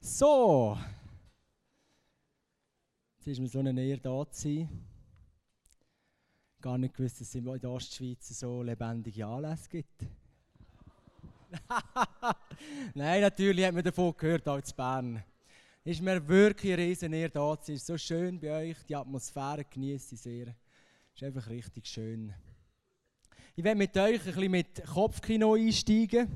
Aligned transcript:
So. 0.00 0.78
Jetzt 3.16 3.26
ist 3.26 3.40
mir 3.40 3.48
so 3.48 3.58
eine 3.58 3.72
Nähe 3.72 3.98
da 3.98 4.30
zu 4.30 4.42
sein. 4.42 4.68
Gar 6.60 6.78
nicht 6.78 6.94
gewusst, 6.94 7.20
dass 7.20 7.28
es 7.28 7.34
in 7.34 7.44
der 7.44 7.70
Ostschweiz 7.70 8.28
so 8.28 8.62
lebendige 8.62 9.26
Anlässe 9.26 9.68
gibt. 9.68 10.04
Nein, 12.94 13.20
natürlich 13.20 13.64
hat 13.64 13.74
man 13.74 13.84
davon 13.84 14.14
gehört, 14.16 14.48
auch 14.48 14.56
in 14.56 14.76
Bern. 14.76 15.24
Ist 15.84 16.02
mir 16.02 16.26
wirklich 16.26 16.72
eine 16.72 16.82
riesen 16.82 17.12
Ehre 17.12 17.30
da 17.30 17.60
zu 17.60 17.66
sein. 17.66 17.76
Es 17.76 17.82
ist 17.82 17.86
so 17.86 17.96
schön 17.96 18.40
bei 18.40 18.70
euch, 18.70 18.76
die 18.84 18.96
Atmosphäre 18.96 19.64
genieße 19.64 20.14
ich 20.14 20.20
sehr. 20.20 20.54
Ist 21.14 21.22
einfach 21.22 21.48
richtig 21.48 21.86
schön. 21.86 22.34
Ich 23.56 23.64
werde 23.64 23.78
mit 23.78 23.96
euch 23.96 24.20
ein 24.20 24.24
bisschen 24.24 24.50
mit 24.50 24.84
Kopfkino 24.84 25.54
einsteigen. 25.54 26.28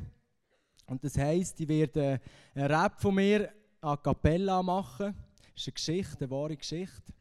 Und 0.87 1.03
das 1.05 1.17
heisst, 1.17 1.61
ich 1.61 1.69
werde 1.69 2.21
einen 2.55 2.67
Rap 2.67 3.01
von 3.01 3.14
mir 3.14 3.53
a 3.81 3.96
cappella 3.96 4.63
machen. 4.63 5.14
Das 5.55 5.63
ist 5.63 5.68
eine 5.68 5.75
Geschichte, 5.75 6.25
eine 6.25 6.31
wahre 6.31 6.57
Geschichte. 6.57 7.13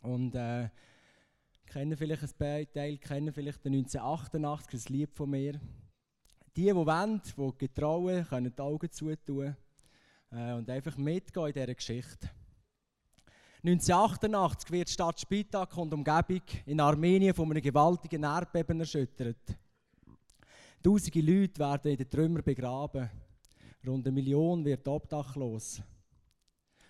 Und 0.00 0.34
äh, 0.34 0.68
kennen 1.66 1.96
vielleicht 1.96 2.22
ein 2.22 2.66
Teil, 2.72 2.98
kennen 2.98 3.32
vielleicht 3.32 3.64
1988 3.64 4.86
ein 4.88 4.92
Lied 4.92 5.12
von 5.12 5.30
mir. 5.30 5.60
Die, 6.56 6.66
die 6.66 6.74
wollen, 6.74 7.20
die 7.24 7.58
getrauen, 7.58 8.26
können 8.26 8.54
die 8.54 8.62
Augen 8.62 8.90
zutun 8.90 9.56
äh, 10.30 10.52
und 10.52 10.68
einfach 10.70 10.96
mitgehen 10.96 11.46
in 11.46 11.52
dieser 11.52 11.74
Geschichte. 11.74 12.30
1988 13.64 14.70
wird 14.70 14.88
die 14.88 14.92
Stadt 14.92 15.20
Spitak 15.20 15.76
und 15.78 15.94
Umgebung 15.94 16.42
in 16.66 16.80
Armenien 16.80 17.34
von 17.34 17.50
einem 17.50 17.62
gewaltigen 17.62 18.22
Erdbeben 18.22 18.80
erschüttert. 18.80 19.56
Tausende 20.84 21.20
Leute 21.22 21.58
werden 21.60 21.92
in 21.92 21.96
den 21.96 22.10
Trümmern 22.10 22.42
begraben. 22.44 23.08
Rund 23.86 24.06
eine 24.06 24.14
Million 24.14 24.62
wird 24.66 24.86
obdachlos. 24.86 25.80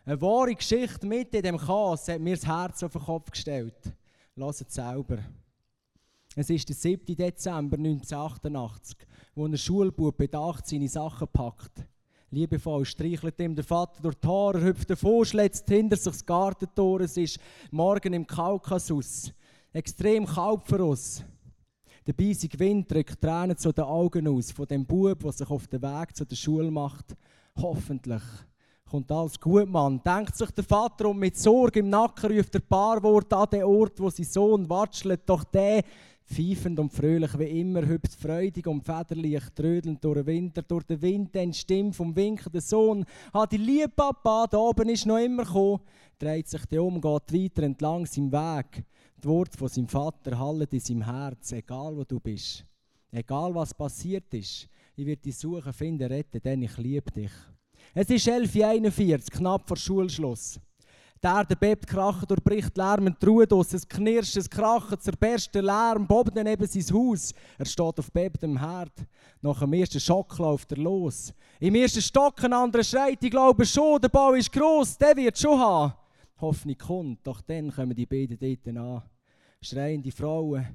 Eine 0.04 0.20
wahre 0.20 0.56
Geschichte 0.56 1.06
mit 1.06 1.32
in 1.32 1.42
dem 1.44 1.56
Chaos 1.56 2.08
hat 2.08 2.20
mir 2.20 2.34
das 2.34 2.44
Herz 2.44 2.82
auf 2.82 2.90
den 2.90 3.02
Kopf 3.02 3.30
gestellt. 3.30 3.92
Lasst 4.34 4.62
es 4.62 4.74
selber. 4.74 5.18
Es 6.34 6.50
ist 6.50 6.68
der 6.68 6.74
7. 6.74 7.14
Dezember 7.14 7.76
1988, 7.76 8.96
wo 9.36 9.46
ein 9.46 9.56
Schulbub 9.56 10.16
bedacht 10.16 10.66
seine 10.66 10.88
Sachen 10.88 11.28
packt. 11.28 11.86
Liebevoll 12.30 12.84
streichelt 12.84 13.38
ihm 13.38 13.54
der 13.54 13.62
Vater 13.62 14.02
durch 14.02 14.16
die 14.16 14.26
Haare, 14.26 14.60
hüpft 14.60 14.90
davor, 14.90 15.24
schlägt 15.24 15.68
hinter 15.68 15.96
sich 15.96 16.12
das 16.12 16.26
Gartentor. 16.26 17.02
Es 17.02 17.16
ist 17.16 17.38
morgen 17.70 18.12
im 18.12 18.26
Kaukasus. 18.26 19.32
Extrem 19.72 20.26
kalt 20.26 20.66
für 20.66 20.84
uns. 20.84 21.24
Der 22.06 22.12
beißige 22.12 22.58
Wind 22.58 22.90
drückt 22.92 23.18
Tränen 23.18 23.56
zu 23.56 23.72
den 23.72 23.84
Augen 23.84 24.28
aus 24.28 24.52
von 24.52 24.66
dem 24.66 24.84
Bub, 24.84 25.20
der 25.20 25.32
sich 25.32 25.48
auf 25.48 25.66
den 25.68 25.80
Weg 25.80 26.14
zu 26.14 26.26
der 26.26 26.36
Schule 26.36 26.70
macht. 26.70 27.16
Hoffentlich 27.56 28.22
kommt 28.90 29.10
alles 29.10 29.40
gut, 29.40 29.70
Mann. 29.70 30.02
Denkt 30.04 30.36
sich 30.36 30.50
der 30.50 30.64
Vater 30.64 31.08
und 31.08 31.18
mit 31.18 31.38
Sorge 31.38 31.80
im 31.80 31.88
Nacken 31.88 32.30
ruft 32.30 32.68
paar 32.68 33.02
Worte 33.02 33.36
an 33.38 33.48
den 33.50 33.64
Ort, 33.64 33.98
wo 34.00 34.10
sein 34.10 34.26
Sohn 34.26 34.68
watschelt. 34.68 35.22
Doch 35.24 35.44
der, 35.44 35.82
pfeifend 36.26 36.78
und 36.78 36.92
fröhlich 36.92 37.38
wie 37.38 37.60
immer, 37.60 37.86
hüpft 37.86 38.20
freudig 38.20 38.66
und 38.66 38.84
federlich, 38.84 39.42
trödelnd 39.54 40.04
durch 40.04 40.16
den 40.16 40.26
Winter, 40.26 40.60
durch 40.60 40.84
den 40.84 41.00
Wind, 41.00 41.34
den 41.34 41.54
Stimme 41.54 41.94
vom 41.94 42.14
winkenden 42.14 42.60
Sohn. 42.60 43.06
Ah, 43.32 43.46
die 43.46 43.56
liebe 43.56 43.88
Papa, 43.88 44.46
da 44.50 44.58
oben 44.58 44.90
ist 44.90 45.06
noch 45.06 45.16
immer 45.16 45.44
gekommen. 45.44 45.80
Dreht 46.18 46.48
sich 46.48 46.66
der 46.66 46.84
um, 46.84 47.00
geht 47.00 47.32
weiter 47.32 47.62
entlang 47.62 48.04
seinem 48.04 48.30
Weg. 48.30 48.84
Die 49.24 49.28
Worte 49.30 49.56
von 49.56 49.68
seinem 49.68 49.88
Vater 49.88 50.38
hallen 50.38 50.68
in 50.70 50.80
seinem 50.80 51.02
Herz, 51.02 51.52
egal 51.52 51.96
wo 51.96 52.04
du 52.04 52.20
bist. 52.20 52.62
Egal 53.10 53.54
was 53.54 53.72
passiert 53.72 54.34
ist. 54.34 54.68
Ich 54.94 55.06
werde 55.06 55.22
dich 55.22 55.38
suchen, 55.38 55.72
finden, 55.72 56.12
retten, 56.12 56.42
denn 56.42 56.60
ich 56.60 56.76
liebe 56.76 57.10
dich. 57.10 57.30
Es 57.94 58.10
ist 58.10 58.28
11.41 58.28 59.30
knapp 59.30 59.66
vor 59.66 59.78
Schulschluss. 59.78 60.60
Die 61.22 61.26
Erde 61.26 61.56
bebt, 61.56 61.86
krachen, 61.86 62.28
durchbricht 62.28 62.76
Lärm 62.76 63.06
und 63.06 63.26
Ruhe 63.26 63.46
aus. 63.50 63.72
Es 63.72 63.88
knirscht, 63.88 64.36
es 64.36 64.50
kracht, 64.50 65.02
zerberst 65.02 65.54
der 65.54 65.62
Lärm, 65.62 66.06
bobt 66.06 66.34
neben 66.34 66.66
sein 66.66 66.94
Haus. 66.94 67.32
Er 67.56 67.64
steht 67.64 67.98
auf 67.98 68.12
bebendem 68.12 68.58
Herd. 68.58 69.06
Nach 69.40 69.58
dem 69.58 69.72
ersten 69.72 70.00
Schock 70.00 70.36
läuft 70.36 70.72
er 70.72 70.78
los. 70.78 71.32
Im 71.60 71.74
ersten 71.76 72.02
Stock 72.02 72.44
ein 72.44 72.52
anderer 72.52 72.84
schreit, 72.84 73.24
ich 73.24 73.30
glaube 73.30 73.64
schon, 73.64 74.02
der 74.02 74.10
Bau 74.10 74.34
ist 74.34 74.52
gross, 74.52 74.98
der 74.98 75.16
wird 75.16 75.38
schon 75.38 75.58
haben. 75.58 75.94
Hoffnung 76.42 76.76
kommt, 76.76 77.26
doch 77.26 77.40
dann 77.40 77.72
kommen 77.72 77.94
die 77.94 78.04
beiden 78.04 78.38
dort 78.38 78.68
an 78.76 79.02
schreiende 79.64 80.12
Frauen, 80.12 80.66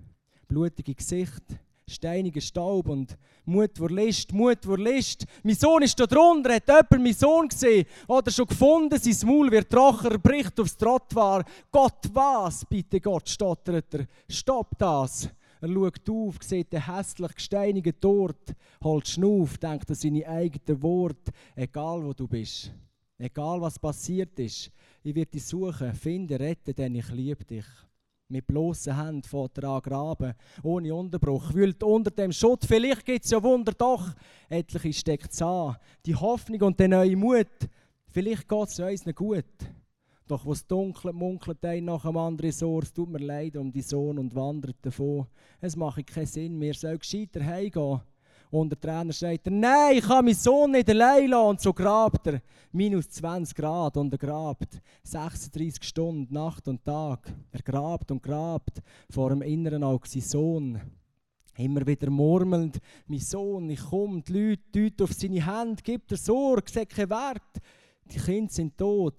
blutige 0.47 0.95
Gesicht, 0.95 1.44
steiniger 1.88 2.41
Staub 2.41 2.89
und 2.89 3.17
Mut 3.45 3.77
vor 3.77 3.89
List, 3.89 4.33
Mut 4.33 4.63
vor 4.63 4.77
List. 4.77 5.25
Mein 5.44 5.55
Sohn 5.55 5.83
ist 5.83 6.00
da 6.00 6.05
drunter, 6.05 6.55
hat 6.55 6.67
jemand 6.67 6.91
meinen 6.91 7.13
Sohn 7.13 7.47
gesehen 7.47 7.85
oder 8.07 8.31
schon 8.31 8.47
gefunden, 8.47 8.99
sein 8.99 9.28
Maul 9.28 9.51
wird 9.51 9.69
trocken, 9.69 10.11
er 10.11 10.17
bricht 10.17 10.59
aufs 10.59 10.78
Trottwar. 10.78 11.45
Gott, 11.72 12.09
was? 12.13 12.66
Bitte 12.66 12.99
Gott, 12.99 13.29
stottert 13.29 13.94
er. 13.94 14.07
Stopp 14.28 14.78
das! 14.78 15.29
Er 15.61 15.67
schaut 15.67 16.09
auf, 16.09 16.35
sieht 16.41 16.72
den 16.72 16.85
hässlich 16.85 17.35
gesteinigen 17.35 17.99
Tod, 17.99 18.38
holt 18.81 19.07
Schnuff, 19.07 19.57
denkt 19.57 19.89
an 19.89 19.95
seine 19.95 20.25
eigenen 20.25 20.81
Worte. 20.81 21.33
Egal 21.53 22.01
wo 22.03 22.13
du 22.13 22.28
bist, 22.29 22.72
egal 23.17 23.59
was 23.59 23.78
passiert 23.78 24.39
ist, 24.39 24.72
ich 25.03 25.16
werde 25.16 25.31
dich 25.31 25.45
suchen, 25.45 25.94
finden, 25.94 26.38
retten, 26.38 26.73
denn 26.73 26.95
ich 26.95 27.09
liebe 27.09 27.44
dich 27.44 27.66
mit 28.29 28.45
bloßen 28.45 28.95
Händen 28.95 29.23
fährt 29.23 29.57
er 29.57 29.69
an 29.69 29.81
graben, 29.81 30.34
ohne 30.63 30.94
Unterbruch, 30.94 31.53
wühlt 31.53 31.81
unter 31.84 32.12
dem 32.12 32.31
Schutt. 32.31 32.66
Vielleicht 32.66 33.06
gibt 33.06 33.25
es 33.25 33.31
ja 33.31 33.41
Wunder 33.41 33.72
doch. 33.72 34.13
Etliche 34.47 34.94
steckt 34.94 35.34
es 35.34 35.41
an. 35.41 35.75
Die 36.06 36.16
Hoffnung 36.16 36.62
und 36.62 36.79
der 36.79 36.88
neue 36.88 37.16
Mut. 37.16 37.47
Vielleicht 38.12 38.47
geht 38.47 38.67
es 38.67 38.79
uns 38.79 39.06
nicht 39.06 39.16
gut. 39.17 39.45
Doch 40.28 40.45
was 40.45 40.66
dunkelt, 40.67 41.16
munkelt 41.16 41.66
ein 41.66 41.85
nach 41.85 42.03
dem 42.03 42.16
anderen 42.16 42.51
so, 42.51 42.79
es 42.79 42.94
tut 42.94 43.09
mir 43.09 43.17
leid 43.17 43.57
um 43.57 43.72
die 43.72 43.81
Sohn 43.81 44.19
und 44.19 44.35
wandert 44.35 44.78
davon. 44.84 45.25
Es 45.59 45.75
macht 45.75 46.06
keinen 46.06 46.28
Sinn 46.28 46.59
mehr, 46.59 46.75
soll 46.75 47.00
gescheiter 47.00 47.44
heimgehen. 47.44 48.01
Und 48.51 48.69
der 48.69 48.79
Trainer 48.79 49.13
sagt 49.13 49.45
nein, 49.47 49.97
ich 49.97 50.03
kann 50.03 50.25
meinen 50.25 50.33
Sohn 50.33 50.71
nicht 50.71 50.89
allein 50.89 51.29
lassen. 51.29 51.49
Und 51.49 51.61
so 51.61 51.71
grabt 51.71 52.25
er. 52.27 52.41
Minus 52.71 53.09
20 53.09 53.55
Grad 53.55 53.97
und 53.97 54.11
er 54.11 54.17
grabt. 54.17 54.81
36 55.03 55.83
Stunden, 55.83 56.33
Nacht 56.33 56.67
und 56.67 56.83
Tag. 56.83 57.31
Er 57.51 57.61
grabt 57.61 58.09
und 58.11 58.23
grabt 58.23 58.81
vor 59.09 59.29
dem 59.29 59.43
inneren 59.43 59.83
Auge 59.83 60.07
sein 60.07 60.21
Sohn. 60.21 60.81
Immer 61.57 61.85
wieder 61.85 62.09
murmelnd, 62.09 62.79
mein 63.05 63.19
Sohn, 63.19 63.69
ich 63.69 63.81
komme, 63.81 64.21
die 64.21 64.31
Leute 64.31 64.61
deuten 64.71 65.03
auf 65.03 65.11
seine 65.11 65.45
Hände, 65.45 65.83
gibt 65.83 66.09
er 66.09 66.17
Sorge, 66.17 66.71
sagt 66.71 66.95
keinen 66.95 67.09
Wert. 67.09 67.61
Die 68.05 68.17
Kinder 68.17 68.51
sind 68.51 68.77
tot. 68.77 69.16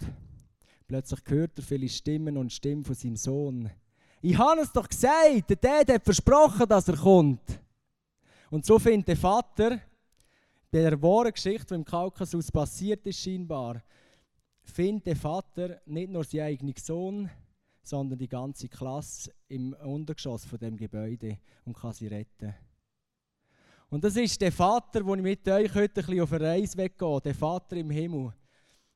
Plötzlich 0.87 1.19
hört 1.27 1.57
er 1.59 1.63
viele 1.63 1.87
Stimmen 1.87 2.37
und 2.37 2.51
Stimmen 2.51 2.83
von 2.83 2.95
seinem 2.95 3.15
Sohn. 3.15 3.69
Ich 4.23 4.37
habe 4.37 4.61
es 4.61 4.71
doch 4.71 4.89
gesagt, 4.89 5.49
der 5.49 5.55
Dad 5.55 5.93
hat 5.93 6.03
versprochen, 6.03 6.67
dass 6.67 6.87
er 6.87 6.97
kommt. 6.97 7.41
Und 8.51 8.65
so 8.65 8.77
findet 8.77 9.07
der 9.07 9.15
Vater, 9.15 9.79
bei 10.71 10.81
der 10.81 11.01
wahren 11.01 11.31
Geschichte, 11.31 11.67
die 11.67 11.75
im 11.75 11.85
Kaukasus 11.85 12.51
passiert 12.51 13.07
ist, 13.07 13.21
scheinbar, 13.21 13.81
findet 14.61 15.07
der 15.07 15.15
Vater 15.15 15.81
nicht 15.85 16.11
nur 16.11 16.25
seinen 16.25 16.47
eigenen 16.47 16.75
Sohn, 16.75 17.29
sondern 17.81 18.19
die 18.19 18.27
ganze 18.27 18.67
Klasse 18.67 19.31
im 19.47 19.71
Untergeschoss 19.71 20.43
von 20.43 20.59
dem 20.59 20.75
Gebäude 20.75 21.37
und 21.63 21.77
kann 21.77 21.93
sie 21.93 22.07
retten. 22.07 22.53
Und 23.89 24.03
das 24.03 24.17
ist 24.17 24.41
der 24.41 24.51
Vater, 24.51 25.05
wo 25.05 25.15
ich 25.15 25.21
mit 25.21 25.47
euch 25.47 25.73
heute 25.73 26.01
ein 26.01 26.05
bisschen 26.05 26.21
auf 26.21 26.33
eine 26.33 26.45
Reise 26.45 26.77
weggehe. 26.77 27.21
Der 27.21 27.35
Vater 27.35 27.77
im 27.77 27.89
Himmel 27.89 28.33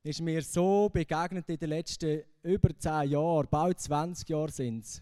ist 0.04 0.20
mir 0.20 0.42
so 0.42 0.90
begegnet 0.90 1.50
in 1.50 1.58
den 1.58 1.70
letzten 1.70 2.24
über 2.44 2.78
10 2.78 3.10
Jahren, 3.10 3.48
bald 3.50 3.80
20 3.80 4.28
Jahre 4.28 4.52
sind 4.52 4.84
es 4.84 5.02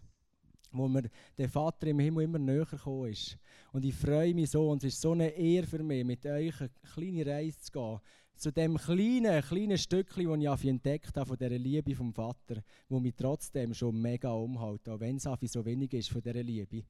wo 0.73 0.87
mir 0.87 1.09
der 1.37 1.49
Vater 1.49 1.87
im 1.87 1.99
Himmel 1.99 2.25
immer 2.25 2.39
näher 2.39 2.65
gekommen 2.65 3.11
ist. 3.11 3.37
Und 3.71 3.85
ich 3.85 3.95
freue 3.95 4.33
mich 4.33 4.51
so 4.51 4.69
und 4.69 4.83
es 4.83 4.93
ist 4.93 5.01
so 5.01 5.11
eine 5.11 5.29
Ehre 5.29 5.67
für 5.67 5.83
mich, 5.83 6.03
mit 6.03 6.25
euch 6.25 6.59
eine 6.59 6.71
kleine 6.93 7.25
Reise 7.25 7.59
zu 7.59 7.71
gehen. 7.71 7.99
Zu 8.35 8.51
dem 8.51 8.77
kleinen, 8.77 9.41
kleinen 9.43 9.77
Stückchen, 9.77 10.41
das 10.41 10.63
ich 10.63 10.69
entdeckt 10.69 11.15
habe 11.15 11.27
von 11.27 11.37
dieser 11.37 11.57
Liebe 11.57 11.95
vom 11.95 12.11
Vater, 12.11 12.63
wo 12.89 12.99
mich 12.99 13.13
trotzdem 13.15 13.73
schon 13.73 14.01
mega 14.01 14.31
umhält, 14.31 14.89
auch 14.89 14.99
wenn 14.99 15.17
es 15.17 15.23
so 15.23 15.63
wenig 15.63 15.93
ist 15.93 16.09
von 16.09 16.21
dieser 16.21 16.41
Liebe. 16.41 16.83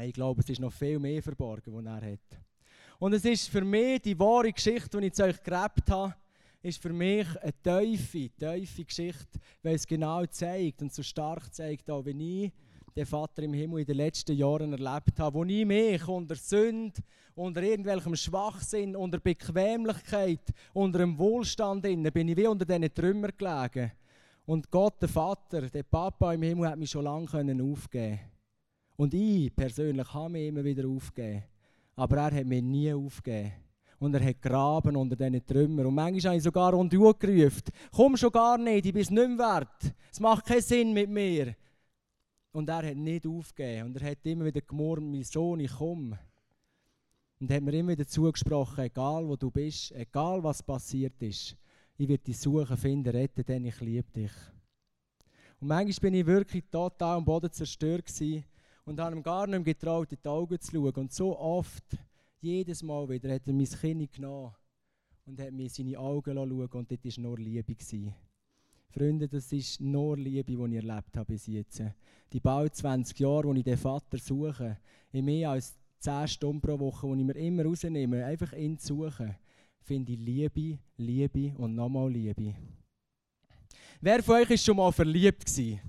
Ich 0.00 0.12
glaube, 0.12 0.40
es 0.42 0.48
ist 0.48 0.60
noch 0.60 0.72
viel 0.72 0.98
mehr 0.98 1.22
verborgen, 1.22 1.74
was 1.74 1.84
er 1.84 2.12
hat. 2.12 2.40
Und 2.98 3.12
es 3.12 3.24
ist 3.24 3.48
für 3.48 3.62
mich 3.62 4.00
die 4.02 4.18
wahre 4.18 4.52
Geschichte, 4.52 5.00
die 5.00 5.06
ich 5.08 5.14
zu 5.14 5.24
euch 5.24 5.42
gelebt 5.42 5.90
habe, 5.90 6.14
ist 6.62 6.82
für 6.82 6.92
mich 6.92 7.26
eine 7.40 7.52
tiefe, 7.62 8.30
tiefe 8.30 8.84
Geschichte, 8.84 9.38
weil 9.62 9.74
es 9.74 9.86
genau 9.86 10.24
zeigt 10.26 10.82
und 10.82 10.92
so 10.92 11.02
stark 11.02 11.54
zeigt, 11.54 11.90
auch 11.90 12.04
wenn 12.04 12.20
ich 12.20 12.52
den 12.96 13.06
Vater 13.06 13.42
im 13.42 13.52
Himmel 13.52 13.80
in 13.80 13.86
den 13.86 13.96
letzten 13.96 14.34
Jahren 14.34 14.72
erlebt 14.72 15.18
habe, 15.18 15.34
wo 15.34 15.44
ich 15.44 15.66
mich 15.66 16.08
unter 16.08 16.34
Sünde, 16.34 16.98
unter 17.34 17.62
irgendwelchem 17.62 18.16
Schwachsinn, 18.16 18.96
unter 18.96 19.20
Bequemlichkeit, 19.20 20.40
unter 20.72 21.00
einem 21.00 21.18
Wohlstand 21.18 21.84
inne, 21.84 22.10
bin 22.10 22.28
ich 22.28 22.36
wie 22.36 22.46
unter 22.46 22.64
diesen 22.64 22.94
Trümmern 22.94 23.32
gelegen. 23.36 23.92
Und 24.46 24.70
Gott, 24.70 25.02
der 25.02 25.08
Vater, 25.08 25.68
der 25.68 25.82
Papa 25.82 26.32
im 26.32 26.42
Himmel, 26.42 26.70
hat 26.70 26.78
mich 26.78 26.90
schon 26.90 27.04
lange 27.04 27.62
aufgeben 27.62 28.20
Und 28.96 29.12
ich 29.12 29.54
persönlich 29.54 30.14
habe 30.14 30.30
mich 30.30 30.48
immer 30.48 30.64
wieder 30.64 30.88
aufgegeben. 30.88 31.44
Aber 31.96 32.16
er 32.16 32.36
hat 32.36 32.46
mich 32.46 32.62
nie 32.62 32.92
aufgegeben. 32.92 33.52
Und 33.98 34.14
er 34.14 34.24
hat 34.24 34.42
graben 34.42 34.96
unter 34.96 35.16
diesen 35.16 35.44
Trümmern. 35.46 35.86
Und 35.86 35.94
manchmal 35.94 36.30
habe 36.30 36.36
ich 36.36 36.42
sogar 36.42 36.74
rundherum 36.74 37.14
gerufen, 37.18 37.62
komm 37.90 38.16
schon 38.16 38.30
gar 38.30 38.58
nicht, 38.58 38.86
ich 38.86 38.92
bin 38.92 39.02
es 39.02 39.10
nicht 39.10 39.28
mehr 39.28 39.38
wert. 39.38 39.94
Es 40.12 40.20
macht 40.20 40.44
keinen 40.44 40.60
Sinn 40.60 40.92
mit 40.92 41.08
mir. 41.08 41.54
Und 42.52 42.68
er 42.68 42.88
hat 42.88 42.96
nicht 42.96 43.26
aufgegeben. 43.26 43.88
Und 43.88 44.00
er 44.00 44.10
hat 44.10 44.18
immer 44.24 44.44
wieder 44.44 44.60
gemurrt, 44.60 45.02
mein 45.02 45.24
Sohn, 45.24 45.60
ich 45.60 45.72
komme. 45.72 46.18
Und 47.38 47.50
hat 47.50 47.62
mir 47.62 47.72
immer 47.74 47.92
wieder 47.92 48.06
zugesprochen, 48.06 48.84
egal 48.84 49.28
wo 49.28 49.36
du 49.36 49.50
bist, 49.50 49.92
egal 49.92 50.42
was 50.42 50.62
passiert 50.62 51.20
ist, 51.22 51.56
ich 51.98 52.08
werde 52.08 52.24
dich 52.24 52.38
suchen, 52.38 52.76
finden, 52.76 53.10
retten, 53.10 53.44
denn 53.44 53.64
ich 53.64 53.80
liebe 53.80 54.10
dich. 54.10 54.32
Und 55.60 55.68
manchmal 55.68 56.10
bin 56.10 56.20
ich 56.20 56.26
wirklich 56.26 56.64
total 56.70 57.16
am 57.16 57.24
Boden 57.24 57.50
zerstört 57.50 58.06
gewesen 58.06 58.44
und 58.84 59.00
habe 59.00 59.16
ihm 59.16 59.22
gar 59.22 59.46
nicht 59.46 59.64
mehr 59.64 59.74
getraut, 59.74 60.12
in 60.12 60.18
die 60.22 60.28
Augen 60.28 60.60
zu 60.60 60.70
schauen. 60.72 60.94
Und 60.94 61.12
so 61.12 61.38
oft, 61.38 61.84
jedes 62.46 62.82
Mal 62.82 63.08
wieder, 63.08 63.34
hat 63.34 63.46
er 63.46 63.52
mein 63.52 63.66
Kind 63.66 64.12
genommen 64.12 64.54
und 65.26 65.40
hat 65.40 65.52
mir 65.52 65.64
in 65.64 65.68
seine 65.68 65.98
Augen 65.98 66.34
schauen 66.34 66.68
und 66.68 66.90
das 66.90 67.16
war 67.16 67.22
nur 67.22 67.38
Liebe. 67.38 67.74
Gewesen. 67.74 68.14
Freunde, 68.88 69.28
das 69.28 69.52
ist 69.52 69.80
nur 69.80 70.16
Liebe, 70.16 70.44
die 70.44 70.76
ich 70.76 70.84
erlebt 70.84 71.16
habe 71.16 71.32
bis 71.32 71.46
jetzt. 71.46 71.82
Die 72.32 72.40
bald 72.40 72.74
20 72.74 73.18
Jahre, 73.18 73.48
wo 73.48 73.52
ich 73.52 73.64
den 73.64 73.76
Vater 73.76 74.18
suche, 74.18 74.78
in 75.12 75.24
mehr 75.24 75.50
als 75.50 75.76
10 75.98 76.28
Stunden 76.28 76.60
pro 76.60 76.78
Woche, 76.78 77.06
die 77.08 77.20
ich 77.20 77.26
mir 77.26 77.36
immer 77.36 77.64
rausnehme, 77.64 78.24
einfach 78.24 78.52
ihn 78.52 78.78
suchen, 78.78 79.34
finde 79.80 80.12
ich 80.12 80.18
Liebe, 80.18 80.78
Liebe 80.96 81.54
und 81.58 81.74
nochmal 81.74 82.10
Liebe. 82.10 82.54
Wer 84.00 84.22
von 84.22 84.36
euch 84.36 84.50
ist 84.50 84.64
schon 84.64 84.76
mal 84.76 84.92
verliebt 84.92 85.44
gewesen? 85.44 85.80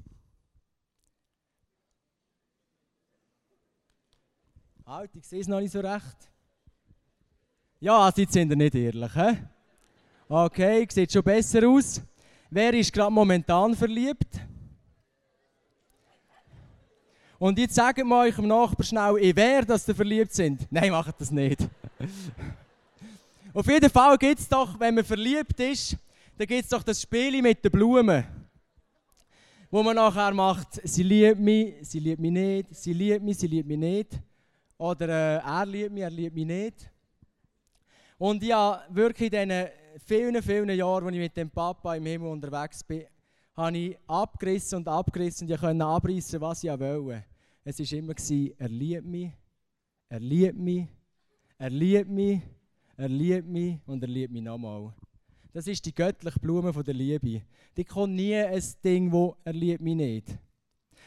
Halt, 4.86 5.16
ich 5.16 5.26
sehe 5.26 5.42
es 5.42 5.48
noch 5.48 5.60
nicht 5.60 5.72
so 5.72 5.82
recht. 5.82 6.32
Ja, 7.80 8.00
also 8.00 8.22
jetzt 8.22 8.34
sind 8.34 8.50
ihr 8.50 8.56
nicht 8.56 8.74
ehrlich, 8.74 9.16
hä? 9.16 9.38
Okay, 10.28 10.88
sieht 10.90 11.12
schon 11.12 11.22
besser 11.22 11.68
aus. 11.68 12.02
Wer 12.50 12.74
ist 12.74 12.92
gerade 12.92 13.12
momentan 13.12 13.76
verliebt? 13.76 14.40
Und 17.38 17.60
jetzt 17.60 17.76
sagt 17.76 18.04
mal 18.04 18.28
eurem 18.28 18.48
Nachbar 18.48 18.84
schnell, 18.84 19.18
in 19.18 19.36
wer 19.36 19.64
dass 19.64 19.88
ihr 19.88 19.94
verliebt 19.94 20.34
sind. 20.34 20.66
Nein, 20.72 20.90
macht 20.90 21.22
das 21.22 21.30
nicht. 21.30 21.60
Auf 23.54 23.68
jeden 23.68 23.92
Fall 23.92 24.18
gibt 24.18 24.40
es 24.40 24.50
doch, 24.50 24.80
wenn 24.80 24.96
man 24.96 25.06
verliebt 25.06 25.60
ist, 25.60 25.98
dann 26.36 26.48
gibt 26.48 26.64
es 26.64 26.70
doch 26.70 26.82
das 26.82 27.00
Spiel 27.00 27.40
mit 27.44 27.64
den 27.64 27.72
Blumen. 27.72 28.24
Wo 29.70 29.84
man 29.84 29.96
nachher 29.96 30.34
macht, 30.34 30.82
sie 30.84 31.04
liebt 31.04 31.40
mich, 31.40 31.76
sie 31.82 32.00
liebt 32.00 32.22
mich 32.22 32.32
nicht, 32.32 32.76
sie 32.76 32.94
liebt 32.94 33.24
mich, 33.24 33.38
sie 33.38 33.48
liebt 33.48 33.68
mich 33.68 33.78
nicht. 33.78 34.20
Oder 34.80 35.10
äh, 35.10 35.38
er 35.46 35.66
liebt 35.68 35.92
mich, 35.92 36.04
er 36.04 36.10
liebt 36.10 36.36
mich 36.36 36.46
nicht. 36.46 36.90
Und 38.18 38.42
ja, 38.44 38.84
wirklich 38.90 39.32
in 39.32 39.50
diesen 39.50 39.68
vielen, 40.06 40.42
vielen 40.42 40.70
Jahren, 40.70 41.06
als 41.06 41.14
ich 41.14 41.20
mit 41.20 41.38
dem 41.38 41.50
Papa 41.52 41.96
im 41.96 42.06
Himmel 42.06 42.30
unterwegs 42.30 42.84
bin, 42.84 43.06
habe 43.56 43.78
ich 43.78 43.98
abgerissen 44.08 44.80
und 44.80 44.88
abgerissen 44.88 45.48
und 45.48 45.54
ich 45.54 45.60
konnte 45.60 45.86
abreißen, 45.86 46.42
was 46.42 46.64
ich 46.64 46.70
wollte. 46.72 47.26
Es 47.64 47.80
war 47.80 47.98
immer, 47.98 48.14
er 48.58 48.70
liebt 48.70 49.06
mich, 49.06 49.32
er 50.10 50.20
liebt 50.20 50.58
mich, 50.58 50.88
er 51.58 51.70
liebt 51.70 52.10
mich, 52.10 52.42
er 52.96 53.10
liebt 53.10 53.48
mich 53.48 53.80
und 53.86 54.02
er 54.02 54.10
liebt 54.10 54.34
mich 54.34 54.44
nochmal. 54.44 54.94
Das 55.54 55.68
ist 55.68 55.86
die 55.86 55.94
göttliche 55.94 56.40
Blume 56.40 56.72
der 56.72 56.94
Liebe. 56.94 57.42
Die 57.76 57.84
kommt 57.84 58.14
nie 58.14 58.36
ein 58.36 58.64
Ding, 58.84 59.12
wo 59.12 59.36
er 59.44 59.54
liebt 59.54 59.82
mich 59.82 59.96
nicht. 59.96 60.38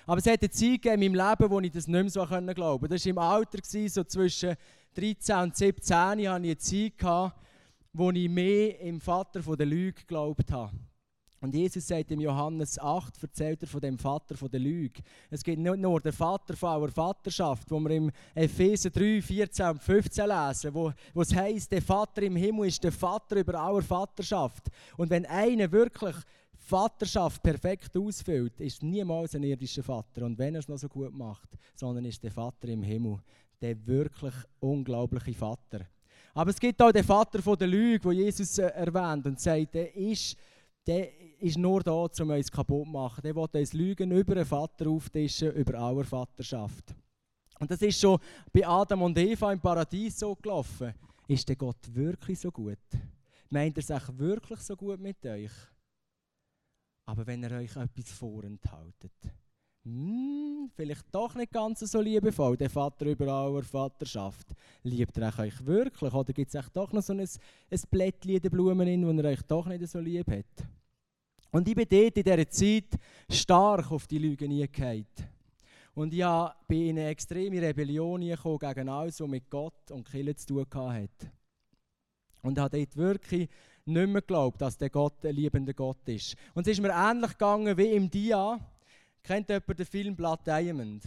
Aber 0.07 0.19
es 0.19 0.27
hat 0.27 0.43
eine 0.43 0.51
Zeit 0.51 0.87
in 0.87 1.01
meinem 1.01 1.15
Leben, 1.15 1.51
wo 1.51 1.61
ich 1.61 1.71
das 1.71 1.87
nicht 1.87 2.01
mehr 2.01 2.11
so 2.11 2.25
glauben 2.25 2.55
konnte. 2.55 2.89
Das 2.89 3.05
war 3.05 3.11
im 3.11 3.19
Alter, 3.19 3.59
so 3.89 4.05
zwischen 4.05 4.57
13 4.95 5.37
und 5.37 5.57
17 5.57 5.97
hatte 5.97 6.21
ich 6.21 6.29
eine 6.29 6.57
Zeit, 6.57 7.33
wo 7.93 8.11
ich 8.11 8.29
mehr 8.29 8.81
im 8.81 9.01
Vater 9.01 9.41
der 9.57 9.67
Lüge 9.67 10.01
geglaubt 10.01 10.51
habe. 10.51 10.73
Und 11.43 11.55
Jesus 11.55 11.87
sagt 11.87 12.11
im 12.11 12.21
Johannes 12.21 12.79
8, 12.79 13.23
erzählt 13.23 13.63
er 13.63 13.69
von 13.69 13.81
dem 13.81 13.97
Vater 13.97 14.35
der 14.47 14.61
Lüge. 14.61 15.01
Es 15.31 15.43
gibt 15.43 15.59
nicht 15.59 15.77
nur 15.79 15.99
den 16.01 16.13
Vater 16.13 16.55
von 16.55 16.69
eurer 16.69 16.91
Vaterschaft, 16.91 17.71
wo 17.71 17.81
wir 17.81 17.91
im 17.93 18.11
Epheser 18.35 18.91
3, 18.91 19.23
14 19.23 19.71
und 19.71 19.83
15 19.83 20.29
lesen, 20.29 20.75
wo, 20.75 20.93
wo 21.15 21.23
es 21.23 21.35
heisst, 21.35 21.73
der 21.73 21.81
Vater 21.81 22.23
im 22.23 22.37
Himmel 22.37 22.69
ist 22.69 22.85
der 22.85 22.93
Vater 22.93 23.37
über 23.37 23.55
aller 23.55 23.81
Vaterschaft. 23.81 24.69
Und 24.99 25.09
wenn 25.09 25.25
einer 25.25 25.73
wirklich 25.73 26.17
Vaterschaft 26.59 27.43
perfekt 27.43 27.97
ausfüllt, 27.97 28.61
ist 28.61 28.83
niemals 28.83 29.35
ein 29.35 29.43
irdischer 29.43 29.83
Vater. 29.83 30.27
Und 30.27 30.39
wenn 30.39 30.55
er 30.55 30.61
es 30.61 30.69
noch 30.69 30.77
so 30.77 30.89
gut 30.89 31.15
macht, 31.15 31.49
sondern 31.75 32.05
ist 32.05 32.23
der 32.23 32.33
Vater 32.33 32.69
im 32.69 32.83
Himmel 32.83 33.19
der 33.61 33.87
wirklich 33.87 34.35
unglaubliche 34.61 35.35
Vater. 35.35 35.87
Aber 36.35 36.51
es 36.51 36.61
gibt 36.61 36.81
auch 36.81 36.93
den 36.93 37.05
Vater 37.05 37.43
von 37.43 37.59
der 37.59 37.69
Lüge, 37.69 38.05
wo 38.05 38.13
Jesus 38.13 38.59
äh, 38.59 38.67
erwähnt 38.67 39.27
und 39.27 39.41
sagt, 39.41 39.75
der 39.75 39.95
ist 39.95 40.37
der 40.87 41.41
ist 41.41 41.59
nur 41.59 41.83
da, 41.83 41.93
um 41.93 42.31
uns 42.31 42.51
kaputt 42.51 42.85
zu 42.85 42.91
machen. 42.91 43.23
Der 43.23 43.35
will 43.35 43.47
uns 43.53 43.73
Lügen 43.73 44.11
über 44.11 44.33
einen 44.35 44.45
Vater 44.45 44.89
auftischen, 44.89 45.53
über 45.53 45.79
aller 45.79 46.05
Vaterschaft. 46.05 46.95
Und 47.59 47.71
das 47.71 47.83
ist 47.83 48.01
schon 48.01 48.19
bei 48.53 48.67
Adam 48.67 49.03
und 49.03 49.19
Eva 49.19 49.53
im 49.53 49.61
Paradies 49.61 50.19
so 50.19 50.35
gelaufen. 50.35 50.95
Ist 51.29 51.49
der 51.49 51.57
Gott 51.57 51.95
wirklich 51.95 52.41
so 52.41 52.51
gut? 52.51 52.79
Meint 53.51 53.77
er 53.77 53.83
sich 53.83 54.19
wirklich 54.19 54.61
so 54.61 54.77
gut 54.77 54.99
mit 54.99 55.25
euch? 55.27 55.53
Aber 57.07 57.27
wenn 57.27 57.43
er 57.43 57.59
euch 57.59 57.77
etwas 57.77 58.11
vorenthaltet, 58.13 59.13
hm, 59.85 60.71
vielleicht 60.75 61.07
doch 61.13 61.35
nicht 61.35 61.53
ganz 61.53 61.81
so 61.81 62.01
liebevoll, 62.01 62.57
der 62.57 62.69
Vater 62.69 63.07
über 63.07 63.29
aller 63.29 63.63
Vaterschaft, 63.63 64.49
liebt 64.83 65.17
er 65.17 65.39
euch 65.39 65.65
wirklich? 65.65 66.13
Oder 66.13 66.33
gibt 66.33 66.55
es 66.55 66.65
doch 66.73 66.93
noch 66.93 67.03
so 67.03 67.13
ein, 67.13 67.21
ein 67.21 67.81
Blättchen 67.91 68.41
den 68.41 68.51
Blumen, 68.51 68.87
in, 68.87 69.07
wo 69.07 69.23
er 69.23 69.31
euch 69.31 69.43
doch 69.43 69.67
nicht 69.67 69.87
so 69.89 70.01
lieb 70.01 70.31
hat? 70.31 70.67
Und 71.51 71.67
ich 71.67 71.75
bin 71.75 71.87
dort 71.89 72.17
in 72.17 72.23
dieser 72.23 72.49
Zeit 72.49 72.99
stark 73.29 73.91
auf 73.91 74.07
die 74.07 74.19
Lüge 74.19 74.47
gefallen. 74.47 75.07
Und 75.95 76.15
ich 76.15 76.25
bin 76.69 76.89
in 76.89 76.99
eine 76.99 77.09
extreme 77.09 77.61
Rebellion 77.61 78.21
gekommen 78.21 78.59
gegen 78.59 78.89
alles, 78.89 79.21
was 79.21 79.29
mit 79.29 79.51
Gott 79.51 79.91
und 79.91 80.09
Kirche 80.09 80.37
zu 80.37 80.65
tun 80.65 80.67
hatte. 80.73 81.33
Und 82.43 82.59
habe 82.59 82.79
dort 82.79 82.97
wirklich 82.97 83.49
nicht 83.85 84.09
mehr 84.09 84.21
geglaubt, 84.21 84.61
dass 84.61 84.79
der 84.79 84.91
Gott 84.91 85.25
ein 85.25 85.35
liebender 85.35 85.75
Gott 85.75 86.09
ist. 86.09 86.37
Und 86.55 86.67
es 86.67 86.79
ist 86.79 86.83
mir 86.83 86.93
ähnlich 86.93 87.33
gegangen 87.33 87.77
wie 87.77 87.89
im 87.89 88.09
Dia. 88.09 88.59
Kennt 89.23 89.49
jemand 89.49 89.79
den 89.79 89.87
Film 89.87 90.17
Blood 90.17 90.47
Diamond? 90.47 91.05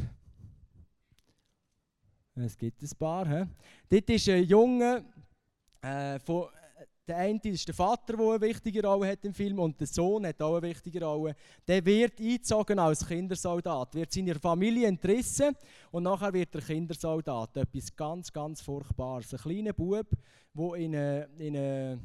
Es 2.35 2.57
gibt 2.57 2.81
ein 2.81 2.89
paar. 2.97 3.27
He? 3.27 3.45
Dort 3.89 4.09
ist 4.09 4.29
ein 4.29 4.43
Junge 4.43 5.05
äh, 5.81 6.19
von 6.19 6.47
der 7.05 7.17
eine 7.17 7.39
ist 7.43 7.67
der 7.67 7.75
Vater, 7.75 8.15
der 8.15 8.25
eine 8.25 8.41
wichtige 8.41 8.81
Rolle 8.81 9.11
hat 9.11 9.25
im 9.25 9.33
Film, 9.33 9.59
und 9.59 9.77
der 9.77 9.87
Sohn 9.87 10.25
hat 10.25 10.41
auch 10.41 10.55
eine 10.55 10.69
wichtige 10.69 11.03
Rolle. 11.03 11.35
Der 11.67 11.85
wird 11.85 12.17
eingezogen 12.19 12.79
als 12.79 13.05
Kindersoldat, 13.05 13.93
wird 13.93 14.11
seiner 14.11 14.35
Familie 14.35 14.87
entrissen 14.87 15.53
und 15.91 16.03
nachher 16.03 16.31
wird 16.31 16.55
er 16.55 16.61
Kindersoldat. 16.61 17.57
Etwas 17.57 17.93
ganz, 17.93 18.31
ganz 18.31 18.61
Furchtbares. 18.61 19.33
Ein 19.33 19.39
kleiner 19.39 19.73
Bub, 19.73 20.07
der 20.53 20.75
in 20.75 20.95
eine, 20.95 21.29
in 21.37 21.57
eine 21.57 21.99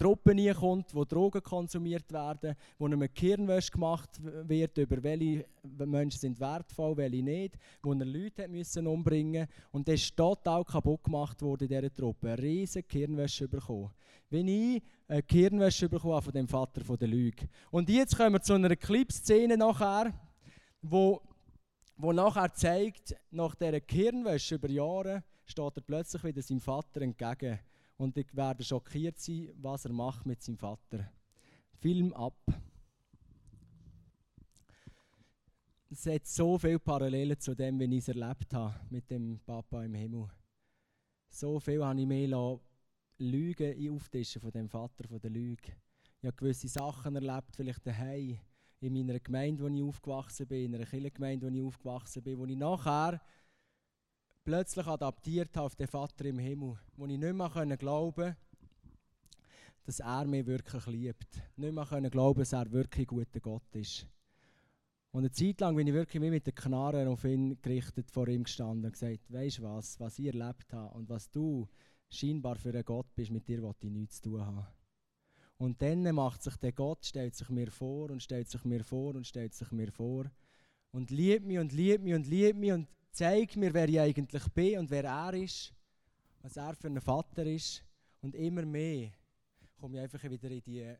Truppe 0.00 0.54
kommt, 0.54 0.94
wo 0.94 1.04
Drogen 1.04 1.42
konsumiert 1.42 2.10
werden, 2.10 2.54
wo 2.78 2.86
einem 2.86 3.12
Kirnwäsche 3.12 3.70
gemacht 3.70 4.08
wird, 4.22 4.78
über 4.78 5.02
welche 5.02 5.44
Menschen 5.62 6.18
sind 6.18 6.40
wertvoll, 6.40 6.96
welche 6.96 7.22
nicht, 7.22 7.58
wo 7.82 7.92
er 7.92 8.06
Leute 8.06 8.44
hat 8.44 8.50
müssen 8.50 8.86
umbringen 8.86 9.46
Und 9.70 9.86
der 9.86 9.96
ist 9.96 10.16
total 10.16 10.64
kaputt 10.64 11.04
gemacht 11.04 11.42
worden 11.42 11.64
in 11.64 11.68
dieser 11.68 11.94
Truppe. 11.94 12.32
Eine 12.32 12.42
riesige 12.42 12.82
Kirnwäsche 12.88 13.46
bekommen. 13.46 13.90
Wenn 14.30 14.48
ich 14.48 14.82
eine 15.06 15.22
Kirnwäsche 15.22 15.86
bekommen 15.86 16.22
von 16.22 16.32
dem 16.32 16.48
Vater 16.48 16.82
von 16.82 16.96
der 16.96 17.08
Lüge. 17.08 17.46
Und 17.70 17.90
jetzt 17.90 18.16
kommen 18.16 18.32
wir 18.32 18.40
zu 18.40 18.54
einer 18.54 18.74
Clipszene 18.76 19.58
nachher, 19.58 20.14
wo, 20.80 21.20
wo 21.98 22.12
nachher 22.12 22.54
zeigt, 22.54 23.14
nach 23.30 23.54
dieser 23.54 23.80
Kirnwäsche 23.80 24.54
über 24.54 24.70
Jahre 24.70 25.24
steht 25.44 25.76
er 25.76 25.82
plötzlich 25.82 26.24
wieder 26.24 26.40
seinem 26.40 26.60
Vater 26.60 27.02
entgegen 27.02 27.58
und 28.00 28.16
ich 28.16 28.34
werde 28.34 28.64
schockiert 28.64 29.18
sein, 29.18 29.50
was 29.60 29.84
er 29.84 29.92
macht 29.92 30.24
mit 30.24 30.42
seinem 30.42 30.56
Vater. 30.56 31.12
Film 31.80 32.14
ab. 32.14 32.40
Es 35.90 36.06
hat 36.06 36.26
so 36.26 36.56
viele 36.56 36.78
Parallelen 36.78 37.38
zu 37.38 37.54
dem, 37.54 37.78
wie 37.78 37.96
ich 37.96 37.98
es 37.98 38.08
erlebt 38.08 38.54
habe 38.54 38.74
mit 38.88 39.10
dem 39.10 39.38
Papa 39.44 39.84
im 39.84 39.92
Himmel. 39.92 40.30
So 41.28 41.60
viel 41.60 41.84
habe 41.84 42.00
ich 42.00 42.06
mir 42.06 42.58
Lügen 43.18 43.92
auftischen 43.92 44.40
von 44.40 44.50
dem 44.50 44.70
Vater 44.70 45.06
von 45.06 45.20
der 45.20 45.30
Lüge. 45.30 45.72
Ich 46.22 46.26
habe 46.26 46.36
gewisse 46.36 46.68
Sachen 46.68 47.16
erlebt, 47.16 47.54
vielleicht 47.54 47.86
daheim, 47.86 48.38
in 48.80 48.94
meiner 48.94 49.20
Gemeinde, 49.20 49.62
wo 49.62 49.68
ich 49.68 49.82
aufgewachsen 49.82 50.46
bin, 50.46 50.64
in 50.66 50.74
einer 50.74 50.86
Kirchengemeinde, 50.86 51.46
wo 51.46 51.54
ich 51.54 51.62
aufgewachsen 51.62 52.22
bin, 52.22 52.38
wo 52.38 52.46
ich 52.46 52.56
nachher 52.56 53.20
plötzlich 54.50 54.86
adaptiert 54.88 55.56
habe 55.56 55.66
auf 55.66 55.76
den 55.76 55.86
Vater 55.86 56.24
im 56.24 56.40
Himmel, 56.40 56.76
wo 56.96 57.06
ich 57.06 57.16
nicht 57.16 57.34
mehr 57.34 57.76
glauben 57.76 58.14
konnte, 58.24 58.36
dass 59.84 60.00
er 60.00 60.24
mich 60.24 60.44
wirklich 60.44 60.86
liebt. 60.88 61.40
Nicht 61.54 61.72
mehr 61.72 62.10
glauben 62.10 62.40
dass 62.40 62.52
er 62.52 62.72
wirklich 62.72 63.06
ein 63.06 63.16
guter 63.16 63.38
Gott 63.38 63.76
ist. 63.76 64.08
Und 65.12 65.20
eine 65.20 65.30
Zeit 65.30 65.60
lang 65.60 65.76
bin 65.76 65.86
ich 65.86 65.94
wirklich 65.94 66.20
mit 66.20 66.48
den 66.48 66.54
Knarren 66.56 67.06
auf 67.06 67.22
ihn 67.22 67.62
gerichtet 67.62 68.10
vor 68.10 68.26
ihm 68.26 68.42
gestanden 68.42 68.86
und 68.86 68.92
gesagt, 68.92 69.32
weißt 69.32 69.58
du 69.58 69.62
was, 69.62 70.00
was 70.00 70.18
ich 70.18 70.26
erlebt 70.26 70.72
habe 70.72 70.96
und 70.96 71.08
was 71.08 71.30
du 71.30 71.68
scheinbar 72.08 72.56
für 72.56 72.70
einen 72.70 72.84
Gott 72.84 73.14
bist, 73.14 73.30
mit 73.30 73.46
dir 73.46 73.62
ich 73.62 73.90
nichts 73.90 74.20
zu 74.20 74.30
tun 74.30 74.44
haben. 74.44 74.66
Und 75.58 75.80
dann 75.80 76.12
macht 76.12 76.42
sich 76.42 76.56
der 76.56 76.72
Gott, 76.72 77.06
stellt 77.06 77.36
sich 77.36 77.50
mir 77.50 77.70
vor 77.70 78.10
und 78.10 78.20
stellt 78.20 78.48
sich 78.48 78.64
mir 78.64 78.82
vor 78.82 79.14
und 79.14 79.28
stellt 79.28 79.54
sich 79.54 79.70
mir 79.70 79.92
vor 79.92 80.24
und 80.90 81.12
liebt 81.12 81.46
mich 81.46 81.60
und 81.60 81.72
liebt 81.72 82.02
mich 82.02 82.14
und 82.14 82.26
liebt 82.26 82.58
mich 82.58 82.72
und 82.72 82.88
zeigt 83.12 83.56
mir, 83.56 83.72
wer 83.74 83.88
ich 83.88 84.00
eigentlich 84.00 84.44
bin 84.52 84.78
und 84.78 84.90
wer 84.90 85.04
er 85.04 85.34
ist, 85.34 85.72
was 86.42 86.56
er 86.56 86.74
für 86.74 86.88
ein 86.88 87.00
Vater 87.00 87.44
ist. 87.44 87.84
Und 88.20 88.34
immer 88.34 88.64
mehr 88.64 89.10
komme 89.76 89.96
ich 89.96 90.02
einfach 90.02 90.22
wieder 90.30 90.50
in 90.50 90.62
die 90.62 90.94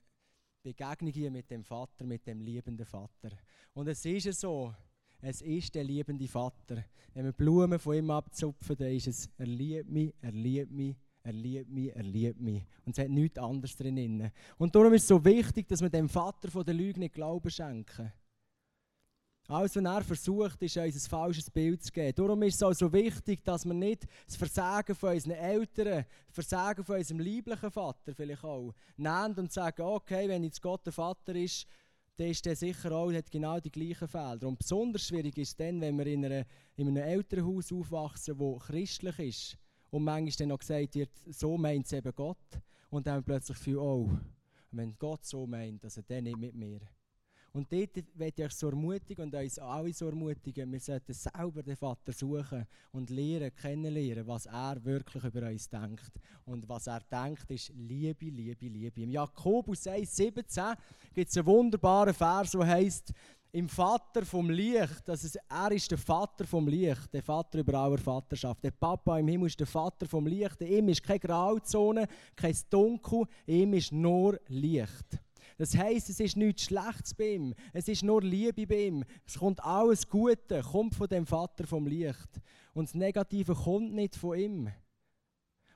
Begegnung 0.63 1.33
mit 1.33 1.51
dem 1.51 1.65
Vater, 1.65 2.05
mit 2.05 2.27
dem 2.27 2.41
liebenden 2.41 2.87
Vater. 2.87 3.31
Und 3.75 3.89
es 3.89 4.05
ist 4.05 4.41
so, 4.41 4.75
es 5.21 5.43
ist 5.43 5.75
der 5.75 5.85
liebende 5.85 6.29
Vater. 6.29 6.85
Wenn 7.13 7.25
wir 7.25 7.33
Blumen 7.33 7.79
von 7.79 7.95
ihm 7.95 8.11
abzupfen, 8.11 8.77
dann 8.77 8.93
ist 8.93 9.07
es, 9.07 9.31
er 9.37 9.47
liebt 9.47 9.91
mich, 9.91 10.15
er 10.21 10.33
liebt 10.33 10.71
mich, 10.71 10.97
er 11.23 11.33
liebt 11.33 11.71
mich, 11.71 11.95
er 11.95 12.03
liebt 12.03 12.41
mich. 12.41 12.65
Und 12.85 12.97
es 12.97 13.05
hat 13.05 13.11
nichts 13.11 13.39
anderes 13.39 13.77
drin. 13.77 14.31
Und 14.57 14.75
darum 14.75 14.95
ist 14.95 15.03
es 15.03 15.09
so 15.09 15.23
wichtig, 15.25 15.69
dass 15.69 15.83
wir 15.83 15.91
dem 15.91 16.09
Vater 16.09 16.51
von 16.51 16.65
der 16.65 16.75
Lüge 16.75 16.99
nicht 16.99 17.15
Glauben 17.15 17.51
schenken. 17.51 18.13
Alles, 19.51 19.75
was 19.75 19.85
er 19.85 20.05
versucht, 20.05 20.63
ist 20.63 20.77
uns 20.77 20.95
ein 20.95 21.11
falsches 21.11 21.51
Bild 21.51 21.83
zu 21.83 21.91
geben. 21.91 22.15
Darum 22.15 22.41
ist 22.45 22.55
es 22.55 22.63
auch 22.63 22.73
so 22.73 22.93
wichtig, 22.93 23.43
dass 23.43 23.65
wir 23.65 23.75
nicht 23.75 24.07
das 24.25 24.37
Versagen 24.37 24.95
von 24.95 25.13
unseren 25.13 25.33
Eltern, 25.33 26.05
das 26.29 26.35
Versagen 26.35 26.85
von 26.85 26.99
unserem 26.99 27.19
lieblichen 27.19 27.71
Vater 27.73 28.15
vielleicht 28.15 28.45
auch, 28.45 28.73
nehmen 28.97 29.35
und 29.37 29.53
sagen, 29.53 29.83
okay, 29.83 30.29
wenn 30.29 30.45
jetzt 30.45 30.63
Gott 30.63 30.87
der 30.87 30.93
Vater 30.93 31.35
ist, 31.35 31.67
dann 32.17 32.29
ist 32.29 32.47
der 32.47 32.55
sicher 32.55 32.93
auch, 32.93 33.13
hat 33.13 33.29
genau 33.29 33.59
die 33.59 33.73
gleichen 33.73 34.07
Fehler. 34.07 34.45
Und 34.45 34.61
besonders 34.61 35.03
schwierig 35.09 35.37
ist 35.37 35.49
es 35.49 35.57
dann, 35.57 35.81
wenn 35.81 35.99
wir 35.99 36.07
in, 36.07 36.25
einer, 36.25 36.45
in 36.77 36.87
einem 36.87 36.99
Elternhaus 36.99 37.73
aufwachsen, 37.73 38.39
das 38.39 38.67
christlich 38.69 39.19
ist 39.19 39.59
und 39.91 40.05
manchmal 40.05 40.37
dann 40.39 40.49
noch 40.51 40.59
gesagt 40.61 40.95
wird, 40.95 41.11
so 41.27 41.59
meint 41.59 41.87
es 41.87 41.93
eben 41.93 42.15
Gott. 42.15 42.61
Und 42.89 43.09
dann 43.09 43.25
plötzlich 43.25 43.59
viel, 43.59 43.79
oh, 43.79 44.09
wenn 44.71 44.97
Gott 44.97 45.25
so 45.25 45.45
meint, 45.45 45.83
also 45.83 46.03
dann 46.07 46.23
nicht 46.23 46.39
mit 46.39 46.55
mir. 46.55 46.83
Und 47.53 47.73
dort 47.73 47.97
werde 48.15 48.35
ich 48.37 48.45
euch 48.45 48.53
so 48.53 48.69
ermutigen 48.69 49.25
und 49.25 49.35
uns 49.35 49.59
alle 49.59 49.93
so 49.93 50.07
ermutigen, 50.07 50.71
wir 50.71 50.79
sollten 50.79 51.13
selber 51.13 51.63
den 51.63 51.77
Vater 51.77 52.13
suchen 52.13 52.65
und 52.93 53.11
lernen, 53.11 53.55
kennenlernen, 53.55 54.27
was 54.27 54.47
er 54.47 54.85
wirklich 54.85 55.25
über 55.25 55.49
uns 55.49 55.69
denkt. 55.69 56.13
Und 56.45 56.69
was 56.69 56.87
er 56.87 57.01
denkt, 57.01 57.51
ist 57.51 57.73
Liebe, 57.75 58.27
Liebe, 58.27 58.67
Liebe. 58.67 59.03
Im 59.03 59.11
Jakobus 59.11 59.87
1,17 59.87 60.77
gibt 61.13 61.31
es 61.31 61.37
einen 61.37 61.47
wunderbaren 61.47 62.15
Vers, 62.15 62.53
der 62.53 62.67
heißt, 62.67 63.13
im 63.53 63.69
Vater 63.69 64.25
vom 64.25 64.49
Licht, 64.49 65.03
das 65.07 65.25
ist, 65.25 65.37
er 65.49 65.73
ist 65.73 65.91
der 65.91 65.99
Vater 65.99 66.47
vom 66.47 66.69
Licht, 66.69 67.13
der 67.13 67.23
Vater 67.23 67.59
über 67.59 67.75
aller 67.75 67.99
Vaterschaft. 67.99 68.63
Der 68.63 68.71
Papa 68.71 69.19
im 69.19 69.27
Himmel 69.27 69.49
ist 69.49 69.59
der 69.59 69.67
Vater 69.67 70.07
vom 70.07 70.27
Licht. 70.29 70.61
Ihm 70.61 70.89
ist 70.89 71.03
keine 71.03 71.19
Grauzone, 71.19 72.07
kein 72.37 72.57
Dunkel, 72.71 73.25
ihm 73.47 73.75
ist 73.75 73.91
nur 73.91 74.39
Licht. 74.47 75.19
Das 75.61 75.77
heisst, 75.77 76.09
es 76.09 76.19
ist 76.21 76.39
nichts 76.39 76.63
Schlechtes 76.63 77.13
bei 77.13 77.35
ihm. 77.35 77.55
Es 77.75 77.87
ist 77.87 78.03
nur 78.03 78.23
Liebe 78.23 78.67
bei 78.67 78.87
ihm. 78.87 79.05
Es 79.27 79.39
kommt 79.39 79.63
alles 79.63 80.09
Gute, 80.09 80.63
kommt 80.63 80.95
von 80.95 81.07
dem 81.07 81.27
Vater 81.27 81.67
vom 81.67 81.87
Licht. 81.87 82.41
Und 82.73 82.89
das 82.89 82.95
Negative 82.95 83.55
kommt 83.55 83.93
nicht 83.93 84.17
von 84.17 84.39
ihm. 84.39 84.73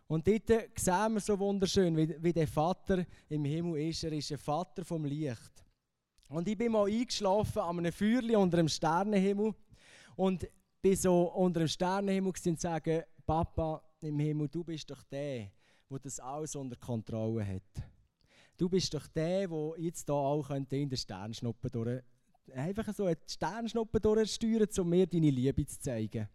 Und 0.06 0.26
dort 0.26 0.48
sehen 0.48 1.12
wir 1.12 1.20
so 1.20 1.38
wunderschön, 1.38 1.94
wie, 1.98 2.16
wie 2.18 2.32
der 2.32 2.48
Vater 2.48 3.04
im 3.28 3.44
Himmel 3.44 3.90
ist. 3.90 4.04
Er 4.04 4.12
ist 4.12 4.32
ein 4.32 4.38
Vater 4.38 4.86
vom 4.86 5.04
Licht. 5.04 5.62
Und 6.28 6.48
ich 6.48 6.56
bin 6.56 6.72
mal 6.72 6.86
eingeschlafen 6.86 7.60
an 7.60 7.78
einem 7.80 7.92
Feuerli 7.92 8.36
unter 8.36 8.56
dem 8.56 8.68
Sternenhimmel. 8.68 9.54
Und 10.16 10.48
bin 10.80 10.96
so 10.96 11.24
unter 11.24 11.60
dem 11.60 11.68
Sternenhimmel 11.68 12.32
und 12.46 12.58
sagen, 12.58 13.02
Papa 13.26 13.82
im 14.00 14.18
Himmel, 14.18 14.48
du 14.48 14.64
bist 14.64 14.90
doch 14.90 15.02
der, 15.02 15.50
der 15.90 15.98
das 15.98 16.18
alles 16.20 16.56
unter 16.56 16.76
Kontrolle 16.76 17.46
hat. 17.46 17.93
Du 18.56 18.68
bist 18.68 18.94
doch 18.94 19.06
der, 19.08 19.48
der 19.48 19.74
jetzt 19.78 20.06
hier 20.06 20.14
auch 20.14 20.50
in 20.50 20.88
der 20.88 20.96
Sternschnuppe 20.96 21.70
durch, 21.70 22.02
einfach 22.54 22.94
so 22.94 23.06
eine 23.06 23.16
Sternschnuppe 23.26 24.00
durchsteuern, 24.00 24.68
um 24.78 24.88
mir 24.88 25.06
deine 25.06 25.30
Liebe 25.30 25.66
zu 25.66 25.80
zeigen. 25.80 26.28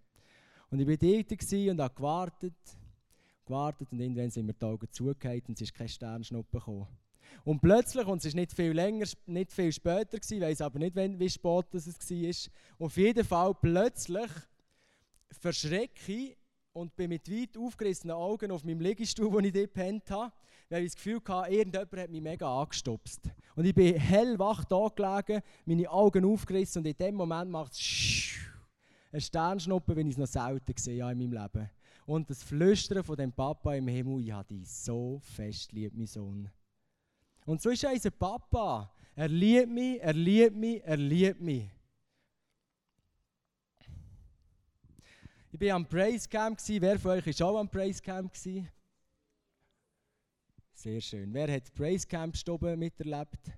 Und 0.69 0.79
ich 0.81 0.87
war 0.87 0.97
dort 0.97 1.69
und 1.69 1.81
habe 1.81 1.95
gewartet, 1.95 2.53
gewartet 3.45 3.87
und 3.91 3.99
irgendwann 3.99 4.29
sind 4.29 4.45
mir 4.45 4.53
die 4.53 4.65
Augen 4.65 4.87
zugehört 4.91 5.47
und 5.47 5.55
es 5.55 5.61
ist 5.61 5.73
keine 5.73 5.89
Sternschnuppe 5.89 6.59
gekommen. 6.59 6.87
Und 7.45 7.61
plötzlich, 7.61 8.05
und 8.05 8.23
es 8.23 8.33
war 8.33 8.39
nicht 8.39 8.53
viel 8.53 8.71
länger, 8.71 9.05
nicht 9.25 9.51
viel 9.51 9.71
später, 9.71 10.17
ich 10.17 10.41
weiß 10.41 10.61
aber 10.61 10.79
nicht, 10.79 10.95
wie 10.95 11.29
spät 11.29 11.65
es 11.73 11.87
war, 11.87 12.85
auf 12.85 12.97
jeden 12.97 13.25
Fall 13.25 13.55
plötzlich 13.55 14.29
verschrecke 15.31 16.11
ich 16.11 16.38
und 16.79 16.95
bin 16.95 17.09
mit 17.09 17.29
weit 17.29 17.57
aufgerissenen 17.57 18.15
Augen 18.15 18.51
auf 18.51 18.63
meinem 18.63 18.79
Liegestuhl, 18.79 19.31
wo 19.31 19.39
ich 19.39 19.51
dort 19.51 19.73
gepennt 19.73 20.09
habe, 20.09 20.31
weil 20.69 20.83
ich 20.83 20.93
das 20.93 20.95
Gefühl 20.95 21.19
hatte, 21.27 21.51
irgendjemand 21.51 21.97
hat 21.97 22.09
mich 22.09 22.21
mega 22.21 22.61
angestupst. 22.61 23.29
Und 23.55 23.65
ich 23.65 23.75
bin 23.75 23.95
hellwach 23.95 24.63
da 24.63 24.87
gelegen, 24.87 25.43
meine 25.65 25.89
Augen 25.89 26.23
aufgerissen 26.23 26.79
und 26.79 26.85
in 26.85 26.97
dem 26.97 27.15
Moment 27.15 27.51
macht 27.51 27.73
es 27.73 28.35
eine 29.11 29.19
Sternschnuppe, 29.19 29.93
wenn 29.93 30.07
ich 30.07 30.13
es 30.13 30.17
noch 30.17 30.27
selten 30.27 30.73
gesehen 30.73 31.03
habe 31.03 31.11
in 31.11 31.29
meinem 31.29 31.43
Leben. 31.43 31.69
Und 32.05 32.29
das 32.29 32.43
Flüstern 32.43 33.03
von 33.03 33.17
dem 33.17 33.33
Papa 33.33 33.75
im 33.75 33.87
Himmel, 33.87 34.23
ich 34.23 34.31
habe 34.31 34.47
dich 34.47 34.67
so 34.69 35.19
fest 35.21 35.73
lieb, 35.73 35.93
mein 35.93 36.07
Sohn. 36.07 36.49
Und 37.45 37.61
so 37.61 37.71
ist 37.71 37.83
unser 37.83 38.11
Papa. 38.11 38.89
Er 39.15 39.27
liebt 39.27 39.69
mich, 39.69 40.01
er 40.01 40.13
liebt 40.13 40.55
mich, 40.55 40.81
er 40.85 40.97
liebt 40.97 41.41
mich. 41.41 41.69
Ich 45.51 45.59
war 45.61 45.75
am 45.75 45.87
Praise 45.87 46.29
Camp. 46.29 46.59
Wer 46.67 46.99
von 46.99 47.11
euch 47.11 47.39
war 47.39 47.47
auch 47.47 47.57
am 47.57 47.67
Praise 47.67 47.99
Camp? 47.99 48.35
Sehr 48.35 48.67
schön. 51.01 51.33
Wer 51.33 51.51
hat 51.51 51.73
Praise 51.73 52.05
Camp 52.05 52.37
Stoben 52.37 52.77
miterlebt? 52.77 53.51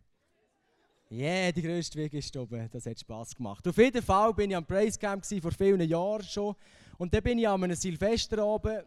Yeah, 1.11 1.51
die 1.51 1.61
grösste 1.61 1.99
Weg 1.99 2.13
ist 2.13 2.37
oben. 2.37 2.69
Das 2.71 2.85
hat 2.85 2.97
Spass 2.97 3.35
gemacht. 3.35 3.67
Auf 3.67 3.77
jeden 3.77 4.01
Fall 4.01 4.33
bin 4.33 4.51
ich 4.51 4.55
am 4.55 4.65
Praise 4.65 4.97
Camp 4.97 5.25
vor 5.25 5.51
vielen 5.51 5.81
Jahren 5.81 6.23
schon. 6.23 6.55
Und 6.97 7.13
dann 7.13 7.23
bin 7.23 7.39
ich 7.39 7.47
an 7.47 7.61
einem 7.61 7.75
Silvesterabend 7.75 8.85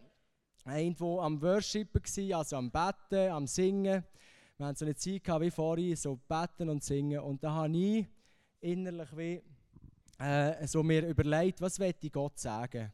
irgendwo 0.64 1.20
am 1.20 1.42
Worshipen, 1.42 2.00
also 2.32 2.56
am 2.56 2.70
Betten, 2.70 3.30
am 3.30 3.46
Singen. 3.46 4.02
Wir 4.56 4.66
hatten 4.66 4.76
so 4.76 4.86
eine 4.86 4.96
Zeit 4.96 5.28
wie 5.40 5.50
vorhin, 5.50 5.94
so 5.94 6.18
beten 6.26 6.70
und 6.70 6.82
singen. 6.82 7.20
Und 7.20 7.44
da 7.44 7.52
habe 7.52 7.76
ich 7.76 8.06
innerlich 8.60 9.14
wie 9.14 9.42
äh, 10.18 10.66
so 10.66 10.82
mir 10.82 11.06
überlegt, 11.06 11.60
was 11.60 11.78
ich 11.78 12.12
Gott 12.12 12.38
sagen. 12.38 12.90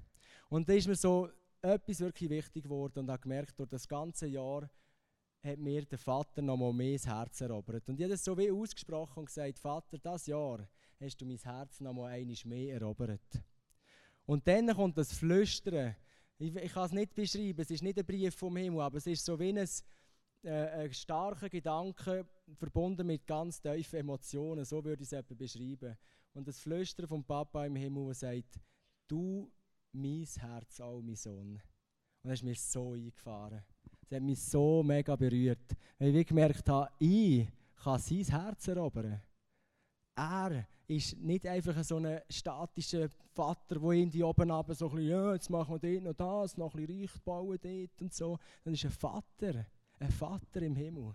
Und 0.48 0.68
da 0.68 0.72
ist 0.72 0.88
mir 0.88 0.96
so 0.96 1.28
etwas 1.62 2.00
wirklich 2.00 2.30
wichtig 2.30 2.64
geworden 2.64 3.00
und 3.00 3.10
habe 3.10 3.20
gemerkt, 3.20 3.58
durch 3.58 3.68
das 3.68 3.86
ganze 3.86 4.26
Jahr 4.26 4.68
hat 5.42 5.58
mir 5.58 5.84
der 5.84 5.98
Vater 5.98 6.42
noch 6.42 6.56
mal 6.56 6.72
mehr 6.72 6.94
das 6.94 7.06
Herz 7.06 7.40
erobert. 7.40 7.88
Und 7.88 7.98
ich 7.98 8.04
habe 8.04 8.12
das 8.12 8.24
so 8.24 8.36
wie 8.36 8.50
ausgesprochen 8.50 9.20
und 9.20 9.26
gesagt, 9.26 9.58
Vater, 9.58 9.98
das 9.98 10.26
Jahr 10.26 10.66
hast 11.00 11.20
du 11.20 11.26
mein 11.26 11.38
Herz 11.38 11.80
noch 11.80 11.92
mal 11.92 12.10
einiges 12.12 12.44
mehr 12.44 12.74
erobert. 12.74 13.42
Und 14.26 14.46
dann 14.46 14.68
kommt 14.74 14.98
das 14.98 15.12
Flüstern. 15.12 15.96
Ich, 16.38 16.54
ich 16.54 16.72
kann 16.72 16.86
es 16.86 16.92
nicht 16.92 17.14
beschreiben, 17.14 17.60
es 17.60 17.70
ist 17.70 17.82
nicht 17.82 17.98
ein 17.98 18.06
Brief 18.06 18.34
vom 18.34 18.56
Himmel, 18.56 18.80
aber 18.80 18.98
es 18.98 19.06
ist 19.06 19.24
so 19.24 19.38
wie 19.38 19.50
ein, 19.50 19.68
äh, 20.42 20.84
ein 20.84 20.92
starker 20.92 21.48
Gedanke 21.48 22.26
verbunden 22.54 23.06
mit 23.06 23.26
ganz 23.26 23.60
tiefen 23.60 24.00
Emotionen, 24.00 24.64
so 24.64 24.84
würde 24.84 25.02
ich 25.02 25.12
es 25.12 25.24
beschreiben. 25.36 25.96
Und 26.34 26.46
das 26.46 26.60
Flüstern 26.60 27.08
vom 27.08 27.24
Papa 27.24 27.66
im 27.66 27.76
Himmel, 27.76 28.06
der 28.06 28.14
sagt, 28.14 28.60
du, 29.08 29.50
mein 29.92 30.24
Herz, 30.24 30.80
auch 30.80 31.02
mein 31.02 31.16
Sohn. 31.16 31.60
Und 32.22 32.30
das 32.30 32.34
ist 32.34 32.44
mir 32.44 32.54
so 32.54 32.92
eingefahren. 32.92 33.64
Das 34.08 34.16
hat 34.16 34.22
mich 34.22 34.40
so 34.40 34.82
mega 34.82 35.16
berührt. 35.16 35.76
Weil 35.98 36.16
ich 36.16 36.26
gemerkt 36.26 36.68
habe, 36.68 36.90
ich 36.98 37.48
kann 37.76 37.98
sein 37.98 38.24
Herz 38.24 38.68
erobern. 38.68 39.20
Er 40.16 40.66
ist 40.86 41.16
nicht 41.18 41.46
einfach 41.46 41.82
so 41.82 41.96
ein 41.96 42.20
statischer 42.28 43.08
Vater, 43.32 43.78
der 43.78 43.90
irgendwie 43.90 44.22
oben 44.22 44.50
runter 44.50 44.74
so 44.74 44.88
ein 44.88 44.96
bisschen, 44.96 45.10
ja, 45.10 45.32
jetzt 45.32 45.48
machen 45.48 45.80
wir 45.80 46.00
dort 46.00 46.04
noch 46.04 46.42
das, 46.42 46.56
noch 46.56 46.74
ein 46.74 46.86
bisschen 46.86 47.00
Reich 47.00 47.22
bauen 47.22 47.58
dort 47.62 48.02
und 48.02 48.12
so. 48.12 48.38
Dann 48.64 48.74
ist 48.74 48.84
ein 48.84 48.90
Vater, 48.90 49.66
ein 49.98 50.10
Vater 50.10 50.62
im 50.62 50.74
Himmel. 50.74 51.14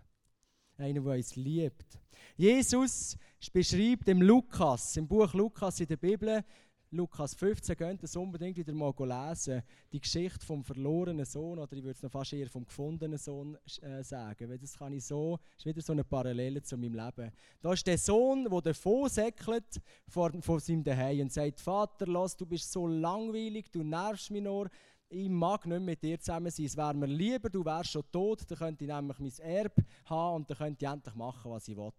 Einer, 0.78 1.02
der 1.02 1.14
uns 1.14 1.36
liebt. 1.36 2.00
Jesus 2.36 3.18
beschreibt 3.54 4.10
im 4.10 4.22
Lukas, 4.22 4.98
im 4.98 5.08
Buch 5.08 5.34
Lukas 5.34 5.80
in 5.80 5.88
der 5.88 5.98
Bibel, 5.98 6.44
Lukas 6.92 7.34
15, 7.34 7.76
könnt 7.76 8.00
ihr 8.00 8.02
das 8.02 8.16
unbedingt 8.16 8.58
wieder 8.58 8.74
mal 8.74 8.94
lesen. 8.98 9.64
Die 9.92 10.00
Geschichte 10.00 10.46
vom 10.46 10.64
verlorenen 10.64 11.26
Sohn, 11.26 11.60
oder 11.60 11.74
ich 11.74 11.84
würde 11.84 11.96
es 11.96 12.04
noch 12.04 12.12
fast 12.12 12.34
eher 12.34 12.50
vom 12.50 12.66
gefundenen 12.66 13.18
Sohn 13.18 13.58
äh, 13.82 14.04
sagen, 14.04 14.50
weil 14.50 14.58
das 14.58 14.78
kann 14.78 14.94
ich 14.94 15.06
so, 15.06 15.40
ist 15.58 15.66
wieder 15.66 15.82
so 15.82 15.94
eine 15.94 16.04
Parallele 16.04 16.62
zu 16.62 16.78
meinem 16.78 16.94
Leben. 16.94 17.32
Da 17.62 17.74
ist 17.74 17.88
der 17.88 17.98
Sohn, 17.98 18.48
der 18.50 18.62
davon 18.62 19.10
säckelt 19.10 19.82
von, 20.08 20.42
von 20.42 20.60
seinem 20.60 20.84
Daheim 20.84 21.22
und 21.22 21.34
sagt, 21.34 21.60
Vater, 21.60 22.06
lass, 22.08 22.38
du 22.38 22.46
bist 22.46 22.72
so 22.72 22.88
langweilig, 22.88 23.72
du 23.72 23.84
nervst 23.84 24.32
mich 24.32 24.44
nur, 24.44 24.70
ich 25.10 25.30
mag 25.30 25.66
nicht 25.66 25.82
mit 25.82 26.04
dir 26.04 26.20
zusammen 26.20 26.52
sein. 26.52 26.66
Es 26.66 26.78
wäre 26.78 26.94
mir 26.94 27.06
lieber, 27.08 27.50
du 27.50 27.64
wärst 27.64 27.92
schon 27.92 28.04
tot, 28.12 28.44
dann 28.50 28.58
könnte 28.58 28.84
ich 28.84 28.90
nämlich 28.90 29.20
mein 29.20 29.34
Erbe 29.40 29.86
haben 30.06 30.36
und 30.38 30.50
dann 30.50 30.58
könnte 30.58 30.86
ich 30.86 30.92
endlich 30.92 31.16
machen, 31.16 31.52
was 31.52 31.68
ich 31.68 31.78
will. 31.78 31.92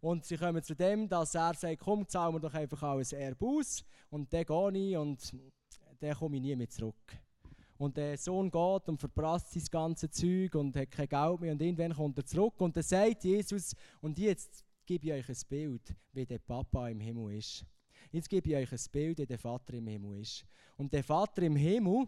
Und 0.00 0.24
sie 0.24 0.36
kommen 0.36 0.62
zu 0.62 0.74
dem, 0.74 1.08
dass 1.08 1.34
er 1.34 1.54
sagt, 1.54 1.80
komm, 1.80 2.06
zahlen 2.08 2.34
wir 2.34 2.40
doch 2.40 2.54
einfach 2.54 2.82
alles 2.82 3.12
Erbe 3.12 3.44
aus 3.46 3.84
und 4.10 4.32
dann 4.32 4.44
gehe 4.44 4.90
ich 4.90 4.96
und 4.96 5.34
dann 6.00 6.14
komme 6.14 6.36
ich 6.36 6.42
nie 6.42 6.56
mehr 6.56 6.68
zurück. 6.68 7.16
Und 7.78 7.96
der 7.96 8.18
Sohn 8.18 8.50
geht 8.50 8.88
und 8.88 8.98
verprasst 8.98 9.52
sein 9.52 9.64
ganzes 9.70 10.10
Zeug 10.10 10.54
und 10.56 10.76
hat 10.76 10.90
kein 10.90 11.08
Geld 11.08 11.40
mehr 11.40 11.52
und 11.52 11.62
irgendwann 11.62 11.94
kommt 11.94 12.18
er 12.18 12.26
zurück 12.26 12.60
und 12.60 12.76
dann 12.76 12.82
sagt 12.82 13.24
Jesus, 13.24 13.74
und 14.00 14.18
jetzt 14.18 14.64
gebe 14.84 15.06
ich 15.06 15.12
euch 15.12 15.28
ein 15.28 15.48
Bild, 15.48 15.94
wie 16.12 16.26
der 16.26 16.38
Papa 16.38 16.88
im 16.88 16.98
Himmel 16.98 17.38
ist. 17.38 17.64
Jetzt 18.10 18.28
gebe 18.28 18.48
ich 18.48 18.56
euch 18.56 18.72
ein 18.72 18.90
Bild, 18.90 19.18
wie 19.18 19.26
der 19.26 19.38
Vater 19.38 19.74
im 19.74 19.86
Himmel 19.86 20.20
ist. 20.20 20.44
Und 20.76 20.92
der 20.92 21.04
Vater 21.04 21.42
im 21.42 21.56
Himmel, 21.56 22.06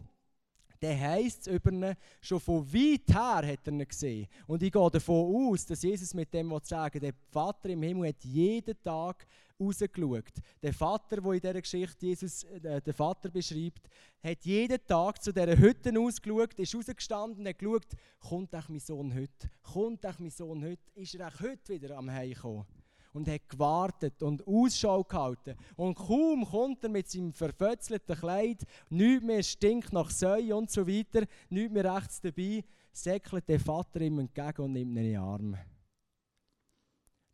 der 0.81 0.99
heisst 0.99 1.47
es 1.47 1.53
über 1.53 1.71
ihn, 1.71 1.95
schon 2.21 2.39
von 2.39 2.65
weit 2.73 3.07
her 3.13 3.47
hat 3.47 3.67
er 3.67 3.73
ihn 3.73 3.87
gesehen. 3.87 4.27
Und 4.47 4.63
ich 4.63 4.71
gehe 4.71 4.89
davon 4.89 5.35
aus, 5.35 5.65
dass 5.65 5.83
Jesus 5.83 6.13
mit 6.13 6.33
dem 6.33 6.57
sagen 6.63 6.99
der 6.99 7.13
Vater 7.29 7.69
im 7.69 7.83
Himmel 7.83 8.09
hat 8.09 8.23
jeden 8.23 8.81
Tag 8.81 9.27
rausgeschaut. 9.59 10.33
Der 10.61 10.73
Vater, 10.73 11.21
der 11.21 11.31
in 11.33 11.39
dieser 11.39 11.61
Geschichte 11.61 12.05
Jesus 12.05 12.43
äh, 12.43 12.81
den 12.81 12.93
Vater 12.93 13.29
beschreibt, 13.29 13.87
hat 14.23 14.43
jeden 14.45 14.85
Tag 14.87 15.21
zu 15.21 15.31
dieser 15.31 15.57
Hütte 15.57 15.93
ausgeschaut, 15.99 16.59
ist 16.59 16.75
rausgestanden 16.75 17.39
und 17.39 17.47
hat 17.47 17.59
geschaut, 17.59 17.87
kommt 18.19 18.55
auch 18.55 18.69
mein 18.69 18.79
Sohn 18.79 19.13
heute? 19.13 19.51
Kommt 19.61 20.05
auch 20.05 20.19
mein 20.19 20.31
Sohn 20.31 20.63
heute? 20.63 20.81
Ist 20.95 21.15
er 21.15 21.27
auch 21.27 21.39
heute 21.39 21.73
wieder 21.73 21.97
am 21.97 22.09
Heimkommen? 22.09 22.65
Und 23.13 23.27
hat 23.27 23.49
gewartet 23.49 24.21
und 24.23 24.45
Ausschau 24.47 25.03
gehalten. 25.03 25.55
Und 25.75 25.95
kaum 25.95 26.45
kommt 26.45 26.83
er 26.83 26.89
mit 26.89 27.09
seinem 27.09 27.33
verfötzelten 27.33 28.15
Kleid, 28.15 28.63
nichts 28.89 29.25
mehr 29.25 29.43
stinkt 29.43 29.93
nach 29.93 30.09
Säue 30.09 30.55
und 30.55 30.69
so 30.69 30.87
weiter, 30.87 31.25
nichts 31.49 31.73
mehr 31.73 31.95
rechts 31.95 32.21
dabei, 32.21 32.63
säckelt 32.91 33.47
der 33.47 33.59
Vater 33.59 34.01
ihm 34.01 34.19
entgegen 34.19 34.61
und 34.61 34.73
nimmt 34.73 34.91
ihn 34.91 34.97
in 34.97 35.03
den 35.11 35.17
Arm. 35.17 35.57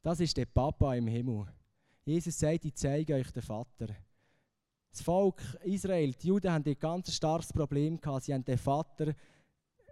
Das 0.02 0.20
ist 0.20 0.38
der 0.38 0.46
Papa 0.46 0.96
im 0.96 1.08
Himmel. 1.08 1.46
Jesus 2.06 2.40
sagt, 2.40 2.66
ich 2.66 2.76
zeige 2.76 3.16
euch 3.16 3.30
den 3.32 3.44
Vater. 3.44 3.88
Das 4.90 5.02
Volk 5.02 5.42
Israel, 5.64 6.14
die 6.14 6.28
Juden 6.28 6.52
haben 6.52 6.64
ein 6.66 6.80
ganz 6.80 7.14
starkes 7.14 7.52
Problem 7.52 8.00
gehabt. 8.00 8.24
Sie 8.24 8.34
haben 8.34 8.46
den 8.46 8.58
Vater 8.58 9.14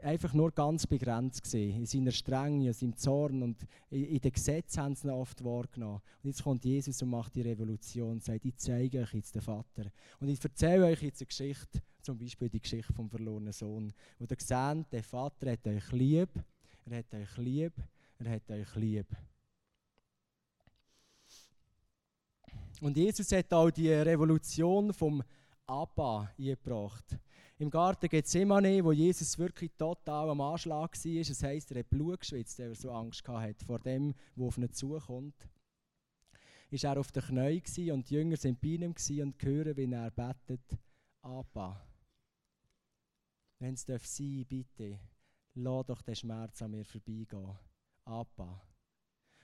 einfach 0.02 0.34
nur 0.34 0.52
ganz 0.52 0.86
begrenzt 0.86 1.42
gesehen, 1.42 1.76
in 1.78 1.86
seiner 1.86 2.12
Strenge, 2.12 2.68
in 2.68 2.74
seinem 2.74 2.96
Zorn 2.96 3.44
und 3.44 3.66
in, 3.90 4.20
den 4.20 4.32
Gesetzen 4.32 4.82
haben 4.82 4.96
sie 4.96 5.08
ihn 5.08 5.12
oft 5.12 5.44
wahrgenommen. 5.44 6.02
Und 6.24 6.30
jetzt 6.30 6.44
kommt 6.44 6.64
Jesus 6.66 7.02
und 7.02 7.10
macht 7.10 7.36
die 7.36 7.42
Revolution 7.42 8.12
und 8.12 8.24
sagt, 8.24 8.46
ich 8.46 8.56
zeige 8.58 9.02
euch 9.02 9.14
jetzt 9.14 9.36
den 9.36 9.42
Vater. 9.42 9.92
Und 10.20 10.28
ich 10.28 10.44
erzähle 10.44 10.86
euch 10.86 11.02
jetzt 11.02 11.22
eine 11.22 11.28
Geschichte, 11.28 11.82
zum 12.02 12.18
Beispiel 12.18 12.50
die 12.50 12.60
Geschichte 12.60 12.94
vom 12.94 13.10
verlorenen 13.10 13.54
Sohn, 13.54 13.94
wo 14.20 14.26
ihr 14.26 14.38
seht, 14.40 14.92
der 14.92 15.04
Vater 15.04 15.52
hat 15.52 15.68
euch 15.68 15.92
lieb, 15.92 16.30
er 16.86 17.00
hat 17.00 17.14
euch 17.14 17.38
lieb, 17.38 17.74
er 18.20 18.32
hat 18.32 18.50
euch 18.52 18.76
lieb. 18.76 19.08
Und 22.82 22.98
Jesus 22.98 23.32
hat 23.32 23.52
auch 23.54 23.72
die 23.72 23.92
Revolution 23.92 24.94
vom 24.94 25.24
Abba 25.66 26.32
eingebracht. 26.38 27.18
Im 27.58 27.70
Garten 27.70 28.10
Gethsemane, 28.10 28.84
wo 28.84 28.92
Jesus 28.92 29.38
wirklich 29.38 29.72
total 29.78 30.30
am 30.30 30.42
Anschlag 30.42 30.94
war, 30.94 31.24
das 31.24 31.44
heisst, 31.44 31.72
er 31.72 31.80
hat 31.80 31.90
Blut 31.90 32.20
geschwitzt, 32.20 32.60
weil 32.60 32.68
er 32.68 32.76
so 32.76 32.92
Angst 32.92 33.26
hatte 33.26 33.64
vor 33.64 33.80
dem, 33.80 34.14
was 34.36 34.48
auf 34.48 34.58
ihn 34.58 34.74
zukommt. 34.74 35.48
Ist 36.70 36.84
er 36.84 37.00
auf 37.00 37.14
den 37.14 37.24
Knien 37.24 37.92
und 37.94 38.10
die 38.10 38.16
Jünger 38.16 38.36
sind 38.36 38.60
bei 38.60 38.68
ihm 38.68 38.94
und 39.22 39.44
hören, 39.44 39.78
wie 39.78 39.90
er 39.90 40.12
betet, 40.12 40.78
Abba. 41.22 41.82
Wenn 43.60 43.76
es 43.76 43.84
sein 43.84 43.96
darf 43.96 44.50
bitte, 44.50 45.00
lass 45.54 45.86
doch 45.86 46.02
den 46.02 46.16
Schmerz 46.16 46.62
an 46.62 46.72
mir 46.72 46.84
vorbeigehen. 46.84 47.58
Abba. 48.04 48.62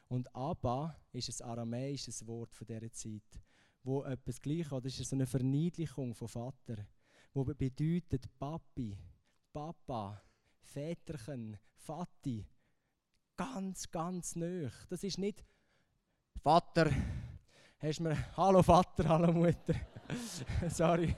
Und 0.10 0.36
Abba 0.36 1.00
ist 1.14 1.42
ein 1.42 1.48
aramäisches 1.48 2.28
Wort 2.28 2.54
von 2.54 2.68
dieser 2.68 2.92
Zeit, 2.92 3.40
wo 3.84 4.04
etwas 4.04 4.42
gleich 4.42 4.70
oder 4.70 4.88
ist 4.88 4.98
so 4.98 5.16
eine 5.16 5.26
Verniedlichung 5.26 6.14
von 6.14 6.28
Vater 6.28 6.86
wo 7.34 7.44
bedeutet 7.44 8.28
Papi, 8.38 8.98
Papa, 9.54 10.22
Väterchen, 10.62 11.58
Vati. 11.86 12.46
Ganz, 13.38 13.90
ganz 13.90 14.36
nöch. 14.36 14.74
Das 14.90 15.04
ist 15.04 15.18
nicht 15.18 15.44
Vater, 16.44 16.92
hast 17.80 18.00
mir 18.00 18.18
Hallo 18.36 18.62
Vater, 18.62 19.08
hallo 19.08 19.32
Mutter. 19.32 19.76
Sorry, 20.70 21.16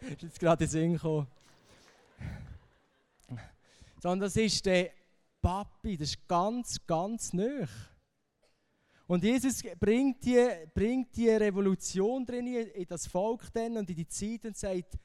ist 0.00 0.22
jetzt 0.22 0.40
gerade 0.40 0.64
in 0.64 0.70
Sinn 0.70 0.92
gekommen. 0.94 1.26
Sondern 4.00 4.20
das 4.20 4.36
ist 4.36 4.64
der 4.66 4.90
Papi, 5.40 5.96
das 5.96 6.10
ist 6.10 6.28
ganz, 6.28 6.84
ganz 6.86 7.32
nöch. 7.32 7.70
Und 9.06 9.24
Jesus 9.24 9.62
bringt 9.78 10.24
die, 10.24 10.48
bringt 10.74 11.16
die 11.16 11.30
Revolution 11.30 12.26
drin 12.26 12.46
in 12.46 12.86
das 12.86 13.06
Volk 13.06 13.50
dann 13.52 13.78
und 13.78 13.88
in 13.88 13.96
die 13.96 14.08
Zeit 14.08 14.44
und 14.44 14.56
sagt, 14.56 14.98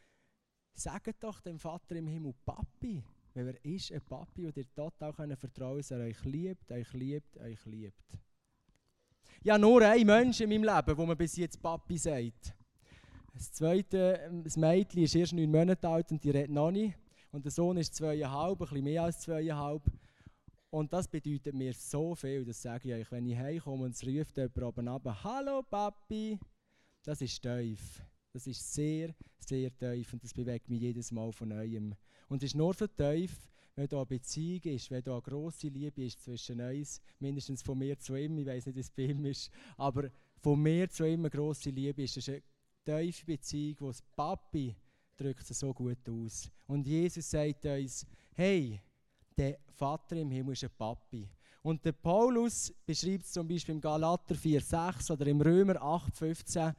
Sagt 0.73 1.23
doch 1.23 1.39
dem 1.39 1.59
Vater 1.59 1.95
im 1.95 2.07
Himmel 2.07 2.33
Papi, 2.45 3.03
weil 3.33 3.47
er 3.49 3.65
ist 3.65 3.91
ein 3.91 4.01
Papi 4.01 4.47
und 4.47 4.57
ihr 4.57 4.73
total 4.73 5.13
können 5.13 5.37
vertrauen 5.37 5.77
dass 5.77 5.91
er 5.91 5.99
euch 5.99 6.23
liebt, 6.25 6.71
euch 6.71 6.93
liebt, 6.93 7.37
euch 7.37 7.65
liebt. 7.65 8.17
Ja, 9.43 9.57
nur 9.57 9.81
ein 9.81 10.05
Mensch 10.05 10.41
in 10.41 10.49
meinem 10.49 10.63
Leben, 10.63 10.97
wo 10.97 11.05
man 11.05 11.17
bis 11.17 11.35
jetzt 11.35 11.61
Papi 11.61 11.97
sagt. 11.97 12.55
Das 13.33 13.51
zweite, 13.51 14.19
ähm, 14.25 14.43
das 14.43 14.55
Mädchen 14.57 15.03
ist 15.03 15.15
erst 15.15 15.33
neun 15.33 15.51
Monate 15.51 15.87
alt 15.87 16.11
und 16.11 16.23
die 16.23 16.29
redet 16.29 16.51
noch 16.51 16.71
nicht. 16.71 16.97
Und 17.31 17.43
der 17.43 17.51
Sohn 17.51 17.77
ist 17.77 17.95
zweieinhalb, 17.95 18.61
ein 18.61 18.67
bisschen 18.67 18.83
mehr 18.83 19.03
als 19.03 19.19
zweieinhalb. 19.21 19.81
Und 20.69 20.93
das 20.93 21.07
bedeutet 21.07 21.53
mir 21.53 21.73
so 21.73 22.15
viel, 22.15 22.45
das 22.45 22.61
sage 22.61 22.89
ich 22.89 23.01
euch. 23.01 23.11
Wenn 23.11 23.27
ich 23.27 23.37
heimkomme 23.37 23.85
und 23.85 23.95
es 23.95 24.05
ruft 24.05 24.37
jemand 24.37 24.63
oben 24.63 24.87
runter, 24.87 25.23
Hallo 25.23 25.63
Papi, 25.63 26.39
das 27.03 27.21
ist 27.21 27.41
tief. 27.41 28.01
Das 28.33 28.47
ist 28.47 28.73
sehr, 28.73 29.13
sehr 29.37 29.77
tief 29.77 30.11
und 30.11 30.23
das 30.23 30.33
bewegt 30.33 30.67
mich 30.67 30.81
jedes 30.81 31.11
Mal 31.11 31.31
von 31.31 31.49
neuem. 31.49 31.93
Und 32.27 32.41
es 32.41 32.47
ist 32.49 32.55
nur 32.55 32.73
so 32.73 32.87
tief, 32.87 33.47
wenn 33.75 33.87
da 33.87 33.97
eine 33.97 34.05
Beziehung 34.07 34.63
ist, 34.63 34.89
wenn 34.89 35.03
da 35.03 35.13
eine 35.13 35.21
grosse 35.21 35.67
Liebe 35.67 36.03
ist 36.03 36.19
zwischen 36.23 36.59
uns, 36.59 36.99
mindestens 37.19 37.61
von 37.61 37.77
mir 37.77 37.97
zu 37.99 38.15
ihm, 38.15 38.39
ich 38.39 38.47
weiß 38.47 38.65
nicht, 38.65 38.75
wie 38.75 38.81
es 38.81 38.89
bei 38.89 39.03
ihm 39.03 39.23
ist, 39.25 39.51
aber 39.77 40.09
von 40.39 40.59
mir 40.59 40.89
zu 40.89 41.05
ihm 41.05 41.21
eine 41.21 41.29
grosse 41.29 41.69
Liebe 41.69 42.01
ist. 42.01 42.17
Das 42.17 42.27
ist 42.27 42.41
eine 42.87 43.03
tiefe 43.03 43.25
Beziehung, 43.25 43.75
wo 43.81 43.87
das 43.89 44.01
Papi 44.01 44.75
drückt 45.15 45.45
so 45.45 45.71
gut 45.71 46.09
aus. 46.09 46.49
Und 46.65 46.87
Jesus 46.87 47.29
sagt 47.29 47.65
uns, 47.65 48.05
hey, 48.33 48.81
der 49.37 49.59
Vater 49.75 50.15
im 50.15 50.31
Himmel 50.31 50.53
ist 50.53 50.63
ein 50.63 50.71
Papi. 50.75 51.29
Und 51.61 51.85
der 51.85 51.93
Paulus 51.93 52.73
beschreibt 52.85 53.23
es 53.23 53.31
zum 53.31 53.47
Beispiel 53.47 53.75
im 53.75 53.81
Galater 53.81 54.35
4,6 54.35 55.13
oder 55.13 55.27
im 55.27 55.39
Römer 55.39 55.75
8,15 55.75 56.75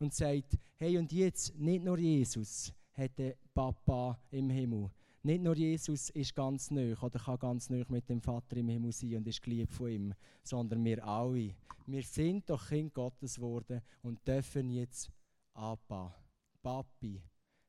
und 0.00 0.14
sagt, 0.14 0.56
hey 0.76 0.98
und 0.98 1.12
jetzt, 1.12 1.54
nicht 1.58 1.84
nur 1.84 1.98
Jesus 1.98 2.72
hat 2.92 3.12
Papa 3.54 4.18
im 4.30 4.50
Himmel. 4.50 4.90
Nicht 5.22 5.42
nur 5.42 5.56
Jesus 5.56 6.10
ist 6.10 6.34
ganz 6.34 6.70
neu 6.70 6.94
oder 7.00 7.18
kann 7.18 7.38
ganz 7.38 7.68
neu 7.70 7.84
mit 7.88 8.08
dem 8.08 8.20
Vater 8.20 8.56
im 8.56 8.68
Himmel 8.68 8.92
sein 8.92 9.16
und 9.16 9.26
ist 9.26 9.42
geliebt 9.42 9.72
von 9.72 9.90
ihm, 9.90 10.14
sondern 10.42 10.84
wir 10.84 11.04
alle. 11.04 11.54
Wir 11.86 12.02
sind 12.02 12.48
doch 12.48 12.68
Kind 12.68 12.94
Gottes 12.94 13.36
geworden 13.36 13.82
und 14.02 14.26
dürfen 14.26 14.70
jetzt 14.70 15.10
Abba, 15.54 16.14
Papi, 16.62 17.22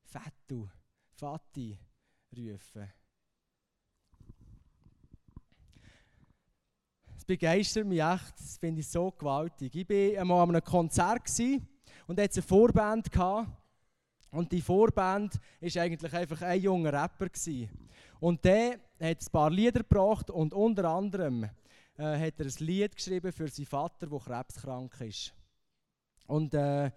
Fettu, 0.03 0.67
Vati 1.17 1.77
rufen. 2.35 2.87
Das 7.13 7.25
begeistert 7.25 7.87
mich 7.87 8.01
echt, 8.01 8.39
das 8.39 8.57
finde 8.57 8.81
ich 8.81 8.87
so 8.87 9.11
gewaltig. 9.11 9.75
Ich 9.75 9.89
war 9.89 10.21
einmal 10.21 10.43
an 10.43 10.49
einem 10.49 10.63
Konzert. 10.63 11.25
Gewesen, 11.25 11.67
und 12.09 12.19
hatte 12.19 12.39
eine 12.39 12.41
Vorband. 12.41 13.11
Gehabt. 13.11 13.47
Und 14.31 14.51
die 14.51 14.61
Vorband 14.61 15.39
war 15.61 15.81
eigentlich 15.83 16.13
einfach 16.13 16.41
ein 16.41 16.59
junger 16.59 16.91
Rapper. 16.91 17.29
Gewesen. 17.29 17.69
Und 18.19 18.43
der 18.43 18.79
hat 18.99 19.21
ein 19.21 19.31
paar 19.31 19.51
Lieder 19.51 19.79
gebracht 19.81 20.29
und 20.29 20.53
unter 20.53 20.85
anderem 20.85 21.43
äh, 21.43 21.47
hat 21.97 22.39
er 22.39 22.45
ein 22.47 22.53
Lied 22.65 22.95
geschrieben 22.95 23.31
für 23.31 23.47
seinen 23.47 23.67
Vater, 23.67 24.07
der 24.07 24.19
krebskrank 24.19 24.99
ist. 25.01 25.33
Und 26.25 26.53
äh, 26.53 26.91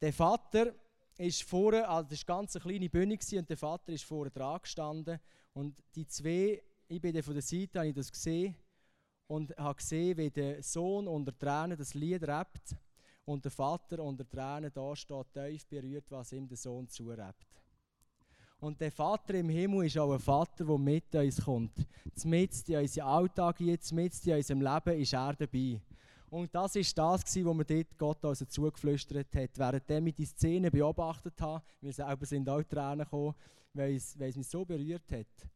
der 0.00 0.12
Vater 0.12 0.74
ist 1.16 1.44
vorne, 1.44 1.88
also 1.88 2.10
das 2.10 2.26
war 2.26 2.36
ganz 2.36 2.56
eine 2.56 2.62
kleine 2.64 2.90
Bühne 2.90 3.18
und 3.32 3.48
der 3.48 3.56
Vater 3.56 3.92
ist 3.92 4.04
vorne 4.04 4.30
dran 4.30 4.60
gestanden 4.60 5.18
und 5.54 5.82
die 5.94 6.06
zwei, 6.06 6.62
ich 6.88 7.00
bin 7.00 7.22
von 7.22 7.32
der 7.32 7.42
Seite, 7.42 7.78
habe 7.78 7.88
ich 7.88 7.94
das 7.94 8.12
gesehen 8.12 8.54
und 9.26 9.56
habe 9.56 9.76
gesehen, 9.76 10.18
wie 10.18 10.30
der 10.30 10.62
Sohn 10.62 11.08
unter 11.08 11.36
Tränen 11.36 11.78
das 11.78 11.94
Lied 11.94 12.22
rappt 12.24 12.76
und 13.26 13.44
der 13.44 13.50
Vater 13.50 14.02
unter 14.02 14.26
Tränen 14.26 14.70
da 14.72 14.96
steht, 14.96 15.32
tief 15.34 15.66
berührt, 15.66 16.10
was 16.10 16.32
ihm 16.32 16.48
der 16.48 16.56
Sohn 16.56 16.88
zurebt. 16.88 17.46
Und 18.58 18.80
der 18.80 18.90
Vater 18.90 19.34
im 19.34 19.50
Himmel 19.50 19.86
ist 19.86 19.98
auch 19.98 20.12
ein 20.12 20.18
Vater, 20.18 20.64
der 20.64 20.78
mit 20.78 21.14
uns 21.14 21.44
kommt. 21.44 21.86
Zumindest 22.14 22.68
in 22.70 22.78
unserem 22.78 23.08
Alltag, 23.08 23.60
jetzt 23.60 23.92
mit 23.92 24.26
in 24.26 24.34
unserem 24.34 24.60
Leben, 24.62 25.00
ist 25.00 25.12
er 25.12 25.34
dabei. 25.34 25.80
Und 26.30 26.54
das 26.54 26.76
ist 26.76 26.96
das, 26.96 27.22
was 27.22 27.36
mir 27.36 27.64
dort 27.64 27.98
Gott 27.98 28.24
also 28.24 28.44
zugeflüstert 28.46 29.34
hat. 29.34 29.58
Während 29.58 30.04
mit 30.04 30.18
die 30.18 30.24
Szene 30.24 30.70
beobachtet 30.70 31.40
hat, 31.40 31.64
wir 31.80 31.92
selber 31.92 32.26
sind 32.26 32.48
auch 32.48 32.62
Tränen 32.62 33.04
gekommen, 33.04 33.34
weil 33.74 33.96
es, 33.96 34.18
weil 34.18 34.30
es 34.30 34.36
mich 34.36 34.48
so 34.48 34.64
berührt 34.64 35.10
hat, 35.12 35.50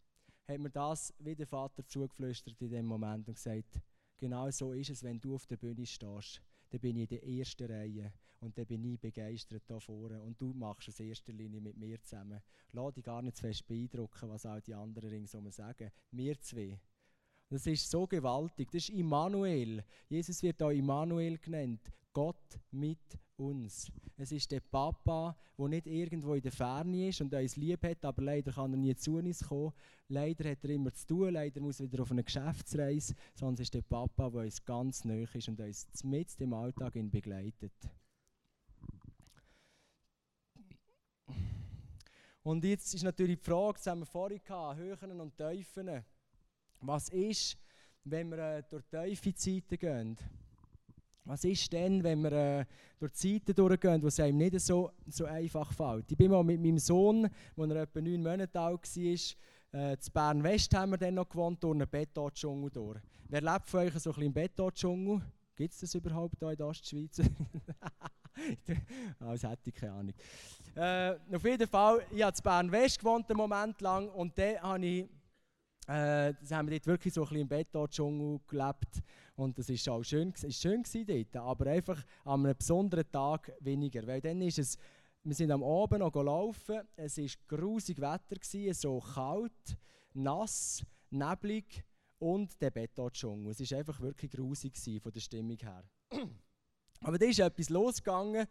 hat 0.47 0.59
mir 0.59 0.71
das 0.71 1.15
wie 1.21 1.35
der 1.35 1.47
Vater 1.47 1.87
zugeflüstert 1.87 2.61
in 2.61 2.71
dem 2.71 2.87
Moment 2.87 3.29
und 3.29 3.35
gesagt, 3.35 3.81
genau 4.19 4.51
so 4.51 4.73
ist 4.73 4.91
es, 4.91 5.03
wenn 5.03 5.21
du 5.21 5.35
auf 5.35 5.47
der 5.47 5.57
Bühne 5.57 5.87
stehst 5.87 6.43
dann 6.71 6.81
bin 6.81 6.97
ich 6.97 7.11
in 7.11 7.19
der 7.19 7.27
ersten 7.27 7.71
Reihe 7.71 8.13
und 8.41 8.57
dann 8.57 8.67
bin 8.67 8.85
ich 8.85 9.01
begeistert 9.01 9.65
da 9.67 9.79
vorne 9.79 10.23
und 10.23 10.41
du 10.41 10.53
machst 10.55 10.89
es 10.89 11.01
in 11.01 11.09
erster 11.09 11.33
Linie 11.33 11.61
mit 11.61 11.77
mir 11.77 12.03
zusammen. 12.03 12.41
Lass 12.73 12.95
dich 12.95 13.05
gar 13.05 13.23
nicht 13.23 13.37
zu 13.37 13.43
fest 13.43 13.67
beeindrucken, 13.67 14.29
was 14.29 14.47
auch 14.47 14.61
die 14.61 14.75
anderen 14.75 15.11
ringsum 15.11 15.51
sagen. 15.51 15.91
Wir 16.11 16.41
zwei. 16.41 16.81
Das 17.49 17.67
ist 17.67 17.91
so 17.91 18.07
gewaltig. 18.07 18.71
Das 18.71 18.89
ist 18.89 18.91
Immanuel. 18.91 19.85
Jesus 20.09 20.43
wird 20.43 20.63
auch 20.63 20.71
Immanuel 20.71 21.37
genannt. 21.39 21.81
Gott 22.13 22.61
mit 22.71 23.19
uns. 23.40 23.90
Es 24.16 24.33
ist 24.33 24.50
der 24.53 24.61
Papa, 24.61 25.37
der 25.59 25.68
nicht 25.68 25.87
irgendwo 25.87 26.35
in 26.35 26.42
der 26.42 26.53
Ferne 26.53 27.09
ist 27.09 27.20
und 27.20 27.33
uns 27.33 27.57
lieb 27.57 27.83
hat, 27.83 28.05
aber 28.05 28.22
leider 28.22 28.53
kann 28.53 28.72
er 28.72 28.76
nie 28.76 28.94
zu 28.94 29.16
uns 29.16 29.46
kommen. 29.46 29.72
Leider 30.09 30.50
hat 30.50 30.62
er 30.64 30.70
immer 30.70 30.92
zu 30.92 31.07
tun, 31.07 31.33
leider 31.33 31.61
muss 31.61 31.81
er 31.81 31.90
wieder 31.90 32.03
auf 32.03 32.11
eine 32.11 32.24
Geschäftsreise, 32.24 33.14
es 33.35 33.61
ist 33.61 33.74
der 33.74 33.83
Papa, 33.83 34.31
der 34.31 34.42
uns 34.42 34.64
ganz 34.64 35.05
nahe 35.05 35.29
ist 35.33 35.48
und 35.48 35.61
uns 35.61 35.87
mit 36.05 36.40
im 36.40 36.53
Alltag 36.53 36.96
ihn 36.96 37.11
begleitet. 37.11 37.72
Und 42.42 42.64
jetzt 42.64 42.94
ist 42.94 43.03
natürlich 43.03 43.38
die 43.38 43.44
Frage, 43.44 43.74
das 43.74 43.87
haben 43.87 44.00
wir 44.00 44.07
vorhin 44.07 44.40
gehabt, 44.42 44.79
Höhen 44.79 45.20
und 45.20 45.37
Tiefen. 45.37 46.05
Was 46.81 47.11
ist, 47.11 47.59
wenn 48.05 48.31
wir 48.31 48.38
äh, 48.38 48.62
durch 48.68 48.85
tiefe 48.87 49.35
Zeiten 49.35 49.79
gehen? 49.79 50.16
Was 51.25 51.45
ist 51.45 51.73
denn, 51.73 52.03
wenn 52.03 52.23
wir 52.23 52.33
äh, 52.33 52.65
durch 52.99 53.13
Zeiten 53.13 53.55
durchgehen, 53.55 54.03
wo 54.03 54.07
es 54.07 54.19
einem 54.21 54.39
nicht 54.39 54.59
so, 54.61 54.91
so 55.07 55.27
einfach 55.27 55.73
fällt? 55.73 56.11
Ich 56.11 56.17
bin 56.17 56.31
mal 56.31 56.43
mit 56.43 56.61
meinem 56.61 56.79
Sohn, 56.79 57.25
als 57.25 57.71
er 57.71 57.83
etwa 57.83 58.01
neun 58.01 58.23
Monate 58.23 58.59
alt 58.59 58.97
war, 58.97 59.17
äh, 59.73 59.97
zu 59.99 60.11
Bern-West 60.11 60.75
haben 60.75 60.93
wir 60.93 60.99
dann 60.99 61.15
noch 61.15 61.29
gewohnt, 61.29 61.63
durch 61.63 61.75
einen 61.75 61.89
Beton-Dschungel 61.89 62.71
durch. 62.71 62.99
Wer 63.29 63.43
lebt 63.43 63.69
von 63.69 63.81
euch 63.81 63.93
so 63.93 64.11
ein 64.11 64.15
bisschen 64.15 64.23
im 64.25 64.33
Beton-Dschungel? 64.33 65.23
Gibt 65.55 65.75
es 65.75 65.81
das 65.81 65.95
überhaupt 65.95 66.39
hier 66.39 66.51
in 66.51 66.57
der 66.57 66.67
Ostschweiz? 66.67 67.21
Als 69.21 69.43
hätte 69.43 69.69
ich 69.69 69.75
keine 69.75 69.93
Ahnung. 69.93 70.15
Äh, 70.75 71.37
auf 71.37 71.45
jeden 71.45 71.69
Fall, 71.69 72.05
ich 72.11 72.23
habe 72.23 72.33
zu 72.33 72.43
Bern-West 72.43 72.99
gewohnt, 72.99 73.31
einen 73.31 73.37
Moment 73.37 73.81
lang, 73.81 74.09
und 74.09 74.37
dann 74.37 74.61
habe 74.61 74.87
ich 74.87 75.09
äh, 75.87 76.35
haben 76.51 76.69
wir 76.69 76.79
dort 76.79 76.87
wirklich 76.87 77.13
so 77.13 77.23
ein 77.23 77.29
bisschen 77.29 77.43
im 77.43 77.49
Beton-Dschungel 77.49 78.41
gelebt 78.47 79.03
und 79.40 79.59
das 79.59 79.70
ist 79.70 79.88
auch 79.88 80.03
schön, 80.03 80.33
ist 80.33 80.61
schön 80.61 80.85
dort, 81.07 81.37
aber 81.37 81.70
einfach 81.70 82.05
an 82.24 82.44
einem 82.44 82.57
besonderen 82.57 83.11
Tag 83.11 83.53
weniger, 83.61 84.07
weil 84.07 84.20
dann 84.20 84.40
ist 84.42 84.59
es, 84.59 84.76
wir 85.24 85.35
sind 85.35 85.50
am 85.50 85.62
Abend 85.62 86.00
noch 86.00 86.12
gelaufen, 86.12 86.83
es 86.96 87.16
war 87.16 87.29
grusig 87.48 87.98
Wetter, 87.98 88.37
gewesen, 88.37 88.74
so 88.74 89.00
kalt, 89.00 89.79
nass, 90.12 90.85
neblig 91.11 91.85
und 92.18 92.61
der 92.61 92.70
Beton-Dschungel. 92.70 93.53
Es 93.53 93.70
war 93.70 93.79
einfach 93.79 94.00
wirklich 94.00 94.31
grusig 94.31 94.76
von 95.03 95.12
der 95.12 95.20
Stimmung 95.20 95.59
her. 95.59 95.85
aber 97.00 97.18
da 97.18 97.26
ist 97.26 97.38
etwas 97.38 97.70
losgegangen, 97.70 98.46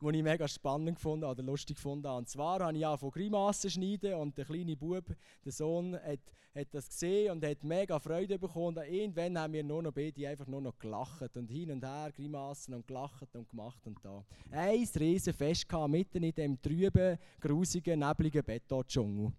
was 0.00 0.14
ich 0.14 0.22
mega 0.22 0.46
spannend 0.46 0.96
gefunden 0.96 1.24
oder 1.24 1.42
lustig 1.42 1.76
gefunden. 1.76 2.06
Und 2.06 2.28
zwar 2.28 2.60
habe 2.60 2.74
ich 2.74 2.80
ja 2.80 2.96
von 2.96 3.10
Grimassen 3.10 3.70
schneiden 3.70 4.14
und 4.14 4.38
der 4.38 4.44
kleine 4.44 4.76
Bub, 4.76 5.04
der 5.44 5.52
Sohn, 5.52 5.94
hat, 5.94 6.20
hat 6.54 6.68
das 6.72 6.88
gesehen 6.88 7.32
und 7.32 7.44
hat 7.44 7.64
mega 7.64 7.98
Freude 7.98 8.38
bekommen. 8.38 8.78
Und 8.78 8.84
irgendwann 8.88 9.38
haben 9.38 9.52
wir 9.52 9.64
nur 9.64 9.82
noch 9.82 9.92
beide 9.92 10.28
einfach 10.28 10.46
nur 10.46 10.60
noch 10.60 10.78
gelacht 10.78 11.36
und 11.36 11.50
hin 11.50 11.70
und 11.70 11.84
her 11.84 12.12
Grimassen 12.14 12.74
und 12.74 12.86
gelacht 12.86 13.34
und 13.34 13.48
gemacht 13.48 13.86
und 13.86 13.98
da. 14.04 14.24
Ein 14.50 14.88
riesen 14.98 15.34
Fest 15.34 15.66
mitten 15.88 16.22
in 16.22 16.34
dem 16.34 16.62
trüben, 16.62 17.18
grusigen, 17.40 17.98
nebligen 17.98 18.44
Beton-Dschungel. 18.44 19.32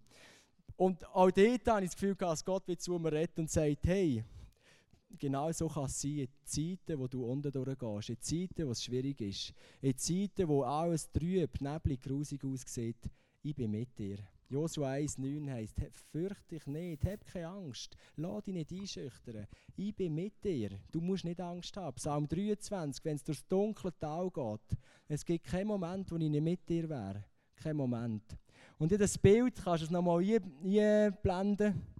Und 0.75 1.05
auch 1.13 1.31
dort 1.31 1.67
habe 1.67 1.83
ich 1.83 1.91
das 1.91 1.95
Gefühl, 1.95 2.15
dass 2.15 2.43
Gott 2.43 2.67
wird 2.67 2.81
zu 2.81 2.97
mir 2.99 3.11
redet 3.11 3.37
und 3.37 3.49
sagt, 3.49 3.85
hey, 3.85 4.23
genau 5.17 5.51
so 5.51 5.67
kann 5.67 5.85
es 5.85 6.01
sein, 6.01 6.19
in 6.19 6.29
Zeiten, 6.43 6.99
wo 6.99 7.07
du 7.07 7.25
unten 7.25 7.51
durchgehst, 7.51 8.09
in 8.09 8.21
Zeiten, 8.21 8.67
wo 8.67 8.71
es 8.71 8.83
schwierig 8.83 9.19
ist, 9.21 9.53
in 9.81 9.97
Zeiten, 9.97 10.47
wo 10.47 10.63
alles 10.63 11.11
trüb, 11.11 11.61
neblig, 11.61 12.01
grusig 12.01 12.43
aussieht, 12.43 13.09
ich 13.41 13.55
bin 13.55 13.71
mit 13.71 13.97
dir. 13.97 14.17
Josua 14.49 14.93
1,9 14.93 15.51
heisst, 15.51 15.75
fürchte 16.11 16.55
dich 16.55 16.65
nicht, 16.65 17.05
hab 17.05 17.23
keine 17.23 17.47
Angst, 17.49 17.95
lass 18.15 18.43
dich 18.43 18.53
nicht 18.55 18.71
einschüchtern, 18.71 19.47
ich 19.75 19.95
bin 19.95 20.15
mit 20.15 20.43
dir, 20.43 20.71
du 20.91 21.01
musst 21.01 21.23
nicht 21.23 21.39
Angst 21.39 21.77
haben. 21.77 21.95
Psalm 21.95 22.27
23, 22.27 23.05
wenn 23.05 23.15
es 23.15 23.23
durchs 23.23 23.47
dunkle 23.47 23.95
Tal 23.99 24.31
geht, 24.31 24.77
es 25.07 25.23
gibt 25.23 25.45
keinen 25.45 25.67
Moment, 25.67 26.11
wo 26.11 26.15
ich 26.15 26.29
nicht 26.29 26.41
mit 26.41 26.67
dir 26.67 26.89
wäre. 26.89 27.23
Kein 27.55 27.75
Moment. 27.75 28.23
Und 28.79 28.91
in 28.91 28.97
das 28.97 29.17
Bild 29.17 29.55
kannst 29.61 29.81
du 29.81 29.85
es 29.85 29.91
nochmal 29.91 30.23
einblenden 30.23 31.98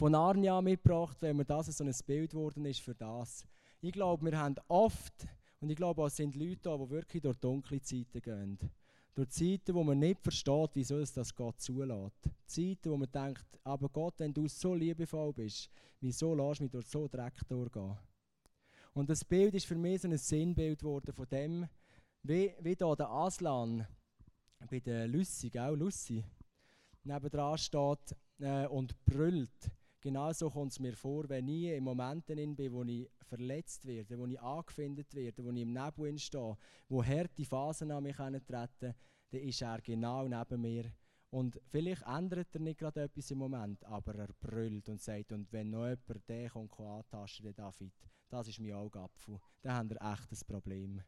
von 0.00 0.12
Narnia 0.12 0.62
mitgebracht, 0.62 1.18
wenn 1.20 1.36
mir 1.36 1.44
das 1.44 1.66
so 1.66 1.84
ein 1.84 1.94
Bild 2.06 2.30
geworden 2.30 2.64
ist 2.64 2.80
für 2.80 2.94
das. 2.94 3.46
Ich 3.82 3.92
glaube, 3.92 4.24
wir 4.24 4.38
haben 4.38 4.54
oft, 4.68 5.28
und 5.60 5.68
ich 5.68 5.76
glaube, 5.76 6.06
es 6.06 6.16
sind 6.16 6.34
Leute 6.36 6.60
da, 6.62 6.78
die 6.78 6.88
wirklich 6.88 7.22
durch 7.22 7.36
dunkle 7.36 7.82
Zeiten 7.82 8.22
gehen. 8.22 8.58
Durch 9.14 9.28
Zeiten, 9.28 9.74
wo 9.74 9.84
man 9.84 9.98
nicht 9.98 10.22
versteht, 10.22 10.70
wieso 10.72 11.00
es 11.00 11.12
das 11.12 11.34
Gott 11.34 11.60
zulässt. 11.60 12.30
Zeiten, 12.46 12.90
wo 12.90 12.96
man 12.96 13.12
denkt, 13.12 13.44
aber 13.62 13.90
Gott, 13.90 14.14
wenn 14.20 14.32
du 14.32 14.48
so 14.48 14.74
liebevoll 14.74 15.34
bist, 15.34 15.68
wieso 16.00 16.34
lässt 16.34 16.60
du 16.60 16.64
mich 16.64 16.72
durch 16.72 16.86
so 16.86 17.06
Dreck 17.06 17.38
durchgehen? 17.46 17.98
Und 18.94 19.10
das 19.10 19.22
Bild 19.22 19.54
ist 19.54 19.66
für 19.66 19.76
mich 19.76 20.00
so 20.00 20.08
ein 20.08 20.16
Sinnbild 20.16 20.78
geworden 20.78 21.12
von 21.12 21.28
dem, 21.28 21.68
wie, 22.22 22.54
wie 22.60 22.74
da 22.74 22.96
der 22.96 23.10
Aslan 23.10 23.86
bei 24.70 24.80
der 24.80 25.06
Lüssi, 25.06 25.50
gell, 25.50 25.74
Lussi, 25.74 26.24
nebendran 27.04 27.58
steht 27.58 28.16
äh, 28.38 28.66
und 28.66 28.96
brüllt. 29.04 29.70
Genauso 30.00 30.48
kommt 30.48 30.72
es 30.72 30.80
mir 30.80 30.96
vor, 30.96 31.28
wenn 31.28 31.46
ich 31.48 31.72
in 31.72 31.84
Momenten 31.84 32.56
bin, 32.56 32.72
wo 32.72 32.82
ich 32.84 33.10
verletzt 33.22 33.86
werde, 33.86 34.18
wo 34.18 34.26
ich 34.26 34.40
angefindet 34.40 35.14
werde, 35.14 35.44
wo 35.44 35.50
ich 35.50 35.60
im 35.60 35.72
Nebel 35.72 36.18
stehe, 36.18 36.56
wo 36.88 37.04
harte 37.04 37.44
Phasen 37.44 37.90
an 37.90 38.02
mich 38.02 38.16
treten 38.16 38.94
dann 39.32 39.42
ist 39.42 39.62
er 39.62 39.80
genau 39.80 40.26
neben 40.26 40.60
mir. 40.60 40.84
Und 41.30 41.60
vielleicht 41.68 42.02
ändert 42.02 42.48
er 42.54 42.60
nicht 42.60 42.80
gerade 42.80 43.02
etwas 43.02 43.30
im 43.30 43.38
Moment, 43.38 43.84
aber 43.84 44.16
er 44.16 44.32
brüllt 44.40 44.88
und 44.88 45.00
sagt, 45.00 45.30
und 45.30 45.52
wenn 45.52 45.70
noch 45.70 45.86
jemand 45.86 46.28
den 46.28 46.48
kommt, 46.48 46.80
antasten, 46.80 47.44
der 47.44 47.52
David, 47.52 47.92
das 48.28 48.48
ist 48.48 48.58
mein 48.58 48.72
Augapfel, 48.72 49.38
dann 49.62 49.74
haben 49.74 49.90
wir 49.90 49.96
echt 49.96 50.32
ein 50.32 50.46
Problem. 50.46 51.02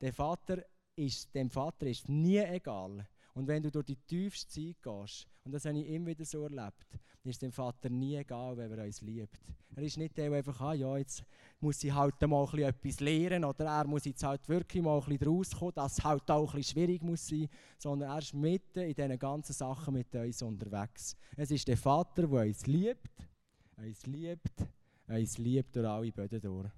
Der 0.00 0.12
Vater 0.12 0.64
ist, 0.96 1.32
dem 1.34 1.48
Vater 1.48 1.86
ist 1.86 2.08
nie 2.08 2.38
egal, 2.38 3.06
und 3.34 3.46
wenn 3.46 3.62
du 3.62 3.70
durch 3.70 3.86
die 3.86 3.96
tiefste 3.96 4.48
Zeit 4.48 4.82
gehst, 4.82 5.26
und 5.44 5.52
das 5.52 5.64
habe 5.64 5.78
ich 5.78 5.88
immer 5.88 6.08
wieder 6.08 6.24
so 6.24 6.44
erlebt, 6.44 6.86
ist 7.24 7.42
dem 7.42 7.52
Vater 7.52 7.88
nie 7.88 8.16
egal, 8.16 8.56
wer 8.56 8.84
uns 8.84 9.00
liebt. 9.00 9.40
Er 9.74 9.82
ist 9.82 9.96
nicht 9.96 10.16
der, 10.16 10.28
der 10.28 10.38
einfach, 10.38 10.60
ah 10.60 10.74
ja, 10.74 10.98
jetzt 10.98 11.24
muss 11.60 11.82
ich 11.82 11.92
halt 11.92 12.20
mal 12.22 12.58
etwas 12.58 13.00
lernen 13.00 13.44
oder 13.44 13.64
er 13.64 13.86
muss 13.86 14.04
jetzt 14.04 14.22
halt 14.22 14.46
wirklich 14.48 14.82
mal 14.82 15.00
ein 15.00 15.08
bisschen 15.08 15.28
rauskommen, 15.28 15.74
dass 15.74 15.98
es 15.98 16.04
halt 16.04 16.30
auch 16.30 16.52
ein 16.52 16.56
bisschen 16.58 16.74
schwierig 16.74 17.02
muss 17.02 17.26
sein, 17.26 17.48
sondern 17.78 18.10
er 18.10 18.18
ist 18.18 18.34
mitten 18.34 18.80
in 18.80 18.94
diesen 18.94 19.18
ganzen 19.18 19.52
Sachen 19.52 19.94
mit 19.94 20.14
uns 20.14 20.42
unterwegs. 20.42 21.16
Es 21.36 21.50
ist 21.50 21.66
der 21.68 21.76
Vater, 21.76 22.26
der 22.26 22.40
uns 22.40 22.66
liebt, 22.66 23.28
uns 23.76 24.06
liebt, 24.06 24.66
uns 25.08 25.38
liebt 25.38 25.76
durch 25.76 25.86
alle 25.86 26.12
Böden 26.12 26.40
durch. 26.40 26.70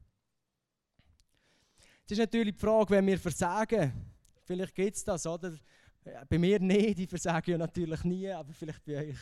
Es 2.05 2.12
ist 2.12 2.19
natürlich 2.19 2.55
die 2.55 2.61
Frage, 2.61 2.90
wenn 2.90 3.07
wir 3.07 3.19
versagen, 3.19 3.93
vielleicht 4.45 4.75
gibt 4.75 4.97
es 4.97 5.05
das, 5.05 5.27
oder? 5.27 5.59
Bei 6.29 6.38
mir 6.38 6.61
nicht, 6.61 6.99
ich 6.99 7.09
versage 7.09 7.53
ja 7.53 7.59
natürlich 7.59 8.05
nie, 8.05 8.29
aber 8.31 8.53
vielleicht 8.53 8.85
bei 8.85 9.09
euch. 9.09 9.19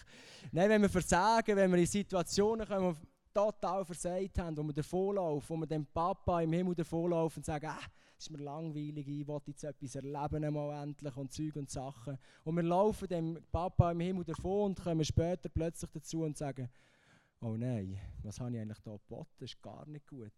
Nein, 0.51 0.69
wenn 0.69 0.83
wir 0.83 0.89
versagen, 0.89 1.57
wenn 1.57 1.71
wir 1.71 1.79
in 1.79 1.87
Situationen 1.87 2.67
kommen, 2.67 2.87
wo 2.87 2.91
wir 2.91 3.09
total 3.33 3.85
versagt 3.85 4.39
haben, 4.39 4.57
wo 4.57 4.63
wir 4.63 4.73
davonlaufen, 4.73 5.57
wo 5.57 5.61
wir 5.61 5.67
dem 5.67 5.87
Papa 5.87 6.41
im 6.43 6.53
Himmel 6.53 6.75
davonlaufen 6.75 7.41
und 7.41 7.45
sagen, 7.45 7.67
ah, 7.67 7.79
es 8.19 8.27
ist 8.27 8.31
mir 8.31 8.43
langweilig, 8.43 9.07
ich 9.09 9.27
will 9.27 9.41
jetzt 9.47 9.65
etwas 9.65 9.95
erleben 9.95 10.45
einmal 10.45 10.83
endlich 10.83 11.17
und 11.17 11.33
Zeug 11.33 11.57
und 11.57 11.71
Sachen. 11.71 12.19
Und 12.45 12.57
wir 12.57 12.63
laufen 12.63 13.09
dem 13.09 13.39
Papa 13.51 13.93
im 13.93 14.01
Himmel 14.01 14.25
davon 14.25 14.71
und 14.71 14.83
kommen 14.83 15.05
später 15.05 15.49
plötzlich 15.49 15.91
dazu 15.91 16.23
und 16.23 16.37
sagen, 16.37 16.69
oh 17.41 17.57
nein, 17.57 17.99
was 18.23 18.41
habe 18.41 18.55
ich 18.55 18.61
eigentlich 18.61 18.81
da 18.81 18.93
geboten, 18.93 19.35
das 19.39 19.53
ist 19.53 19.63
gar 19.63 19.87
nicht 19.87 20.07
gut. 20.07 20.33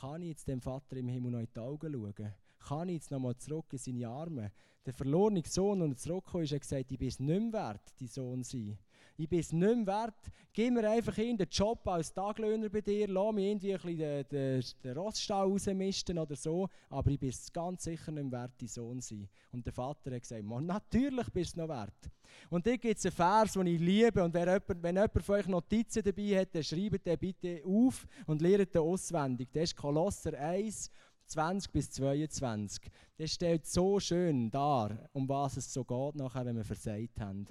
Kann 0.00 0.22
ich 0.22 0.28
jetzt 0.28 0.48
dem 0.48 0.60
Vater 0.60 0.96
im 0.96 1.08
Himmel 1.08 1.32
noch 1.32 1.40
in 1.40 1.48
die 1.54 1.60
Augen 1.60 1.92
schauen? 1.92 2.34
Kann 2.66 2.88
ich 2.88 2.94
jetzt 2.96 3.10
noch 3.10 3.20
mal 3.20 3.36
zurück 3.36 3.66
in 3.72 3.78
seine 3.78 4.08
Arme? 4.08 4.52
der 4.84 4.92
verlorene 4.92 5.42
Sohn, 5.46 5.82
und 5.82 5.98
zurückgekommen 5.98 6.44
ist, 6.44 6.52
hat 6.52 6.60
gesagt, 6.60 6.90
ich 6.90 6.98
bin 6.98 7.08
es 7.08 7.20
nicht 7.20 7.40
mehr 7.40 7.52
wert, 7.52 7.82
dein 7.98 8.08
Sohn 8.08 8.42
sein. 8.42 8.78
Ich 9.16 9.28
bin 9.28 9.40
es 9.40 9.52
nicht 9.52 9.76
mehr 9.76 9.86
wert. 9.86 10.32
Gib 10.52 10.72
mir 10.72 10.88
einfach 10.90 11.16
in 11.18 11.36
den 11.36 11.48
Job 11.48 11.86
als 11.86 12.12
Taglöhner 12.12 12.68
bei 12.68 12.80
dir, 12.80 13.06
lass 13.08 13.34
mich 13.34 13.44
irgendwie 13.44 13.74
ein 13.74 13.80
bisschen 13.80 14.28
den, 14.28 14.64
den, 14.82 14.96
Roststall 14.96 15.46
rausmisten 15.46 16.18
oder 16.18 16.34
so, 16.34 16.68
aber 16.88 17.10
ich 17.10 17.20
bin 17.20 17.28
es 17.28 17.52
ganz 17.52 17.84
sicher 17.84 18.10
nicht 18.10 18.24
mehr 18.24 18.40
wert, 18.40 18.52
dein 18.58 18.68
Sohn 18.68 19.00
sein. 19.00 19.28
Und 19.52 19.64
der 19.64 19.72
Vater 19.72 20.10
hat 20.10 20.22
gesagt, 20.22 20.44
natürlich 20.44 21.30
bist 21.30 21.56
du 21.56 21.60
noch 21.60 21.68
wert. 21.68 22.10
Und 22.48 22.64
hier 22.66 22.78
gibt 22.78 22.98
es 22.98 23.04
einen 23.04 23.12
Vers, 23.12 23.52
den 23.52 23.66
ich 23.66 23.80
liebe, 23.80 24.24
und 24.24 24.34
jemand, 24.34 24.62
wenn 24.66 24.96
jemand 24.96 25.22
von 25.22 25.34
euch 25.34 25.46
Notizen 25.46 26.02
dabei 26.02 26.40
hat, 26.40 26.54
dann 26.54 26.64
schreibt 26.64 27.06
den 27.06 27.18
bitte 27.18 27.62
auf 27.64 28.06
und 28.26 28.40
lernt 28.40 28.74
den 28.74 28.80
auswendig. 28.80 29.50
Das 29.52 29.64
ist 29.64 29.76
Kolosser 29.76 30.38
1, 30.38 30.90
20 31.32 31.72
bis 31.72 31.90
22. 31.90 32.90
Das 33.16 33.32
stellt 33.32 33.66
so 33.66 33.98
schön 33.98 34.50
dar, 34.50 35.08
um 35.12 35.28
was 35.28 35.56
es 35.56 35.72
so 35.72 35.84
geht, 35.84 36.16
nachher, 36.16 36.44
wenn 36.44 36.56
wir 36.56 36.64
versagt 36.64 37.20
haben. 37.20 37.46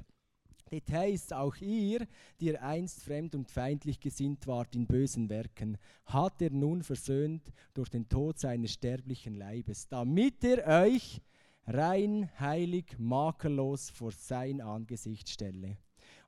Dort 0.70 0.90
heißt 0.90 1.34
auch 1.34 1.56
ihr, 1.58 2.08
die 2.40 2.46
ihr 2.46 2.64
einst 2.64 3.04
fremd 3.04 3.36
und 3.36 3.50
feindlich 3.50 4.00
gesinnt 4.00 4.48
wart 4.48 4.74
in 4.76 4.88
bösen 4.88 5.30
Werken, 5.30 5.78
hat 6.06 6.42
er 6.42 6.52
nun 6.52 6.82
versöhnt 6.84 7.52
durch 7.74 7.90
den 7.90 8.08
Tod 8.08 8.40
seines 8.40 8.72
sterblichen 8.72 9.36
Leibes, 9.36 9.90
damit 9.90 10.44
er 10.44 10.84
euch 10.84 11.20
rein, 11.66 12.30
heilig, 12.40 12.96
makellos 12.98 13.90
vor 13.90 14.12
sein 14.12 14.62
Angesicht 14.62 15.28
stelle. 15.28 15.78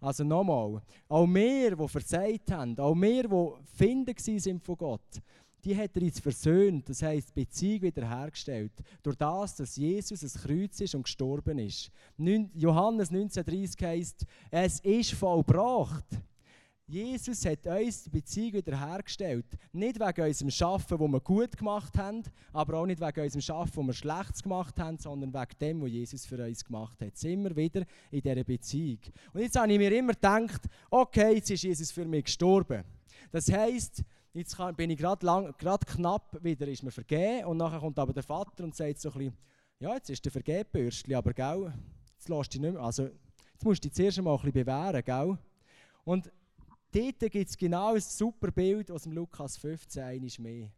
Also 0.02 0.26
nochmal, 0.26 0.82
auch 1.08 1.28
wir, 1.28 1.78
die 1.78 1.88
versagt 1.88 2.52
haben, 2.52 2.78
auch 2.78 2.96
wir, 2.96 3.24
die 3.24 3.76
finden 3.78 4.18
sind 4.18 4.62
von 4.62 4.76
Gott, 4.76 5.22
die 5.64 5.76
hat 5.78 5.96
er 5.96 6.02
uns 6.04 6.20
versöhnt, 6.20 6.90
das 6.90 7.02
heisst 7.02 7.34
Beziehung 7.34 7.84
wiederhergestellt, 7.84 8.72
durch 9.02 9.16
das, 9.16 9.56
dass 9.56 9.76
Jesus 9.76 10.24
ein 10.24 10.42
Kreuz 10.42 10.80
ist 10.82 10.96
und 10.96 11.04
gestorben 11.04 11.60
ist. 11.60 11.92
Johannes 12.54 13.12
19,30 13.12 13.86
heisst, 13.86 14.26
es 14.52 14.80
ist 14.82 15.14
vollbracht. 15.14 16.06
Jesus 16.86 17.46
hat 17.46 17.66
uns 17.66 18.04
die 18.04 18.10
Beziehung 18.10 18.54
wiederhergestellt. 18.54 19.46
Nicht 19.72 20.00
wegen 20.00 20.28
unserem 20.28 20.52
Schaffen, 20.52 21.00
wo 21.00 21.08
wir 21.08 21.22
gut 21.22 21.58
gemacht 21.58 21.98
haben, 21.98 22.24
aber 22.52 22.80
auch 22.80 22.86
nicht 22.86 23.00
wegen 23.00 23.22
unserem 23.22 23.42
Schaffen, 23.42 23.78
wo 23.78 23.84
wir 23.84 23.94
schlecht 23.94 24.44
gemacht 24.44 24.78
haben, 24.80 24.98
sondern 24.98 25.34
wegen 25.34 25.60
dem, 25.62 25.82
was 25.82 25.90
Jesus 25.90 26.26
für 26.26 26.46
uns 26.46 26.64
gemacht 26.64 27.02
hat. 27.02 27.18
Sind 27.18 27.44
wir 27.44 27.56
wieder 27.56 27.86
in 28.12 28.22
dieser 28.22 28.44
Beziehung. 28.44 29.00
Und 29.34 29.42
jetzt 29.42 29.58
habe 29.58 29.72
ich 29.72 29.80
mir 29.80 29.98
immer 29.98 30.14
gedacht, 30.14 30.68
okay, 30.92 31.36
jetzt 31.36 31.50
ist 31.52 31.64
Jesus 31.64 31.90
für 31.90 32.06
mich 32.06 32.26
gestorben. 32.26 32.84
Das 33.32 33.50
heisst, 33.52 34.04
Jetzt 34.36 34.58
kann, 34.58 34.76
bin 34.76 34.90
ich 34.90 34.98
gerade 34.98 35.86
knapp 35.86 36.44
wieder, 36.44 36.68
ist 36.68 36.82
mir 36.82 36.90
vergeben 36.90 37.46
und 37.46 37.58
nachher 37.58 37.80
kommt 37.80 38.00
aber 38.00 38.14
der 38.14 38.24
Vater 38.24 38.64
und 38.64 38.76
sagt 38.76 39.00
so 39.00 39.12
ein 39.12 39.18
bisschen, 39.20 39.38
ja, 39.78 39.94
jetzt 39.94 40.10
ist 40.10 40.26
der 40.26 40.32
Vergebürstli, 40.32 41.14
aber 41.14 41.34
gell, 41.34 41.72
jetzt 42.16 42.30
lässt 42.30 42.52
dich 42.52 42.60
nicht 42.60 42.74
mehr, 42.74 42.82
also 42.82 43.04
jetzt 43.04 43.64
musst 43.64 43.84
du 43.84 43.90
dich 43.90 43.96
zuerst 43.96 44.18
einmal 44.18 44.34
ein 44.34 44.52
bisschen 44.52 44.66
bewähren, 44.66 45.04
gell? 45.06 45.38
Und 46.04 46.32
dort 46.92 47.20
gibt 47.20 47.48
es 47.48 47.56
genau 47.56 47.94
ein 47.94 48.02
super 48.02 48.50
Bild 48.50 48.90
aus 48.90 49.04
dem 49.04 49.12
Lukas 49.12 49.56
15, 49.58 50.02
eines 50.02 50.40
mehr. 50.40 50.72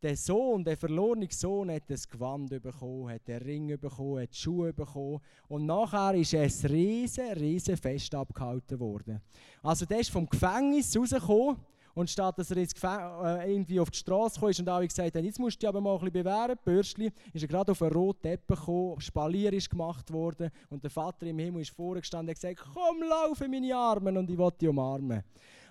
Der 0.00 0.16
Sohn, 0.16 0.64
der 0.64 0.78
verlorene 0.78 1.28
Sohn, 1.30 1.70
hat 1.70 1.90
das 1.90 2.08
Gewand 2.08 2.48
bekommen, 2.48 3.10
hat 3.10 3.28
den 3.28 3.42
Ring 3.42 3.78
bekommen, 3.78 4.22
hat 4.22 4.32
die 4.32 4.38
Schuhe 4.38 4.72
bekommen. 4.72 5.20
Und 5.46 5.66
nachher 5.66 6.14
ist 6.14 6.34
ein 6.34 6.50
riesen, 6.70 7.32
riesen 7.34 7.76
Fest 7.76 8.14
abgehalten 8.14 8.80
worden. 8.80 9.20
Also 9.62 9.84
der 9.84 10.00
ist 10.00 10.10
vom 10.10 10.26
Gefängnis 10.26 10.96
rausgekommen 10.96 11.58
und 11.94 12.10
statt 12.10 12.38
dass 12.38 12.50
er 12.50 12.58
jetzt 12.58 12.82
äh, 12.82 13.52
irgendwie 13.52 13.80
auf 13.80 13.90
die 13.90 13.98
Straße 13.98 14.40
kam 14.40 14.48
und 14.48 14.68
alle 14.68 14.86
gesagt 14.86 15.16
haben, 15.16 15.24
jetzt 15.24 15.38
musst 15.38 15.56
du 15.56 15.60
dich 15.60 15.68
aber 15.68 15.80
mal 15.80 15.94
ein 15.94 16.00
bisschen 16.00 16.24
bewähren, 16.24 16.58
Bürstli, 16.64 17.12
ist 17.32 17.42
er 17.42 17.48
gerade 17.48 17.72
auf 17.72 17.82
einen 17.82 17.92
roten 17.92 18.22
Teppich 18.22 18.58
gekommen, 18.58 19.00
Spalier 19.00 19.52
ist 19.52 19.70
gemacht 19.70 20.12
worden 20.12 20.50
und 20.70 20.82
der 20.82 20.90
Vater 20.90 21.26
im 21.26 21.38
Himmel 21.38 21.62
ist 21.62 21.70
vorgestanden 21.70 22.28
und 22.28 22.36
hat 22.36 22.56
gesagt, 22.56 22.70
komm, 22.74 23.02
lauf 23.02 23.40
in 23.40 23.50
meine 23.50 23.74
Arme 23.74 24.18
und 24.18 24.30
ich 24.30 24.38
will 24.38 24.50
dich 24.60 24.68
umarmen. 24.68 25.22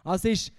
Also 0.03 0.29
ist 0.29 0.51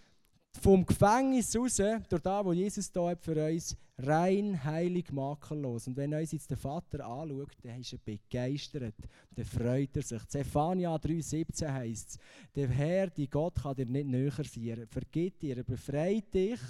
vom 0.61 0.85
Gefängnis 0.85 1.57
raus, 1.57 1.77
durch 1.77 2.23
das, 2.23 2.45
was 2.45 2.57
Jesus 2.57 2.93
da 2.93 3.09
hat 3.09 3.23
für 3.23 3.47
uns, 3.47 3.77
rein, 3.99 4.63
heilig, 4.63 5.11
makellos. 5.11 5.87
Und 5.87 5.97
wenn 5.97 6.15
uns 6.15 6.33
jetzt 6.33 6.51
der 6.51 6.57
Vater 6.57 7.05
anschaut, 7.05 7.53
dann 7.63 7.81
ist 7.81 7.93
er 7.93 7.99
begeistert, 7.99 8.95
dann 9.35 9.45
freut 9.45 9.97
er 9.97 10.03
sich. 10.03 10.25
Zephania 10.27 10.95
3,17 10.97 11.73
heisst 11.73 12.11
es, 12.11 12.19
der 12.55 12.69
Herr, 12.69 13.09
die 13.09 13.29
Gott, 13.29 13.63
kann 13.63 13.75
dir 13.77 13.87
nicht 13.87 14.07
näher 14.07 14.33
sein. 14.33 14.67
Er 14.67 14.87
vergibt 14.87 15.43
dir, 15.43 15.57
er 15.57 15.65
befreit 15.65 16.33
dich. 16.33 16.61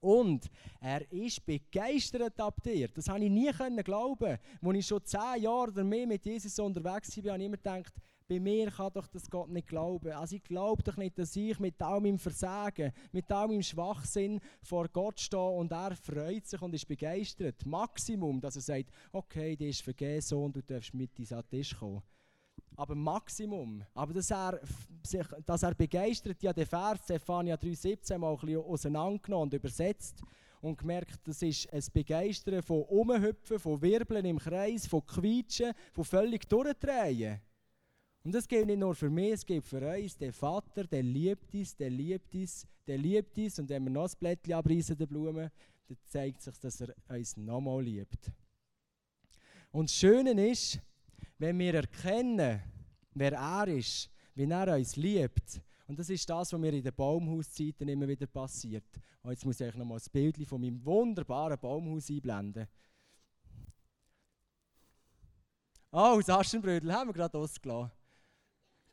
Und 0.00 0.48
er 0.80 1.10
ist 1.10 1.44
begeistert 1.44 2.38
ab 2.38 2.62
dir. 2.62 2.86
Das 2.88 3.08
habe 3.08 3.24
ich 3.24 3.30
nie 3.30 3.50
glauben. 3.82 4.38
Als 4.62 4.76
ich 4.76 4.86
schon 4.86 5.04
zehn 5.04 5.42
Jahre 5.42 5.72
oder 5.72 5.82
mehr 5.82 6.06
mit 6.06 6.24
Jesus 6.24 6.56
unterwegs 6.60 7.16
war, 7.16 7.32
habe 7.32 7.42
ich 7.42 7.46
immer 7.46 7.56
gedacht, 7.56 7.92
bei 8.28 8.38
mir 8.38 8.70
kann 8.70 8.92
doch 8.92 9.06
das 9.06 9.28
Gott 9.30 9.48
nicht 9.48 9.68
glauben. 9.68 10.12
Also 10.12 10.36
ich 10.36 10.44
glaube 10.44 10.82
doch 10.82 10.98
nicht, 10.98 11.18
dass 11.18 11.34
ich 11.34 11.58
mit 11.58 11.80
all 11.80 12.00
meinem 12.00 12.18
Versagen, 12.18 12.92
mit 13.10 13.32
all 13.32 13.48
meinem 13.48 13.62
Schwachsinn 13.62 14.38
vor 14.62 14.86
Gott 14.88 15.18
stehe 15.18 15.40
und 15.40 15.72
er 15.72 15.96
freut 15.96 16.46
sich 16.46 16.60
und 16.60 16.74
ist 16.74 16.86
begeistert. 16.86 17.64
Maximum, 17.64 18.38
dass 18.40 18.56
er 18.56 18.62
sagt, 18.62 18.90
okay, 19.12 19.56
die 19.56 19.70
ist 19.70 19.80
vergeben, 19.80 20.20
Sohn, 20.20 20.52
du 20.52 20.62
darfst 20.62 20.92
mit 20.92 21.18
ins 21.18 21.32
Tisch 21.48 21.74
kommen. 21.74 22.02
Aber 22.76 22.94
Maximum. 22.94 23.82
Aber 23.94 24.12
dass 24.12 24.30
er, 24.30 24.60
sich, 25.02 25.26
dass 25.46 25.62
er 25.62 25.74
begeistert, 25.74 26.42
ja, 26.42 26.52
den 26.52 26.66
Vers 26.66 27.06
Zephania 27.06 27.56
3,17 27.56 28.18
mal 28.18 28.32
ein 28.32 28.38
bisschen 28.38 28.62
auseinandergenommen 28.62 29.44
und 29.44 29.54
übersetzt 29.54 30.22
und 30.60 30.76
gemerkt, 30.76 31.18
das 31.24 31.40
ist 31.40 31.72
ein 31.72 31.82
Begeistern 31.94 32.62
von 32.62 32.82
Umhüpfen, 32.82 33.58
von 33.58 33.80
Wirbeln 33.80 34.26
im 34.26 34.38
Kreis, 34.38 34.86
von 34.86 35.04
Quietschen, 35.06 35.72
von 35.92 36.04
völlig 36.04 36.46
Durchdrehen. 36.48 37.40
Und 38.28 38.34
das 38.34 38.46
gilt 38.46 38.66
nicht 38.66 38.78
nur 38.78 38.94
für 38.94 39.08
mich, 39.08 39.32
es 39.32 39.46
gilt 39.46 39.64
für 39.64 39.80
uns. 39.80 40.18
Der 40.18 40.34
Vater, 40.34 40.84
der 40.84 41.02
liebt 41.02 41.54
uns, 41.54 41.74
der 41.74 41.88
liebt 41.88 42.34
uns, 42.34 42.66
der 42.86 42.98
liebt 42.98 43.38
uns. 43.38 43.58
Und 43.58 43.70
wenn 43.70 43.84
wir 43.84 43.90
noch 43.90 44.04
ein 44.04 44.18
Blättchen 44.20 44.52
abreißen, 44.52 44.98
der 44.98 45.06
Blume, 45.06 45.50
dann 45.86 45.96
zeigt 46.04 46.42
sich, 46.42 46.58
dass 46.58 46.78
er 46.82 46.94
uns 47.08 47.38
nochmal 47.38 47.82
liebt. 47.82 48.30
Und 49.70 49.88
das 49.88 49.96
Schöne 49.96 50.46
ist, 50.46 50.78
wenn 51.38 51.58
wir 51.58 51.72
erkennen, 51.72 52.60
wer 53.14 53.32
er 53.32 53.68
ist, 53.68 54.10
wie 54.34 54.44
er 54.44 54.76
uns 54.76 54.96
liebt, 54.96 55.62
und 55.86 55.98
das 55.98 56.10
ist 56.10 56.28
das, 56.28 56.52
was 56.52 56.60
mir 56.60 56.74
in 56.74 56.82
den 56.82 56.94
Baumhauszeiten 56.94 57.88
immer 57.88 58.08
wieder 58.08 58.26
passiert. 58.26 58.84
Und 59.22 59.30
jetzt 59.30 59.46
muss 59.46 59.58
ich 59.58 59.68
euch 59.68 59.74
noch 59.74 59.86
mal 59.86 59.98
ein 59.98 60.12
Bild 60.12 60.46
von 60.46 60.60
meinem 60.60 60.84
wunderbaren 60.84 61.58
Baumhaus 61.58 62.10
einblenden. 62.10 62.68
Oh, 65.90 66.16
das 66.18 66.28
Aschenbrödel 66.28 66.92
haben 66.92 67.08
wir 67.08 67.14
gerade 67.14 67.38
ausgelassen. 67.38 67.97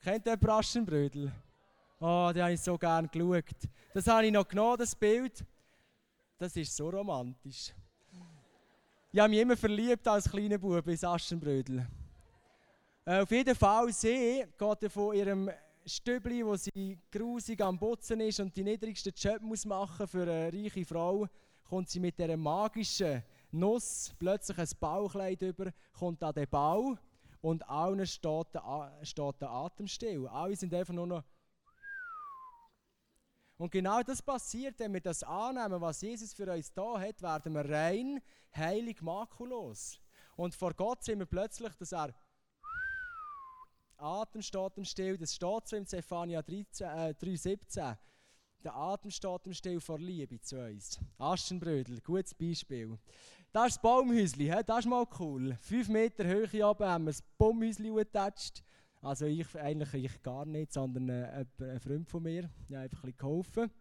Kennt 0.06 0.28
ihr 0.28 0.38
Braschenbrödel? 0.38 1.32
Oh, 2.00 2.32
die 2.32 2.40
habe 2.40 2.54
ich 2.54 2.62
so 2.62 2.78
gerne 2.78 3.08
geschaut. 3.08 3.56
Das 3.92 4.06
habe 4.06 4.28
ich 4.28 4.32
noch 4.32 4.48
genommen, 4.48 4.78
das 4.78 4.96
Bild. 4.96 5.44
Das 6.38 6.56
ist 6.56 6.76
so 6.76 6.90
romantisch. 6.90 7.74
Ich 9.12 9.20
habe 9.20 9.30
mich 9.30 9.40
immer 9.40 9.58
verliebt 9.58 10.08
als 10.08 10.30
kleiner 10.30 10.60
Bub 10.60 10.88
in 10.88 11.04
Aschenbrödel. 11.04 11.88
Äh, 13.04 13.22
auf 13.22 13.32
jeden 13.32 13.56
Fall, 13.56 13.92
sie 13.92 14.46
geht 14.56 14.92
von 14.92 15.16
ihrem 15.16 15.50
Stübli, 15.84 16.46
wo 16.46 16.56
sie 16.56 17.00
grusig 17.12 17.60
am 17.62 17.80
Putzen 17.80 18.20
ist 18.20 18.40
und 18.40 18.56
die 18.56 18.64
niedrigsten 18.64 19.12
Job 19.16 19.42
muss 19.42 19.66
machen 19.66 20.08
für 20.08 20.22
eine 20.22 20.54
reiche 20.54 20.86
Frau, 20.86 21.28
kommt 21.68 21.90
sie 21.90 22.00
mit 22.00 22.20
dieser 22.20 22.38
magischen 22.38 23.24
Nuss 23.52 24.14
plötzlich 24.20 24.60
ein 24.60 24.70
Bauchleid 24.80 25.42
über, 25.42 25.72
kommt 25.94 26.22
an 26.22 26.36
den 26.36 26.48
Bau 26.48 26.96
und 27.46 27.70
allen 27.70 28.08
steht 28.08 28.56
der, 28.56 28.92
steht 29.04 29.40
der 29.40 29.52
Atem 29.52 29.86
still. 29.86 30.28
Alle 30.28 30.56
sind 30.56 30.74
einfach 30.74 30.96
nur 30.96 31.06
noch. 31.06 31.24
Und 33.58 33.72
genau 33.72 34.02
das 34.02 34.20
passiert, 34.20 34.80
wenn 34.80 34.94
wir 34.94 35.00
das 35.00 35.22
annehmen, 35.22 35.80
was 35.80 36.02
Jesus 36.02 36.34
für 36.34 36.52
uns 36.52 36.74
da 36.74 37.00
hat, 37.00 37.22
werden 37.22 37.54
wir 37.54 37.70
rein, 37.70 38.20
heilig, 38.56 39.00
makellos. 39.04 40.02
Und 40.36 40.56
vor 40.56 40.74
Gott 40.74 41.04
sind 41.04 41.20
wir 41.20 41.28
plötzlich, 41.28 41.72
dass 41.76 41.92
er 41.92 42.16
Atem 43.98 44.42
steht 44.42 44.78
im 44.78 44.84
Still, 44.84 45.16
das 45.16 45.36
steht 45.36 45.68
so 45.68 45.76
im 45.76 45.86
Zephania 45.86 46.40
3,17. 46.40 47.92
Äh, 47.92 47.96
der 48.64 48.76
Atem 48.76 49.12
steht 49.12 49.46
im 49.46 49.54
Still 49.54 49.80
vor 49.80 50.00
Liebe 50.00 50.42
zu 50.42 50.60
uns. 50.60 51.00
Aschenbrödel, 51.20 52.02
gutes 52.02 52.34
Beispiel. 52.34 52.98
Das 53.56 53.68
ist 53.68 53.76
das 53.76 53.82
Baumhäuschen, 53.84 54.64
das 54.66 54.80
ist 54.80 54.86
mal 54.86 55.06
cool. 55.18 55.58
Fünf 55.62 55.88
Meter 55.88 56.26
Höhe 56.26 56.68
oben 56.68 56.86
haben 56.86 57.06
wir 57.06 57.12
das 57.12 57.22
Baumhäuschen 57.22 57.96
getatscht. 57.96 58.62
Also 59.02 59.28
ich 59.28 59.48
eigentlich 59.56 59.94
ich 59.94 60.22
gar 60.22 60.46
nicht, 60.46 60.74
sondern 60.74 61.08
äh, 61.08 61.46
ein 61.62 61.80
Freund 61.80 62.10
von 62.10 62.22
mir, 62.22 62.50
der 62.68 62.82
einfach 62.82 62.98
ein 62.98 63.14
bisschen 63.14 63.18
geholfen. 63.18 63.72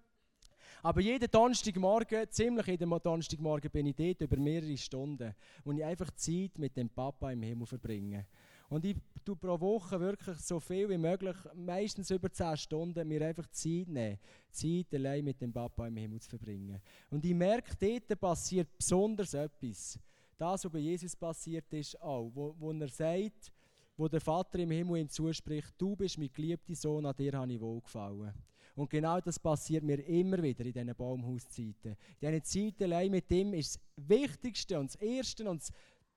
Aber 0.81 1.01
jeden 1.01 1.29
Donnerstagmorgen, 1.29 2.31
ziemlich 2.31 2.67
jeden 2.69 2.89
Donnerstagmorgen 2.89 3.69
bin 3.73 3.87
ich 3.87 3.97
dort 3.97 4.21
über 4.21 4.37
mehrere 4.37 4.77
Stunden, 4.77 5.35
wo 5.65 5.73
ich 5.73 5.85
einfach 5.85 6.13
Zeit 6.13 6.57
mit 6.57 6.77
dem 6.77 6.89
Papa 6.89 7.33
im 7.33 7.43
Himmel 7.43 7.67
verbringe. 7.67 8.27
Und 8.75 8.85
ich 8.85 8.97
tue 9.25 9.37
pro 9.37 9.61
Woche 9.61 10.01
wirklich 10.01 10.37
so 10.39 10.59
viel 10.59 10.89
wie 10.89 10.99
möglich, 10.99 11.37
meistens 11.55 12.11
über 12.11 12.29
10 12.29 12.57
Stunden, 12.57 13.07
mir 13.07 13.25
einfach 13.25 13.47
Zeit 13.53 13.87
nehmen. 13.87 14.19
Zeit 14.51 14.93
allein 14.93 15.25
mit 15.25 15.41
dem 15.41 15.53
Papa 15.53 15.87
im 15.87 15.97
Himmel 15.97 16.21
zu 16.21 16.31
verbringen. 16.31 16.81
Und 17.09 17.25
ich 17.25 17.35
merke, 17.35 17.77
dort 17.79 18.21
passiert 18.21 18.77
besonders 18.77 19.33
etwas. 19.33 19.97
Das, 20.37 20.65
was 20.65 20.73
bei 20.73 20.81
Jesus 20.81 21.15
passiert 21.15 21.73
ist, 21.73 22.03
auch. 22.03 22.33
Wo, 22.35 22.57
wo 22.59 22.73
er 22.73 22.89
sagt, 22.89 23.53
wo 23.97 24.09
der 24.09 24.21
Vater 24.21 24.59
im 24.59 24.73
Himmel 24.73 25.03
ihm 25.03 25.09
zuspricht, 25.09 25.73
du 25.79 25.95
bist 25.95 26.19
mein 26.19 26.33
geliebter 26.33 26.75
Sohn, 26.75 27.07
an 27.07 27.15
dir 27.15 27.33
habe 27.35 27.53
ich 27.53 27.61
wohlgefallen. 27.61 28.35
Und 28.75 28.91
genau 28.91 29.21
das 29.21 29.39
passiert 29.39 29.85
mir 29.85 30.05
immer 30.05 30.43
wieder 30.43 30.65
in 30.65 30.73
diesen 30.73 30.95
Baumhauszeiten. 30.97 31.97
In 32.21 32.43
diesen 32.43 32.43
Zeiten 32.43 32.93
allein 32.93 33.13
mit 33.13 33.31
ihm 33.31 33.55
ist 33.55 33.77
das 33.77 34.09
Wichtigste 34.09 34.81
und 34.81 34.93
das 34.93 35.01
Erste 35.01 35.49
und 35.49 35.63
das 35.63 35.73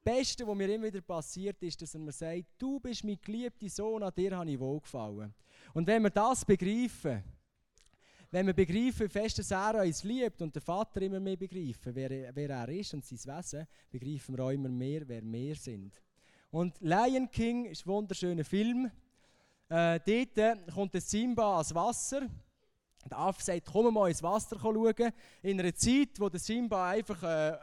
Beste, 0.07 0.47
was 0.47 0.55
mir 0.55 0.73
immer 0.73 0.85
wieder 0.85 1.01
passiert, 1.01 1.61
ist, 1.61 1.81
dass 1.81 1.93
er 1.93 1.99
mir 1.99 2.13
sagt, 2.13 2.45
du 2.57 2.79
bist 2.79 3.03
mein 3.03 3.19
geliebter 3.21 3.67
Sohn, 3.67 4.01
an 4.01 4.13
dir 4.15 4.37
habe 4.37 4.49
ich 4.49 4.57
wohlgefallen. 4.57 5.33
Und 5.73 5.85
wenn 5.85 6.01
wir 6.01 6.09
das 6.09 6.45
begreifen, 6.45 7.21
wenn 8.31 8.47
wir 8.47 8.53
begreifen, 8.53 9.05
wie 9.05 9.09
fest 9.09 9.51
er 9.51 9.81
uns 9.83 10.05
liebt 10.05 10.41
und 10.41 10.55
der 10.55 10.61
Vater 10.61 11.01
immer 11.01 11.19
mehr 11.19 11.35
begreifen, 11.35 11.93
wer, 11.93 12.33
wer 12.33 12.49
er 12.49 12.69
ist 12.69 12.93
und 12.93 13.03
sein 13.03 13.19
Wesen, 13.35 13.67
begreifen 13.91 14.37
wir 14.37 14.45
auch 14.45 14.51
immer 14.51 14.69
mehr, 14.69 15.05
wer 15.09 15.21
wir 15.21 15.55
sind. 15.57 16.01
Und 16.51 16.79
Lion 16.79 17.29
King 17.29 17.65
ist 17.65 17.85
ein 17.85 17.89
wunderschöner 17.89 18.45
Film. 18.45 18.89
Äh, 19.67 19.99
dort 20.05 20.73
kommt 20.73 20.93
der 20.93 21.01
Simba 21.01 21.55
ans 21.55 21.75
Wasser. 21.75 22.29
Der 23.09 23.17
Affe 23.17 23.43
sagt, 23.43 23.67
komm 23.69 23.93
mal 23.93 24.07
ins 24.07 24.23
Wasser 24.23 24.57
schauen. 24.57 25.11
In 25.41 25.59
einer 25.59 25.75
Zeit, 25.75 26.17
wo 26.17 26.29
der 26.29 26.39
Simba 26.39 26.91
einfach, 26.91 27.21
äh, 27.23 27.57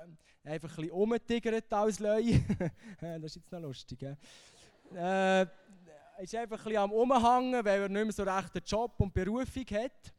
einfach 0.45 0.71
ein 0.71 0.77
bisschen 0.77 0.91
rumtigert 0.91 1.73
als 1.73 1.99
Löwe. 1.99 2.41
das 3.01 3.25
ist 3.25 3.37
jetzt 3.37 3.53
noch 3.53 3.61
lustig. 3.61 4.03
Äh, 4.03 5.47
ist 6.23 6.35
einfach 6.35 6.59
ein 6.59 6.65
bisschen 6.65 6.77
am 6.77 6.93
Umhängen, 6.93 7.65
weil 7.65 7.83
er 7.83 7.89
nicht 7.89 8.05
mehr 8.05 8.13
so 8.13 8.23
recht 8.23 8.55
einen 8.55 8.65
Job 8.65 8.95
und 8.99 9.13
Berufung 9.13 9.65
hat. 9.71 10.15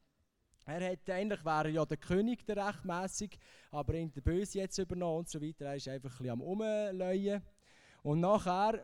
Er 0.67 0.91
hat, 0.91 1.09
eigentlich 1.09 1.45
wäre 1.45 1.69
ja 1.69 1.85
der 1.85 1.97
König 1.97 2.45
der 2.45 2.67
rechtmäßig, 2.67 3.37
aber 3.71 3.93
ihn 3.93 4.11
der 4.11 4.21
Böse 4.21 4.57
jetzt 4.57 4.77
übernommen 4.79 5.19
und 5.19 5.29
so 5.29 5.39
weiter. 5.39 5.65
Er 5.65 5.75
ist 5.75 5.87
einfach 5.87 6.09
ein 6.09 6.17
bisschen 6.17 6.29
am 6.31 6.41
Umleuen. 6.41 7.41
Und 8.01 8.19
nachher, 8.19 8.83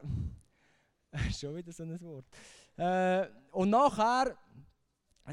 schon 1.37 1.55
wieder 1.55 1.71
so 1.71 1.83
ein 1.83 1.99
Wort. 2.01 2.25
Äh, 2.77 3.27
und 3.51 3.71
nachher 3.71 4.37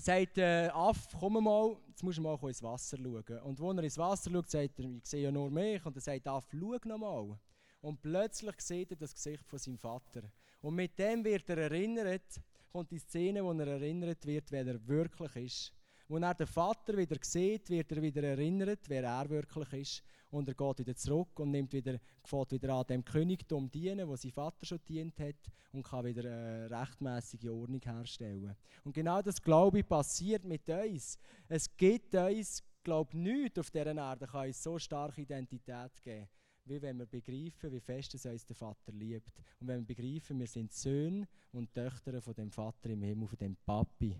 sagt 0.00 0.36
der 0.36 0.74
Aff, 0.74 1.08
komm 1.18 1.42
mal, 1.42 1.76
jetzt 1.88 2.02
musst 2.02 2.18
du 2.18 2.22
mal 2.22 2.38
ins 2.42 2.62
Wasser 2.62 2.96
schauen. 2.96 3.38
Und 3.42 3.60
als 3.60 3.76
er 3.76 3.84
ins 3.84 3.98
Wasser 3.98 4.30
schaut, 4.30 4.50
sagt 4.50 4.78
er, 4.78 4.84
ich 4.84 5.06
sehe 5.06 5.24
ja 5.24 5.32
nur 5.32 5.50
mich. 5.50 5.84
Und 5.84 5.96
er 5.96 6.00
sagt 6.00 6.26
Aff, 6.26 6.48
schau 6.50 6.76
noch 6.84 6.98
mal. 6.98 7.38
Und 7.80 8.00
plötzlich 8.02 8.60
sieht 8.60 8.90
er 8.90 8.96
das 8.96 9.14
Gesicht 9.14 9.46
von 9.46 9.58
seinem 9.58 9.78
Vater. 9.78 10.22
Und 10.60 10.74
mit 10.74 10.98
dem 10.98 11.24
wird 11.24 11.48
er 11.50 11.58
erinnert, 11.58 12.40
kommt 12.72 12.90
die 12.90 12.98
Szene, 12.98 13.44
wo 13.44 13.52
er 13.52 13.66
erinnert 13.66 14.24
wird, 14.26 14.50
wer 14.50 14.66
er 14.66 14.86
wirklich 14.86 15.36
ist. 15.36 15.72
Wenn 16.08 16.22
er 16.22 16.34
den 16.34 16.46
Vater 16.46 16.96
wieder 16.96 17.18
sieht, 17.20 17.68
wird 17.70 17.92
er 17.92 18.02
wieder 18.02 18.22
erinnert, 18.22 18.88
wer 18.88 19.04
er 19.04 19.28
wirklich 19.28 19.72
ist. 19.72 20.02
Und 20.30 20.48
er 20.48 20.54
geht 20.54 20.78
wieder 20.78 20.94
zurück 20.94 21.38
und 21.40 21.50
nimmt 21.50 21.72
wieder, 21.72 21.98
fährt 22.24 22.52
wieder 22.52 22.74
an 22.74 22.86
dem 22.86 23.04
Königtum 23.04 23.70
dienen, 23.70 24.06
wo 24.08 24.16
sein 24.16 24.30
Vater 24.30 24.66
schon 24.66 24.80
dient 24.86 25.18
hat, 25.18 25.36
und 25.72 25.82
kann 25.82 26.04
wieder 26.04 26.24
eine 26.24 26.70
rechtmäßige 26.70 27.48
Ordnung 27.48 27.80
herstellen. 27.82 28.56
Und 28.84 28.94
genau 28.94 29.22
das, 29.22 29.40
glaube 29.40 29.80
ich, 29.80 29.88
passiert 29.88 30.44
mit 30.44 30.68
uns. 30.68 31.18
Es 31.48 31.74
gibt 31.76 32.14
uns, 32.14 32.62
glaube 32.82 33.10
ich, 33.12 33.18
nichts 33.18 33.58
auf 33.58 33.70
dieser 33.70 33.94
Erde, 33.94 34.26
kann 34.26 34.46
uns 34.46 34.62
so 34.62 34.78
starke 34.78 35.22
Identität 35.22 36.02
geben 36.02 36.28
wie 36.68 36.82
wenn 36.82 36.98
wir 36.98 37.06
begreifen, 37.06 37.72
wie 37.72 37.80
fest 37.80 38.14
es 38.14 38.26
uns 38.26 38.44
der 38.44 38.56
Vater 38.56 38.92
liebt. 38.92 39.42
Und 39.58 39.68
wenn 39.68 39.80
wir 39.80 39.94
begreifen, 39.94 40.38
wir 40.38 40.46
sind 40.46 40.72
Söhne 40.72 41.26
und 41.52 41.72
Töchter 41.72 42.20
von 42.20 42.34
dem 42.34 42.50
Vater 42.50 42.90
im 42.90 43.02
Himmel, 43.02 43.26
von 43.26 43.38
dem 43.38 43.56
Papi. 43.56 44.14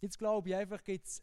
Jetzt 0.00 0.18
glaube 0.18 0.48
ich 0.48 0.54
einfach, 0.54 0.82
gibt 0.82 1.06
es 1.06 1.22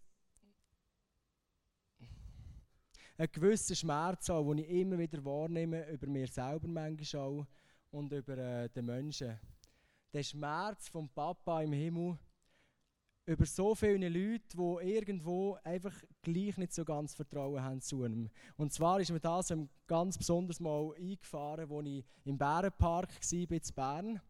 einen 3.17 3.31
gewissen 3.31 3.75
Schmerz, 3.75 4.29
auch, 4.29 4.47
den 4.49 4.59
ich 4.59 4.69
immer 4.69 4.97
wieder 4.97 5.23
wahrnehme, 5.25 5.89
über 5.89 6.07
mir 6.07 6.27
selber 6.27 6.67
manchmal 6.67 7.21
auch 7.23 7.45
und 7.91 8.11
über 8.11 8.37
äh, 8.37 8.69
den 8.69 8.85
Menschen. 8.85 9.39
Der 10.13 10.23
Schmerz 10.23 10.89
vom 10.89 11.09
Papa 11.09 11.61
im 11.61 11.73
Himmel 11.73 12.17
über 13.25 13.45
so 13.45 13.75
viele 13.75 14.07
Leute, 14.07 14.55
die 14.55 14.93
irgendwo 14.93 15.57
einfach 15.63 15.93
gleich 16.21 16.57
nicht 16.57 16.73
so 16.73 16.85
ganz 16.85 17.13
Vertrauen 17.13 17.61
haben 17.61 17.81
zu 17.81 18.05
ihm. 18.05 18.29
Und 18.55 18.71
zwar 18.71 19.01
ist 19.01 19.11
mir 19.11 19.19
das 19.19 19.53
ganz 19.85 20.17
besonders 20.17 20.61
mal 20.61 20.93
eingefahren, 20.95 21.69
als 21.69 21.87
ich 21.87 22.05
im 22.23 22.37
Bärenpark 22.37 23.09
war 23.09 23.51
in 23.51 23.61
Bern. 23.75 24.21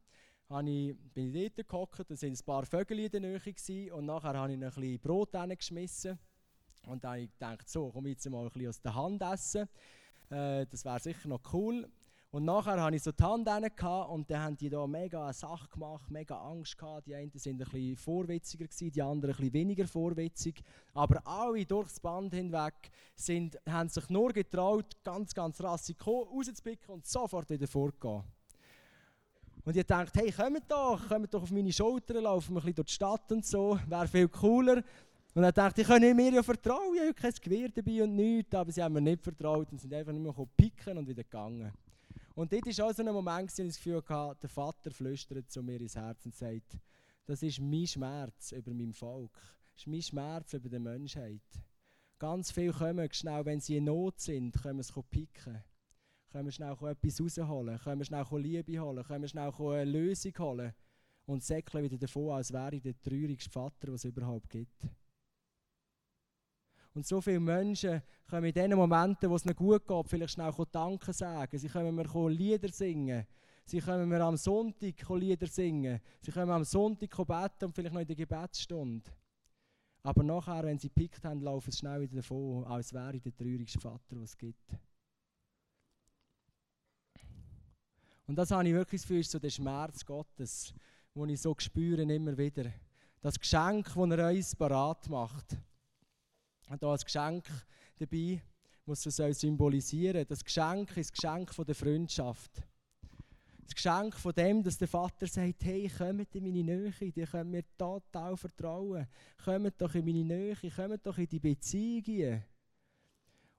Ich, 0.66 0.98
bin 1.14 1.36
ich 1.36 1.54
dort 1.54 1.68
gehockt, 1.68 2.10
da 2.10 2.16
waren 2.16 2.32
ein 2.32 2.46
paar 2.46 2.66
Vögel 2.66 3.00
in 3.00 3.12
der 3.12 3.22
Nähe 3.22 3.94
und 3.94 4.06
nachher 4.06 4.34
habe 4.34 4.54
ich 4.54 4.58
ein 4.58 4.72
bisschen 4.72 5.00
Brot 5.00 5.34
geschmissen. 5.34 6.18
Und 6.88 7.04
dann 7.04 7.12
habe 7.12 7.22
ich 7.22 7.32
gedacht, 7.32 7.70
so, 7.70 7.92
komm 7.92 8.08
jetzt 8.08 8.30
mal 8.30 8.44
ein 8.44 8.50
bisschen 8.50 8.70
aus 8.70 8.82
der 8.82 8.96
Hand 8.96 9.22
essen. 9.22 9.70
Äh, 10.30 10.66
das 10.66 10.84
wäre 10.86 11.00
sicher 11.00 11.28
noch 11.28 11.42
cool. 11.54 11.88
Und 12.30 12.44
nachher 12.44 12.82
hatte 12.82 12.96
ich 12.96 13.04
so 13.04 13.12
die 13.12 13.24
Hand 13.24 13.48
und 13.48 14.30
dann 14.30 14.42
haben 14.42 14.58
die 14.58 14.70
da 14.70 14.86
mega 14.86 15.24
eine 15.24 15.34
Sache 15.34 15.70
gemacht, 15.70 16.12
mega 16.12 16.38
Angst 16.38 16.78
gehabt. 16.78 17.08
Die 17.08 17.16
einen 17.16 17.32
sind 17.34 17.62
ein 17.62 17.70
bisschen 17.70 17.96
vorwitziger 17.96 18.66
gewesen, 18.66 18.92
die 18.92 19.02
anderen 19.02 19.34
ein 19.34 19.38
bisschen 19.38 19.54
weniger 19.54 19.88
vorwitzig. 19.88 20.62
Aber 20.94 21.26
alle 21.26 21.66
durchs 21.66 22.00
Band 22.02 22.34
hinweg 22.34 22.74
sind, 23.16 23.58
haben 23.68 23.88
sich 23.88 24.10
nur 24.10 24.34
getraut, 24.34 24.98
ganz, 25.04 25.34
ganz 25.34 25.64
rassig 25.64 25.96
rauszupicken 26.06 26.96
und 26.96 27.08
sofort 27.08 27.50
wieder 27.50 27.68
vorgehen. 27.68 28.24
Und 29.64 29.76
ich 29.76 29.86
dachte, 29.86 30.20
hey, 30.20 30.32
kommt 30.32 30.70
doch, 30.70 31.08
kommt 31.08 31.34
doch 31.34 31.44
auf 31.44 31.52
meine 31.52 31.74
Schulter, 31.74 32.22
laufen 32.22 32.54
wir 32.56 32.62
ein 32.62 32.66
bisschen 32.66 32.76
durch 32.76 32.88
die 32.88 32.94
Stadt 32.94 33.32
und 33.32 33.46
so, 33.46 33.80
wäre 33.88 34.08
viel 34.08 34.30
cooler. 34.30 34.84
Und 35.38 35.44
dann 35.44 35.54
dachte 35.54 35.82
ich, 35.82 35.88
ich 35.88 35.94
kann 35.94 36.16
mir 36.16 36.32
ja 36.32 36.42
vertrauen, 36.42 36.96
ich 36.96 37.00
habe 37.00 37.14
kein 37.14 37.32
Gewehr 37.32 37.70
dabei 37.70 38.02
und 38.02 38.16
nichts, 38.16 38.56
aber 38.56 38.72
sie 38.72 38.82
haben 38.82 38.94
mir 38.94 39.02
nicht 39.02 39.22
vertraut 39.22 39.72
und 39.72 39.80
sind 39.80 39.94
einfach 39.94 40.12
nicht 40.12 40.24
mehr 40.24 40.48
picken 40.58 40.98
und 40.98 41.08
wieder 41.08 41.24
gegangen. 41.24 41.72
Und 42.34 42.52
dort 42.52 42.66
war 42.66 42.88
auch 42.88 42.92
so 42.96 43.04
ein 43.04 43.14
Moment, 43.14 43.56
wo 43.56 43.62
ich 43.62 43.68
das 43.68 43.76
Gefühl 43.76 44.02
hatte, 44.10 44.40
der 44.42 44.50
Vater 44.50 44.90
flüstert 44.90 45.52
zu 45.52 45.62
mir 45.62 45.80
ins 45.80 45.96
Herz 45.96 46.26
und 46.26 46.34
sagt, 46.34 46.80
das 47.28 47.44
ist 47.44 47.60
mein 47.60 47.86
Schmerz 47.86 48.52
über 48.52 48.74
mein 48.74 48.94
Volk. 48.94 49.40
Das 49.76 49.84
ist 49.84 49.86
mein 49.86 50.02
Schmerz 50.02 50.54
über 50.54 50.70
die 50.70 50.80
Menschheit. 50.80 51.44
Ganz 52.18 52.50
viele 52.50 52.74
kommen 52.74 53.08
schnell, 53.14 53.46
wenn 53.46 53.60
sie 53.60 53.78
in 53.78 53.84
Not 53.84 54.20
sind, 54.20 54.60
können 54.60 54.82
sie 54.82 55.04
picken. 55.04 55.64
Können 56.32 56.52
schnell 56.52 56.76
etwas 56.82 57.22
rausholen, 57.22 57.78
können 57.78 58.04
schnell 58.04 58.26
Liebe 58.38 58.80
holen, 58.80 59.04
können 59.04 59.30
schnell 59.30 59.54
eine 59.56 59.86
Lösung 59.86 60.34
holen 60.40 60.74
und 61.28 61.44
säckeln 61.44 61.84
wieder 61.84 62.00
davon, 62.00 62.32
als 62.32 62.52
wäre 62.52 62.76
ich 62.76 62.82
der 62.82 63.00
traurigste 63.00 63.52
Vater, 63.52 63.94
was 63.94 64.04
es 64.04 64.06
überhaupt 64.06 64.50
gibt. 64.50 64.90
Und 66.98 67.06
so 67.06 67.22
viele 67.22 67.40
Menschen 67.40 68.02
können 68.28 68.48
in 68.48 68.54
den 68.56 68.74
Momenten, 68.74 69.30
wo 69.30 69.36
es 69.36 69.46
ihnen 69.46 69.56
gut 69.56 69.88
geht, 69.88 70.10
vielleicht 70.10 70.34
schnell 70.34 70.52
Danke 70.72 71.14
sagen. 71.14 71.56
Sie 71.56 71.68
können 71.68 71.94
mir 71.94 72.30
Lieder 72.30 72.70
singen. 72.70 73.28
Sie 73.66 73.80
können 73.80 74.10
mir 74.10 74.20
am 74.22 74.36
Sonntag 74.36 75.08
Lieder 75.08 75.46
singen. 75.46 76.02
Sie 76.22 76.32
können 76.32 76.50
am 76.50 76.64
Sonntag 76.64 77.16
beten 77.16 77.66
und 77.66 77.76
vielleicht 77.76 77.94
noch 77.94 78.02
in 78.02 78.08
der 78.08 78.16
Gebetsstunde. 78.16 79.12
Aber 80.02 80.24
nachher, 80.24 80.64
wenn 80.64 80.80
sie 80.80 80.88
gepickt 80.88 81.24
haben, 81.24 81.40
laufen 81.42 81.70
sie 81.70 81.78
schnell 81.78 82.02
wieder 82.02 82.16
davon, 82.16 82.64
als 82.64 82.92
wäre 82.92 83.16
ich 83.16 83.22
der 83.22 83.36
traurigste 83.38 83.80
Vater, 83.80 84.16
was 84.20 84.32
es 84.32 84.38
gibt. 84.40 84.76
Und 88.26 88.36
das 88.38 88.50
habe 88.50 88.68
ich 88.68 88.74
wirklich 88.74 89.08
ist 89.08 89.30
so 89.30 89.38
der 89.38 89.52
Schmerz 89.52 90.04
Gottes, 90.04 90.74
den 91.14 91.30
ich 91.30 91.42
so 91.42 91.54
spüre 91.60 92.02
immer 92.02 92.36
wieder. 92.36 92.72
Das 93.22 93.40
Geschenk, 93.40 93.86
das 93.86 94.10
er 94.10 94.30
uns 94.30 94.56
parat 94.56 95.08
macht 95.10 95.58
hier 96.68 96.90
ein 96.90 96.98
Geschenk 96.98 97.46
dabei, 98.00 98.42
das 98.86 99.06
es 99.06 99.40
symbolisieren. 99.40 100.26
Das 100.28 100.44
Geschenk 100.44 100.96
ist 100.98 101.12
das 101.12 101.22
Geschenk 101.22 101.54
von 101.54 101.66
der 101.66 101.76
Freundschaft. 101.76 102.64
Das 103.64 103.76
Geschenk 103.76 104.16
von 104.16 104.34
dem, 104.34 104.64
dass 104.64 104.78
der 104.78 104.88
Vater 104.88 105.28
sagt, 105.28 105.66
hey, 105.66 105.90
kommt 105.90 106.34
in 106.36 106.44
meine 106.44 106.64
Nähe, 106.64 106.94
ihr 107.00 107.28
könnt 107.28 107.52
mir 107.52 107.64
total 107.78 108.38
vertrauen. 108.38 109.08
Kommt 109.44 109.82
doch 109.82 109.94
in 109.94 110.06
meine 110.06 110.24
Nähe, 110.24 110.56
kommt 110.74 111.06
doch 111.06 111.18
in 111.18 111.28
die 111.28 111.40
Beziehungen. 111.40 112.44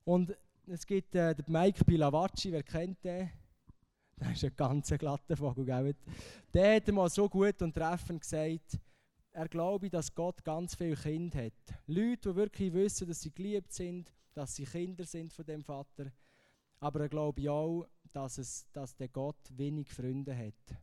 Und 0.05 0.35
es 0.66 0.87
gibt 0.87 1.14
äh, 1.14 1.35
den 1.35 1.44
Mike 1.49 1.85
Pilavacci, 1.85 2.53
wer 2.53 2.62
kennt 2.62 3.05
den? 3.05 3.31
Das 4.16 4.33
ist 4.33 4.44
ein 4.44 4.57
ganz 4.57 4.88
glatter 4.90 5.37
Vogel, 5.37 5.64
gell? 5.64 5.94
Der 6.53 6.77
hat 6.77 6.88
mal 6.88 7.09
so 7.09 7.29
gut 7.29 7.61
und 7.62 7.75
treffend 7.75 8.23
gesagt, 8.23 8.79
er 9.38 9.48
glaube, 9.48 9.88
dass 9.88 10.12
Gott 10.12 10.42
ganz 10.42 10.74
viele 10.74 10.96
Kinder 10.96 11.44
hat. 11.44 11.53
Leute, 11.87 12.31
die 12.31 12.35
wirklich 12.35 12.72
wissen, 12.72 13.07
dass 13.07 13.20
sie 13.20 13.31
geliebt 13.31 13.72
sind, 13.72 14.12
dass 14.35 14.57
sie 14.57 14.64
Kinder 14.64 15.05
sind 15.05 15.33
von 15.33 15.46
dem 15.46 15.62
Vater. 15.62 16.11
Aber 16.81 17.03
er 17.03 17.09
glaube 17.09 17.48
auch, 17.48 17.87
dass, 18.12 18.38
es, 18.38 18.66
dass 18.72 18.96
der 18.96 19.07
Gott 19.09 19.38
wenig 19.51 19.90
Freunde 19.90 20.37
hat. 20.37 20.77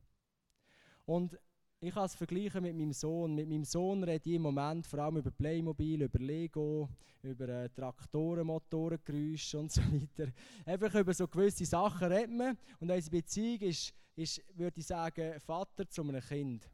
Und 1.04 1.38
ich 1.82 1.94
kann 1.94 2.06
es 2.06 2.16
vergleichen 2.16 2.62
mit 2.62 2.78
meinem 2.78 2.94
Sohn. 2.94 3.36
Mit 3.36 3.50
meinem 3.50 3.66
Sohn 3.66 4.02
rede 4.06 4.30
ich 4.30 4.38
im 4.38 4.44
Moment 4.44 4.88
vor 4.88 5.00
allem 5.00 5.18
über 5.18 5.32
Playmobil, 5.32 6.04
über 6.04 6.20
Lego, 6.20 6.88
über 7.24 7.50
äh, 7.50 7.70
Traktoren, 7.70 8.48
Motorengeräusche 8.48 9.60
und 9.60 9.70
so 9.70 9.82
weiter. 9.82 10.32
Einfach 10.66 10.96
über 10.96 11.14
so 11.14 11.28
gewisse 11.28 11.66
Sachen 11.66 12.08
reden 12.08 12.38
wir. 12.38 12.56
Und 12.80 12.90
unsere 12.90 13.18
Beziehung 13.18 13.60
ist, 13.60 13.94
ist 14.16 14.42
würde 14.56 14.80
ich 14.80 14.86
sagen, 14.88 15.42
Vater 15.42 15.90
zu 15.90 16.04
einem 16.04 16.22
Kind. 16.22 16.70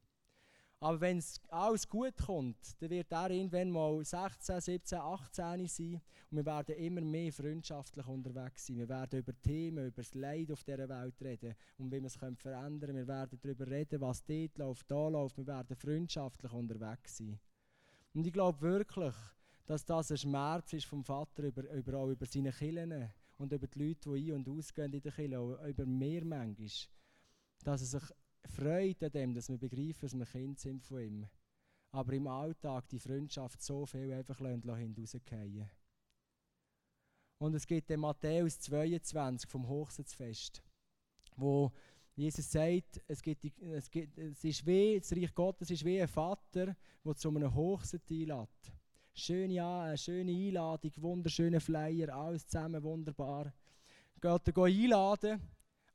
Aber 0.83 0.99
wenn 0.99 1.19
es 1.19 1.39
alles 1.49 1.87
gut 1.87 2.17
kommt, 2.17 2.57
dann 2.81 2.89
wird 2.89 3.11
er 3.11 3.29
irgendwann 3.29 3.69
mal 3.69 4.03
16, 4.03 4.59
17, 4.59 4.97
18 4.97 5.67
sein 5.67 6.01
und 6.31 6.37
wir 6.37 6.45
werden 6.45 6.75
immer 6.75 7.01
mehr 7.01 7.31
freundschaftlich 7.31 8.07
unterwegs 8.07 8.65
sein. 8.65 8.77
Wir 8.77 8.89
werden 8.89 9.19
über 9.19 9.39
Themen, 9.43 9.85
über 9.85 10.01
das 10.01 10.15
Leid 10.15 10.51
auf 10.51 10.63
dieser 10.63 10.89
Welt 10.89 11.21
reden 11.21 11.53
und 11.77 11.91
wie 11.91 11.99
wir 11.99 12.07
es 12.07 12.15
verändern 12.15 12.79
können. 12.79 12.95
Wir 12.95 13.07
werden 13.07 13.39
darüber 13.39 13.67
reden, 13.67 14.01
was 14.01 14.25
dort 14.25 14.57
läuft, 14.57 14.89
da 14.89 15.07
läuft. 15.07 15.37
Wir 15.37 15.45
werden 15.45 15.75
freundschaftlich 15.75 16.51
unterwegs 16.51 17.15
sein. 17.15 17.39
Und 18.15 18.25
ich 18.25 18.33
glaube 18.33 18.59
wirklich, 18.61 19.15
dass 19.67 19.85
das 19.85 20.09
ein 20.09 20.17
Schmerz 20.17 20.73
ist 20.73 20.87
vom 20.87 21.03
Vater 21.03 21.43
über, 21.43 21.69
über, 21.71 21.99
auch 21.99 22.09
über 22.09 22.25
seine 22.25 22.51
Killen 22.51 23.07
und 23.37 23.53
über 23.53 23.67
die 23.67 23.87
Leute, 23.87 24.09
die 24.09 24.33
ein- 24.33 24.33
und 24.33 24.49
ausgehen 24.49 24.91
in 24.91 24.99
der 24.99 25.11
Kirche, 25.11 25.59
über 25.69 25.85
mehr 25.85 26.25
manchmal. 26.25 26.69
Dass 27.63 27.81
er 27.81 27.99
sich 27.99 28.09
Freude 28.47 29.07
an 29.07 29.11
dem, 29.11 29.33
dass 29.33 29.49
wir 29.49 29.57
begreifen, 29.57 30.01
dass 30.01 30.13
wir 30.13 30.25
Kind 30.25 30.59
sind 30.59 30.83
von 30.83 31.01
ihm. 31.01 31.27
Aber 31.91 32.13
im 32.13 32.27
Alltag 32.27 32.87
die 32.89 32.99
Freundschaft 32.99 33.61
so 33.61 33.85
viel 33.85 34.11
einfach 34.13 34.37
hinausgehen 34.37 35.69
Und 37.39 37.53
es 37.53 37.67
gibt 37.67 37.89
den 37.89 37.99
Matthäus 37.99 38.59
22 38.59 39.49
vom 39.49 39.67
Hochzeitsfest, 39.67 40.63
wo 41.35 41.71
Jesus 42.15 42.51
sagt, 42.51 43.01
es, 43.07 43.21
gibt, 43.21 43.45
es, 43.61 43.89
gibt, 43.89 44.17
es 44.17 44.43
ist 44.43 44.65
wie, 44.65 44.99
das 44.99 45.11
Reich 45.11 45.33
Gottes 45.33 45.71
ist 45.71 45.85
wie 45.85 46.01
ein 46.01 46.07
Vater, 46.07 46.75
der 47.03 47.15
zu 47.15 47.29
einem 47.29 47.53
Hochzeit 47.53 48.03
einlädt. 48.09 48.49
Schöne, 49.13 49.65
eine 49.65 49.97
schöne 49.97 50.31
Einladung, 50.31 50.91
wunderschöne 50.97 51.59
Flyer, 51.59 52.13
alles 52.15 52.47
zusammen 52.47 52.81
wunderbar. 52.83 53.53
Geht 54.21 54.47
er 54.47 54.63
einladen, 54.63 55.41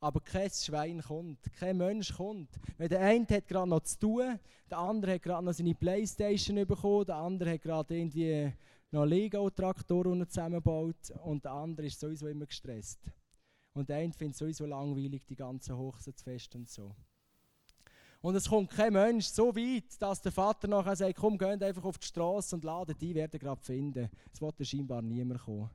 aber 0.01 0.21
kein 0.21 0.51
Schwein 0.51 1.03
kommt, 1.03 1.53
kein 1.55 1.77
Mensch 1.77 2.15
kommt. 2.15 2.51
Weil 2.79 2.89
der 2.89 3.01
eine 3.01 3.27
hat 3.29 3.49
gerade 3.49 3.69
noch 3.69 3.81
zu 3.81 3.99
tun, 3.99 4.39
der 4.71 4.79
andere 4.79 5.15
hat 5.15 5.23
gerade 5.23 5.45
noch 5.45 5.53
seine 5.53 5.75
Playstation 5.75 6.67
bekommen, 6.67 7.07
der 7.07 7.17
andere 7.17 7.53
hat 7.53 7.63
gerade 7.63 7.97
irgendwie 7.97 8.53
noch 8.91 9.05
Lego-Traktoren 9.05 10.29
zusammengebaut 10.29 11.11
und 11.25 11.45
der 11.45 11.53
andere 11.53 11.87
ist 11.87 12.01
sowieso 12.01 12.29
immer 12.29 12.47
gestresst. 12.47 13.01
Und 13.73 13.89
der 13.89 13.99
eine 13.99 14.13
findet 14.13 14.37
sowieso 14.37 14.65
langweilig, 14.65 15.27
die 15.27 15.37
ganze 15.37 15.77
Hochzeitsfest 15.77 16.55
und 16.55 16.69
so. 16.69 16.95
Und 18.23 18.35
es 18.35 18.49
kommt 18.49 18.71
kein 18.71 18.93
Mensch 18.93 19.27
so 19.27 19.55
weit, 19.55 20.01
dass 20.01 20.23
der 20.23 20.33
Vater 20.33 20.67
nachher 20.67 20.97
sagt, 20.97 21.17
komm, 21.17 21.37
geht 21.37 21.63
einfach 21.63 21.85
auf 21.85 21.99
die 21.99 22.07
Straße 22.07 22.57
und 22.57 22.65
ladet 22.65 23.01
die 23.01 23.15
werden 23.15 23.39
gerade 23.39 23.63
finden. 23.63 24.11
Es 24.33 24.41
wird 24.41 24.67
scheinbar 24.67 25.03
niemand 25.03 25.43
kommen. 25.43 25.71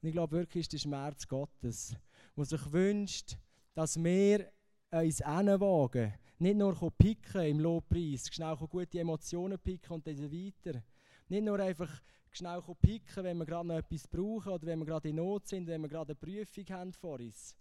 Und 0.00 0.08
ich 0.08 0.12
glaube 0.12 0.36
wirklich, 0.36 0.62
ist 0.62 0.72
der 0.72 0.78
Schmerz 0.78 1.26
Gottes, 1.26 1.96
der 2.36 2.44
sich 2.44 2.72
wünscht, 2.72 3.36
dass 3.74 4.02
wir 4.02 4.52
uns 4.90 5.18
hinwagen. 5.18 6.14
Nicht 6.38 6.56
nur 6.56 6.74
picken 6.98 7.42
im 7.42 7.60
Lobpreis, 7.60 8.28
schnell 8.30 8.56
gute 8.56 9.00
Emotionen 9.00 9.58
picken 9.58 9.94
und 9.94 10.06
dann 10.06 10.30
weiter. 10.30 10.82
Nicht 11.28 11.44
nur 11.44 11.58
einfach 11.58 12.02
schnell 12.30 12.62
picken, 12.80 13.24
wenn 13.24 13.38
wir 13.38 13.46
gerade 13.46 13.68
noch 13.68 13.76
etwas 13.76 14.06
brauchen 14.06 14.52
oder 14.52 14.66
wenn 14.66 14.80
wir 14.80 14.86
gerade 14.86 15.08
in 15.08 15.16
Not 15.16 15.48
sind, 15.48 15.66
wenn 15.66 15.80
wir 15.80 15.88
gerade 15.88 16.12
eine 16.12 16.16
Prüfung 16.16 16.64
haben 16.70 16.92
vor 16.92 17.18
uns. 17.20 17.56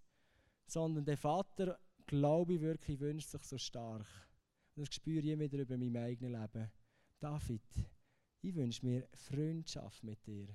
Sondern 0.67 1.05
der 1.05 1.17
Vater 1.17 1.79
glaube 2.05 2.55
ich 2.55 2.61
wirklich, 2.61 2.99
wünscht 2.99 3.29
sich 3.29 3.43
so 3.43 3.57
stark. 3.57 4.07
Und 4.75 4.87
das 4.87 4.93
spüre 4.93 5.25
ich 5.25 5.39
wieder 5.39 5.59
über 5.59 5.77
mein 5.77 5.95
eigenes 5.95 6.31
Leben. 6.31 6.71
David, 7.19 7.63
ich 8.41 8.53
wünsche 8.53 8.85
mir 8.85 9.07
Freundschaft 9.13 10.03
mit 10.03 10.25
dir, 10.27 10.47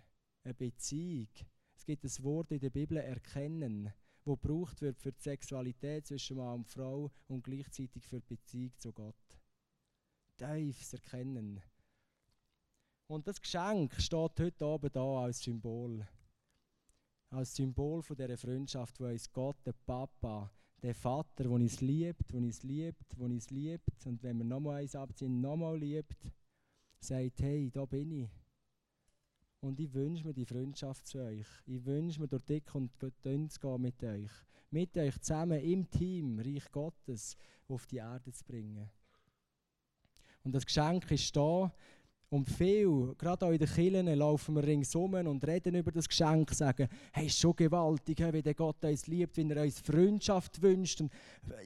eine 0.44 0.54
Beziehung. 0.54 1.28
Es 1.74 1.86
gibt 1.86 2.04
ein 2.04 2.24
Wort 2.24 2.52
in 2.52 2.60
der 2.60 2.70
Bibel, 2.70 2.98
erkennen, 2.98 3.92
wo 4.30 4.36
gebraucht 4.36 4.80
wird 4.80 5.00
für 5.00 5.10
die 5.10 5.20
Sexualität 5.20 6.06
zwischen 6.06 6.36
Mann 6.36 6.60
und 6.60 6.68
Frau 6.68 7.10
und 7.26 7.42
gleichzeitig 7.42 8.06
für 8.06 8.20
die 8.20 8.36
Beziehung 8.36 8.72
zu 8.78 8.92
Gott. 8.92 9.16
Tiefes 10.36 10.92
Erkennen. 10.94 11.60
Und 13.08 13.26
das 13.26 13.40
Geschenk 13.40 14.00
steht 14.00 14.38
heute 14.38 14.64
oben 14.64 14.90
da 14.92 15.24
als 15.24 15.42
Symbol. 15.42 16.06
Als 17.30 17.56
Symbol 17.56 18.02
von 18.02 18.16
dieser 18.16 18.38
Freundschaft, 18.38 19.00
wo 19.00 19.06
uns 19.06 19.30
Gott, 19.32 19.56
der 19.66 19.72
Papa, 19.72 20.50
der 20.80 20.94
Vater, 20.94 21.44
der 21.44 21.50
uns 21.50 21.80
liebt, 21.80 22.30
der 22.30 22.38
uns 22.38 22.62
liebt, 22.62 23.12
der 23.12 23.24
uns 23.24 23.50
liebt 23.50 24.06
und 24.06 24.22
wenn 24.22 24.38
wir 24.38 24.44
nochmal 24.44 24.82
eins 24.82 24.94
abziehen, 24.94 25.40
nochmal 25.40 25.76
liebt, 25.76 26.32
sagt, 27.00 27.42
hey, 27.42 27.68
da 27.70 27.84
bin 27.84 28.12
ich. 28.12 28.39
Und 29.60 29.78
ich 29.78 29.92
wünsche 29.92 30.26
mir 30.26 30.32
die 30.32 30.46
Freundschaft 30.46 31.06
zu 31.06 31.18
euch. 31.18 31.46
Ich 31.66 31.84
wünsche 31.84 32.20
mir 32.20 32.28
durch 32.28 32.44
dick 32.44 32.74
und 32.74 32.90
dünn 33.24 33.48
zu 33.50 33.60
gehen 33.60 33.82
mit 33.82 34.02
euch. 34.02 34.30
Mit 34.70 34.96
euch 34.96 35.20
zusammen 35.20 35.60
im 35.60 35.90
Team, 35.90 36.38
Reich 36.38 36.70
Gottes, 36.70 37.36
auf 37.68 37.86
die 37.86 37.98
Erde 37.98 38.32
zu 38.32 38.44
bringen. 38.44 38.88
Und 40.44 40.54
das 40.54 40.64
Geschenk 40.64 41.10
ist 41.10 41.36
da, 41.36 41.70
und 42.30 42.48
viel, 42.48 43.14
gerade 43.18 43.44
auch 43.44 43.50
in 43.50 43.58
den 43.58 43.68
Kirchen, 43.68 44.06
laufen 44.06 44.54
wir 44.54 44.62
ringsum 44.62 45.14
und 45.14 45.44
reden 45.44 45.74
über 45.74 45.90
das 45.90 46.08
Geschenk, 46.08 46.52
sagen, 46.52 46.88
hey, 47.12 47.26
ist 47.26 47.40
schon 47.40 47.56
gewaltig, 47.56 48.20
wie 48.32 48.40
der 48.40 48.54
Gott 48.54 48.84
uns 48.84 49.08
liebt, 49.08 49.36
wie 49.36 49.50
er 49.50 49.62
uns 49.62 49.80
Freundschaft 49.80 50.62
wünscht. 50.62 51.00
Und 51.00 51.12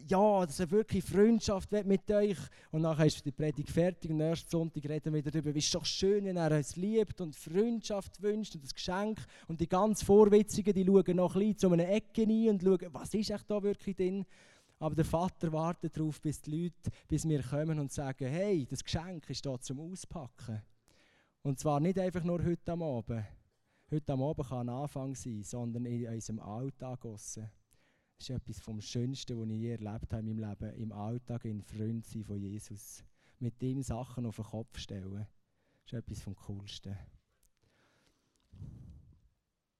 ja, 0.08 0.46
dass 0.46 0.60
er 0.60 0.70
wirklich 0.70 1.04
Freundschaft 1.04 1.70
will 1.70 1.84
mit 1.84 2.10
euch. 2.10 2.38
Und 2.70 2.80
nachher 2.80 3.04
ist 3.04 3.24
die 3.26 3.30
Predigt 3.30 3.70
fertig 3.70 4.10
und 4.10 4.16
nächsten 4.16 4.48
Sonntag 4.48 4.88
reden 4.88 5.12
wir 5.12 5.22
darüber, 5.22 5.54
wie 5.54 5.58
es 5.58 5.70
doch 5.70 5.84
schön, 5.84 6.24
wenn 6.24 6.38
er 6.38 6.56
uns 6.56 6.76
liebt 6.76 7.20
und 7.20 7.36
Freundschaft 7.36 8.22
wünscht 8.22 8.54
und 8.54 8.64
das 8.64 8.74
Geschenk. 8.74 9.18
Und 9.48 9.60
die 9.60 9.68
ganz 9.68 10.02
Vorwitzigen, 10.02 10.72
die 10.72 10.86
schauen 10.86 11.16
noch 11.16 11.34
ein 11.34 11.40
bisschen 11.40 11.58
zu 11.58 11.72
einer 11.72 11.90
Ecke 11.90 12.22
rein 12.22 12.48
und 12.48 12.62
schauen, 12.62 12.88
was 12.90 13.12
ist 13.12 13.30
echt 13.30 13.50
da 13.50 13.62
wirklich 13.62 13.96
drin. 13.96 14.24
Aber 14.78 14.94
der 14.94 15.04
Vater 15.04 15.52
wartet 15.52 15.96
darauf, 15.96 16.20
bis 16.20 16.40
die 16.42 16.64
Leute, 16.64 16.90
bis 17.08 17.28
wir 17.28 17.42
kommen 17.42 17.78
und 17.78 17.92
sagen, 17.92 18.26
hey, 18.28 18.66
das 18.66 18.82
Geschenk 18.82 19.30
ist 19.30 19.46
da 19.46 19.58
zum 19.58 19.80
Auspacken. 19.80 20.62
Und 21.42 21.58
zwar 21.58 21.80
nicht 21.80 21.98
einfach 21.98 22.24
nur 22.24 22.42
heute 22.42 22.72
am 22.72 22.82
Abend. 22.82 23.24
Heute 23.90 24.12
am 24.12 24.22
Abend 24.22 24.48
kann 24.48 24.68
ein 24.68 24.74
Anfang 24.74 25.14
sein, 25.14 25.42
sondern 25.42 25.84
in 25.84 26.06
unserem 26.06 26.40
Alltag. 26.40 27.00
Das 27.02 27.38
ist 28.18 28.30
etwas 28.30 28.60
vom 28.60 28.80
Schönsten, 28.80 29.38
was 29.38 29.48
ich 29.48 29.60
je 29.60 29.72
erlebt 29.72 30.12
habe 30.12 30.20
in 30.20 30.36
meinem 30.36 30.50
Leben. 30.50 30.74
Im 30.76 30.92
Alltag 30.92 31.44
in 31.44 31.62
Freund 31.62 32.04
sein 32.06 32.24
von 32.24 32.38
Jesus. 32.38 33.04
Mit 33.38 33.62
ihm 33.62 33.82
Sachen 33.82 34.26
auf 34.26 34.36
den 34.36 34.44
Kopf 34.44 34.78
stellen. 34.78 35.26
Das 35.84 35.92
ist 35.92 35.98
etwas 35.98 36.22
vom 36.22 36.34
Coolsten. 36.34 36.96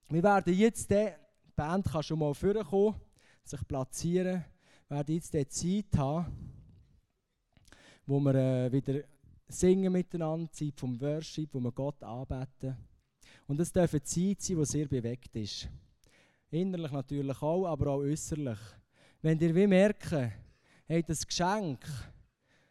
Wir 0.09 0.23
werden 0.23 0.55
jetzt, 0.55 0.91
die 0.91 1.09
Band 1.57 1.87
kann 1.87 2.03
schon 2.03 2.19
mal 2.19 2.35
vorkommen, 2.35 3.01
sich 3.43 3.67
platzieren 3.67 4.45
werden 4.95 5.15
jetzt 5.17 5.35
die 5.35 5.49
Zeit 5.49 5.99
haben, 5.99 6.27
wo 8.07 8.21
wir 8.21 8.35
äh, 8.35 8.73
wieder 8.73 9.03
singen 9.49 9.93
miteinander, 9.93 10.51
Zeit 10.53 10.79
vom 10.79 11.01
Worship, 11.01 11.53
wo 11.53 11.59
wir 11.59 11.73
Gott 11.73 12.01
anbeten. 12.05 12.77
Und 13.49 13.59
es 13.59 13.73
darf 13.73 13.93
eine 13.93 14.05
Zeit 14.05 14.41
sein, 14.41 14.57
die 14.57 14.65
sehr 14.65 14.87
bewegt 14.87 15.35
ist. 15.35 15.69
Innerlich 16.51 16.93
natürlich 16.93 17.43
auch, 17.43 17.67
aber 17.67 17.89
auch 17.91 17.99
äußerlich. 17.99 18.59
Wenn 19.21 19.41
ihr 19.41 19.55
wie 19.55 19.67
merken, 19.67 20.33
hey, 20.87 21.03
das 21.03 21.27
Geschenk 21.27 21.85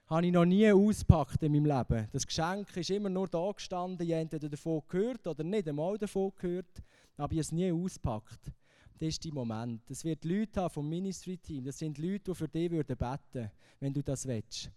habe 0.07 0.25
ich 0.25 0.31
noch 0.31 0.45
nie 0.45 0.71
ausgepackt 0.71 1.43
in 1.43 1.51
meinem 1.51 1.65
Leben. 1.65 2.07
Das 2.13 2.25
Geschenk 2.25 2.77
ist 2.77 2.89
immer 2.89 3.09
nur 3.09 3.27
da 3.27 3.51
gestanden, 3.51 4.07
ich 4.07 4.13
habe 4.13 4.21
entweder 4.21 4.47
davon 4.47 4.81
gehört 4.87 5.27
oder 5.27 5.43
nicht 5.43 5.67
einmal 5.67 5.97
davon 5.97 6.31
gehört, 6.37 6.83
aber 7.17 7.33
ich 7.33 7.39
habe 7.39 7.41
es 7.41 7.51
nie 7.51 7.71
ausgepackt 7.71 8.53
das 8.99 9.09
ist 9.09 9.25
dein 9.25 9.33
Moment. 9.33 9.89
Es 9.89 10.03
wird 10.03 10.23
Leute 10.25 10.61
haben 10.61 10.73
vom 10.73 10.87
Ministry-Team, 10.89 11.65
das 11.65 11.79
sind 11.79 11.97
Leute, 11.97 12.31
die 12.31 12.35
für 12.35 12.47
dich 12.47 12.71
würden 12.71 12.97
beten 12.97 13.51
wenn 13.79 13.93
du 13.93 14.01
das 14.01 14.25
willst. 14.25 14.71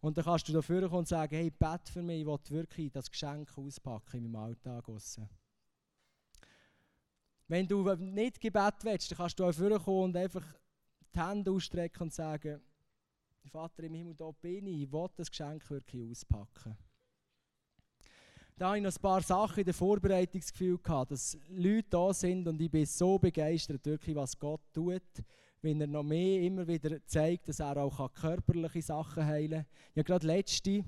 Und 0.00 0.16
dann 0.16 0.24
kannst 0.24 0.48
du 0.48 0.52
dafür 0.52 0.82
kommen 0.82 1.00
und 1.00 1.08
sagen, 1.08 1.36
hey, 1.36 1.50
bett 1.50 1.88
für 1.88 2.02
mich, 2.02 2.20
ich 2.20 2.26
will 2.26 2.40
wirklich 2.48 2.90
das 2.90 3.10
Geschenk 3.10 3.56
auspacken 3.58 4.24
in 4.24 4.30
meinem 4.30 4.44
Alltag. 4.44 4.84
Wenn 7.48 7.68
du 7.68 7.94
nicht 7.94 8.40
Gebet 8.40 8.74
willst, 8.82 9.10
dann 9.10 9.18
kannst 9.18 9.38
du 9.38 9.44
dafür 9.44 9.78
kommen 9.78 10.04
und 10.04 10.16
einfach 10.16 10.44
die 11.14 11.20
Hände 11.20 11.50
ausstrecken 11.50 12.04
und 12.04 12.14
sagen, 12.14 12.60
Vater 13.48 13.84
im 13.84 13.94
Himmel, 13.94 14.14
da 14.14 14.30
bin 14.32 14.66
ich, 14.66 14.82
ich 14.82 14.92
will 14.92 15.08
das 15.16 15.30
Geschenk 15.30 15.68
wirklich 15.70 16.10
auspacken. 16.10 16.76
Da 18.58 18.68
habe 18.68 18.78
ich 18.78 18.82
noch 18.82 18.96
ein 18.96 19.02
paar 19.02 19.20
Sachen 19.20 19.58
in 19.58 19.64
der 19.66 19.74
Vorbereitungsgefühl 19.74 20.78
gehabt, 20.78 21.10
dass 21.10 21.36
Leute 21.50 21.88
da 21.90 22.14
sind 22.14 22.48
und 22.48 22.58
ich 22.58 22.70
bin 22.70 22.86
so 22.86 23.18
begeistert, 23.18 23.84
wirklich, 23.84 24.16
was 24.16 24.38
Gott 24.38 24.62
tut, 24.72 25.02
wenn 25.60 25.78
er 25.78 25.86
noch 25.86 26.02
mehr 26.02 26.40
immer 26.40 26.66
wieder 26.66 27.04
zeigt, 27.06 27.50
dass 27.50 27.60
er 27.60 27.76
auch 27.76 28.10
körperliche 28.14 28.80
Sachen 28.80 29.26
heilen 29.26 29.64
kann. 29.64 29.66
Ich 29.90 29.98
habe 29.98 30.04
gerade 30.04 30.26
letzte 30.26 30.84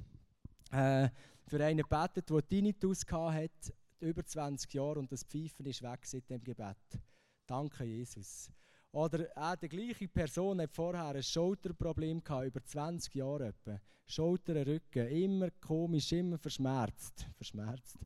äh, 0.71 1.11
für 1.47 1.63
einen 1.63 1.83
gebetet, 1.83 2.31
der 2.31 2.49
Tinnitus 2.49 3.05
hatte, 3.11 3.75
über 4.01 4.25
20 4.25 4.73
Jahre 4.73 5.01
und 5.01 5.13
das 5.13 5.25
Pfeifen 5.25 5.67
ist 5.67 5.83
weg 5.83 6.07
seit 6.07 6.31
dem 6.31 6.43
Gebet. 6.43 6.99
Danke, 7.47 7.85
Jesus. 7.85 8.51
Oder 8.99 9.29
auch 9.37 9.55
die 9.55 9.69
gleiche 9.69 10.09
Person 10.09 10.61
hat 10.61 10.75
vorher 10.75 11.07
ein 11.15 11.23
Schulterproblem 11.23 12.21
gehabt, 12.21 12.47
über 12.47 12.65
20 12.65 13.15
Jahre 13.15 13.47
etwa. 13.47 13.81
Schulter, 14.05 14.67
Rücken, 14.67 15.07
immer 15.07 15.51
komisch, 15.53 16.11
immer 16.11 16.37
verschmerzt. 16.37 17.25
verschmerzt. 17.37 17.97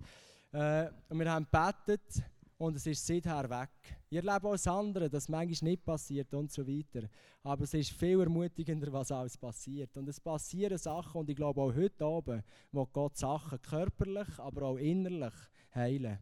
Äh, 0.52 0.90
und 1.08 1.18
wir 1.18 1.32
haben 1.32 1.46
gebetet 1.50 2.22
und 2.58 2.76
es 2.76 2.86
ist 2.86 3.06
seither 3.06 3.48
weg. 3.48 3.70
Ich 4.10 4.18
erlebe 4.18 4.46
auch 4.46 4.52
das 4.52 4.66
andere, 4.66 5.08
dass 5.08 5.30
manchmal 5.30 5.70
nicht 5.70 5.82
passiert 5.82 6.34
und 6.34 6.52
so 6.52 6.68
weiter. 6.68 7.08
Aber 7.42 7.64
es 7.64 7.72
ist 7.72 7.92
viel 7.92 8.20
ermutigender, 8.20 8.92
was 8.92 9.12
alles 9.12 9.38
passiert. 9.38 9.96
Und 9.96 10.10
es 10.10 10.20
passieren 10.20 10.76
Sachen 10.76 11.22
und 11.22 11.30
ich 11.30 11.36
glaube 11.36 11.62
auch 11.62 11.74
heute 11.74 12.04
Abend, 12.04 12.44
wo 12.70 12.84
Gott 12.84 13.16
Sachen 13.16 13.62
körperlich, 13.62 14.28
aber 14.38 14.66
auch 14.66 14.76
innerlich 14.76 15.32
heilen. 15.74 16.18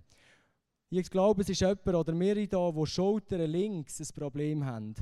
Ich 0.92 1.08
glaube, 1.08 1.42
es 1.42 1.48
ist 1.48 1.60
jemand 1.60 1.86
oder 1.86 2.12
mehrere 2.12 2.48
da, 2.48 2.68
die 2.72 2.86
Schultern 2.86 3.48
links 3.48 4.00
ein 4.00 4.08
Problem 4.12 4.64
haben. 4.64 4.96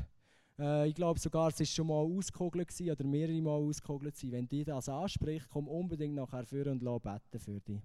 Äh, 0.59 0.89
ich 0.89 0.95
glaube 0.95 1.19
sogar, 1.19 1.49
es 1.49 1.61
war 1.61 1.67
schon 1.67 1.87
mal 1.87 2.05
ausgekugelt 2.05 2.79
oder 2.79 3.05
mehrere 3.05 3.41
Mal 3.41 3.57
ausgekugelt. 3.57 4.15
Wenn 4.31 4.47
die 4.47 4.65
das 4.65 4.91
anspricht, 4.91 5.49
komm 5.49 5.67
unbedingt 5.67 6.15
nachher 6.15 6.45
vor 6.45 6.67
und 6.67 6.83
lass 6.83 7.01
beten 7.01 7.41
für 7.41 7.61
dich. 7.61 7.81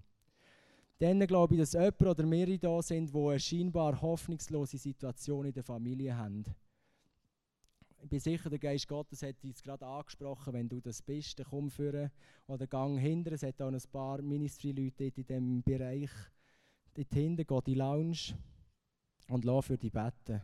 Dann 0.98 1.18
glaube 1.26 1.54
ich, 1.54 1.60
dass 1.60 1.72
jemand 1.72 2.02
oder 2.02 2.26
mehrere 2.26 2.58
da 2.58 2.82
sind, 2.82 3.10
die 3.14 3.18
eine 3.18 3.40
scheinbar 3.40 3.98
hoffnungslose 4.02 4.76
Situation 4.76 5.46
in 5.46 5.54
der 5.54 5.64
Familie 5.64 6.14
haben. 6.14 6.44
Ich 8.02 8.10
bin 8.10 8.20
sicher, 8.20 8.50
der 8.50 8.58
Geist 8.58 8.86
Gottes 8.86 9.22
hat 9.22 9.42
dich 9.42 9.62
gerade 9.62 9.86
angesprochen, 9.86 10.52
wenn 10.52 10.68
du 10.68 10.78
das 10.78 11.00
bist, 11.00 11.38
dann 11.38 11.46
komm 11.48 11.70
vor 11.70 12.10
oder 12.48 12.66
gang 12.66 13.00
hinter. 13.00 13.32
Es 13.32 13.42
hat 13.42 13.62
auch 13.62 13.72
ein 13.72 13.82
paar 13.90 14.20
Ministry-Leute 14.20 15.04
in 15.04 15.14
diesem 15.14 15.62
Bereich 15.62 16.10
dort 16.94 17.12
hinten, 17.12 17.46
geh 17.46 17.54
in 17.54 17.64
die 17.66 17.74
Lounge 17.74 18.34
und 19.28 19.44
lass 19.44 19.66
für 19.66 19.78
dich 19.78 19.92
beten. 19.92 20.40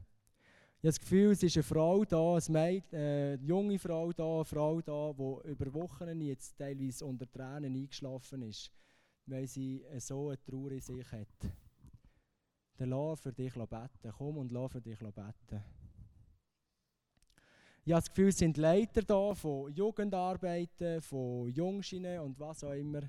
Ich 0.83 0.87
habe 0.87 0.93
das 0.95 1.01
Gefühl, 1.01 1.33
es 1.33 1.43
ist 1.43 1.57
eine 1.57 1.63
Frau 1.63 2.05
da, 2.05 2.37
eine, 2.37 2.43
Mädchen, 2.49 2.99
äh, 2.99 3.33
eine 3.35 3.43
junge 3.43 3.79
Frau 3.79 4.13
da, 4.13 4.37
eine 4.37 4.45
Frau 4.45 4.81
da, 4.81 5.13
die 5.13 5.49
über 5.51 5.75
Wochen 5.75 6.21
jetzt 6.23 6.57
teilweise 6.57 7.05
unter 7.05 7.31
Tränen 7.31 7.75
eingeschlafen 7.75 8.43
ist, 8.43 8.73
weil 9.27 9.47
sie 9.47 9.85
so 9.99 10.29
eine 10.29 10.43
Trauer 10.43 10.71
in 10.71 10.81
sich 10.81 11.13
hat. 11.13 11.51
Dann 12.79 12.89
lass 12.89 13.21
für 13.21 13.33
dich 13.33 13.53
beten. 13.53 14.13
Komm 14.17 14.39
und 14.39 14.53
lass 14.53 14.73
für 14.73 14.81
dich 14.81 14.99
beten. 14.99 15.63
Ich 17.85 17.93
habe 17.93 18.03
das 18.03 18.09
Gefühl, 18.09 18.29
es 18.29 18.39
sind 18.39 18.57
Leiter 18.57 19.03
da 19.03 19.35
von 19.35 19.71
Jugendarbeiten, 19.73 21.03
von 21.03 21.49
Jungschienen 21.51 22.21
und 22.21 22.39
was 22.39 22.65
auch 22.65 22.73
immer, 22.73 23.01
die 23.03 23.09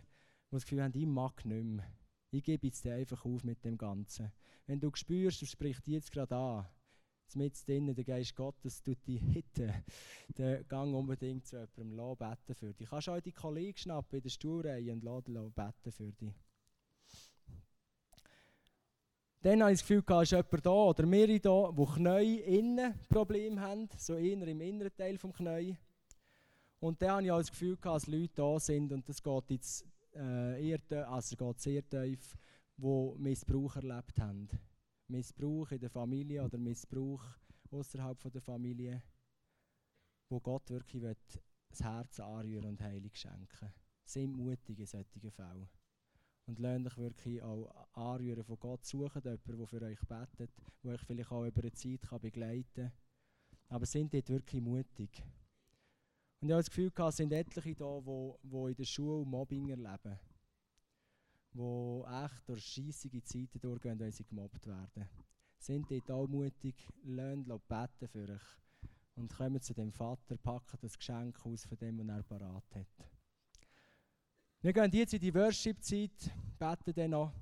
das 0.51 0.63
Gefühl 0.63 0.83
haben, 0.83 0.93
ich 0.93 1.05
mag 1.05 1.45
nicht 1.45 1.63
mehr. 1.63 1.85
Ich 2.31 2.43
gebe 2.43 2.67
jetzt 2.67 2.85
einfach 2.87 3.25
auf 3.25 3.43
mit 3.43 3.63
dem 3.65 3.77
Ganzen. 3.77 4.31
Wenn 4.65 4.79
du 4.79 4.89
spürst, 4.93 5.41
du 5.41 5.45
sprichst 5.45 5.85
jetzt 5.87 6.11
gerade 6.11 6.35
an, 6.35 6.65
mit 7.35 7.67
drinnen, 7.67 7.95
der 7.95 8.03
Geist 8.03 8.35
Gottes 8.35 8.81
tut 8.81 9.05
dich 9.07 9.21
hitten, 9.21 9.73
dann 10.35 10.67
gang 10.67 10.93
unbedingt 10.93 11.45
zu 11.45 11.57
jemandem, 11.57 11.97
lass 11.97 12.17
beten 12.17 12.55
für 12.55 12.73
dich. 12.73 12.87
Du 12.87 12.89
kannst 12.89 13.09
auch 13.09 13.19
die 13.19 13.31
Kollegen 13.31 13.77
schnappen 13.77 14.17
in 14.17 14.23
der 14.23 14.29
Stuhlreihe 14.29 14.91
und 14.91 15.03
lass, 15.03 15.23
lass 15.27 15.51
beten 15.51 15.91
für 15.91 16.11
dich. 16.11 16.33
Dann 19.41 19.61
habe 19.63 19.71
ich 19.71 19.79
das 19.79 19.87
Gefühl, 19.87 20.03
es 20.07 20.21
ist 20.23 20.31
jemand 20.31 20.65
da 20.65 20.71
oder 20.71 21.05
mehrere 21.05 21.39
da, 21.39 21.71
die 21.71 21.85
Knie 21.85 22.39
innen 22.41 22.93
Probleme 23.09 23.59
haben, 23.59 23.89
so 23.97 24.15
eher 24.15 24.47
im 24.47 24.61
inneren 24.61 24.95
Teil 24.95 25.17
des 25.17 25.33
Knie. 25.33 25.77
Und 26.79 27.01
dann 27.01 27.11
habe 27.11 27.23
ich 27.23 27.31
auch 27.31 27.37
das 27.39 27.51
Gefühl, 27.51 27.77
dass 27.77 28.07
Leute 28.07 28.33
da 28.35 28.59
sind 28.59 28.91
und 28.91 29.07
das 29.07 29.21
geht 29.21 29.49
jetzt 29.49 29.85
äh, 30.15 30.69
eher, 30.69 31.09
also 31.09 31.35
geht 31.35 31.59
sehr 31.59 31.89
tief, 31.89 32.37
die 32.77 33.13
Missbrauch 33.17 33.75
erlebt 33.75 34.19
haben. 34.19 34.49
Missbrauch 35.07 35.71
in 35.71 35.79
der 35.79 35.89
Familie 35.89 36.43
oder 36.43 36.57
Missbrauch 36.57 37.23
außerhalb 37.69 38.31
der 38.31 38.41
Familie, 38.41 39.03
wo 40.29 40.39
Gott 40.39 40.69
wirklich 40.69 41.01
will, 41.01 41.17
das 41.69 41.83
Herz 41.83 42.19
anrühren 42.19 42.65
und 42.65 42.81
Heilung 42.81 43.13
schenken. 43.13 43.73
Sind 44.03 44.35
mutig 44.35 44.79
in 44.79 44.85
solchen 44.85 45.31
Fällen. 45.31 45.69
Und 46.47 46.59
lernt 46.59 46.87
euch 46.87 46.97
wirklich 46.97 47.41
auch 47.41 47.69
anrühren 47.93 48.43
von 48.43 48.59
Gott. 48.59 48.83
Sucht 48.85 49.23
jemanden, 49.23 49.57
der 49.57 49.67
für 49.67 49.81
euch 49.81 49.99
betet, 50.01 50.51
der 50.83 50.91
euch 50.91 51.01
vielleicht 51.01 51.31
auch 51.31 51.45
über 51.45 51.61
eine 51.61 51.71
Zeit 51.71 52.01
begleiten 52.21 52.65
kann. 52.73 52.91
Aber 53.69 53.85
sind 53.85 54.13
dort 54.13 54.29
wirklich 54.29 54.61
mutig. 54.61 55.23
Und 56.41 56.49
ich 56.49 56.53
habe 56.53 56.63
das 56.63 56.69
Gefühl, 56.69 56.91
es 56.97 57.17
sind 57.17 57.31
etliche 57.31 57.75
da, 57.75 57.99
die 57.99 58.69
in 58.69 58.75
der 58.75 58.83
Schule 58.83 59.25
Mobbing 59.25 59.69
erleben 59.69 60.19
die 61.53 62.03
echt 62.23 62.47
durch 62.47 62.63
scheissige 62.63 63.23
Zeiten 63.23 63.59
durchgehen, 63.59 63.99
wenn 63.99 64.11
sie 64.11 64.23
gemobbt 64.23 64.65
werden. 64.67 65.07
Sind 65.57 65.91
dort 65.91 66.09
auch 66.09 66.27
mutig, 66.27 66.75
lernt 67.03 67.47
beten 67.67 68.07
für 68.07 68.29
euch 68.29 68.41
und 69.15 69.33
kommen 69.33 69.61
zu 69.61 69.73
dem 69.73 69.91
Vater, 69.91 70.37
packen 70.37 70.79
das 70.81 70.97
Geschenk 70.97 71.45
aus 71.45 71.65
von 71.65 71.77
dem, 71.77 71.99
was 71.99 72.07
er 72.07 72.23
parat 72.23 72.75
hat. 72.75 73.09
Wir 74.61 74.73
gehen 74.73 74.91
jetzt 74.91 75.13
in 75.13 75.19
die 75.19 75.33
Worship-Zeit, 75.33 76.31
beten 76.57 76.93
dann 76.93 77.11
noch 77.11 77.33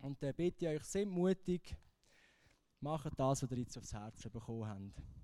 und 0.00 0.22
dann 0.22 0.34
bitte 0.34 0.66
ich 0.66 0.76
euch, 0.76 0.84
seid 0.84 1.08
mutig, 1.08 1.76
macht 2.80 3.18
das, 3.18 3.42
was 3.42 3.50
ihr 3.50 3.58
jetzt 3.58 3.78
aufs 3.78 3.92
Herz 3.92 4.28
bekommen 4.28 4.66
habt. 4.66 5.15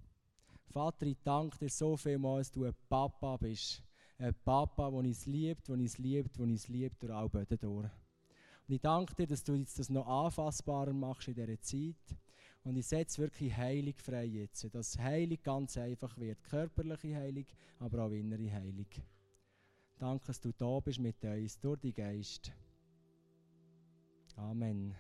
Vater, 0.73 1.07
ich 1.07 1.19
danke 1.23 1.59
dir 1.59 1.69
so 1.69 1.97
vielmals, 1.97 2.49
dass 2.49 2.55
du 2.55 2.65
ein 2.65 2.75
Papa 2.89 3.37
bist. 3.37 3.83
Ein 4.19 4.35
Papa, 4.45 4.89
der 4.91 4.99
uns 5.01 5.27
liebt, 5.27 5.69
der 5.69 5.75
uns 5.75 5.99
liebt, 5.99 6.37
der 6.37 6.45
uns 6.45 6.69
liebt 6.69 7.03
durch 7.03 7.13
alle 7.13 7.29
Böden 7.29 7.59
durch. 7.61 7.91
Und 8.69 8.75
ich 8.75 8.81
danke 8.81 9.15
dir, 9.15 9.27
dass 9.27 9.45
du 9.45 9.55
jetzt 9.55 9.79
das 9.79 9.91
noch 9.91 10.07
anfassbarer 10.07 10.95
machst 10.95 11.29
in 11.29 11.35
dieser 11.35 11.61
Zeit. 11.61 12.17
Und 12.65 12.77
ich 12.77 12.87
setze 12.87 13.21
wirklich 13.21 13.55
Heilig 13.55 14.01
frei 14.01 14.25
jetzt, 14.25 14.67
dass 14.75 14.99
Heilig 14.99 15.43
ganz 15.43 15.77
einfach 15.77 16.17
wird. 16.17 16.43
Körperliche 16.45 17.17
Heilig, 17.17 17.47
aber 17.79 18.05
auch 18.05 18.11
innere 18.11 18.51
Heilig. 18.51 19.03
Danke, 19.99 20.25
dass 20.27 20.41
du 20.41 20.53
da 20.53 20.81
bist 20.81 21.01
mit 21.01 21.23
uns, 21.23 21.61
durch 21.61 21.81
die 21.81 21.93
Geist. 21.93 22.51
Amen. 24.37 24.95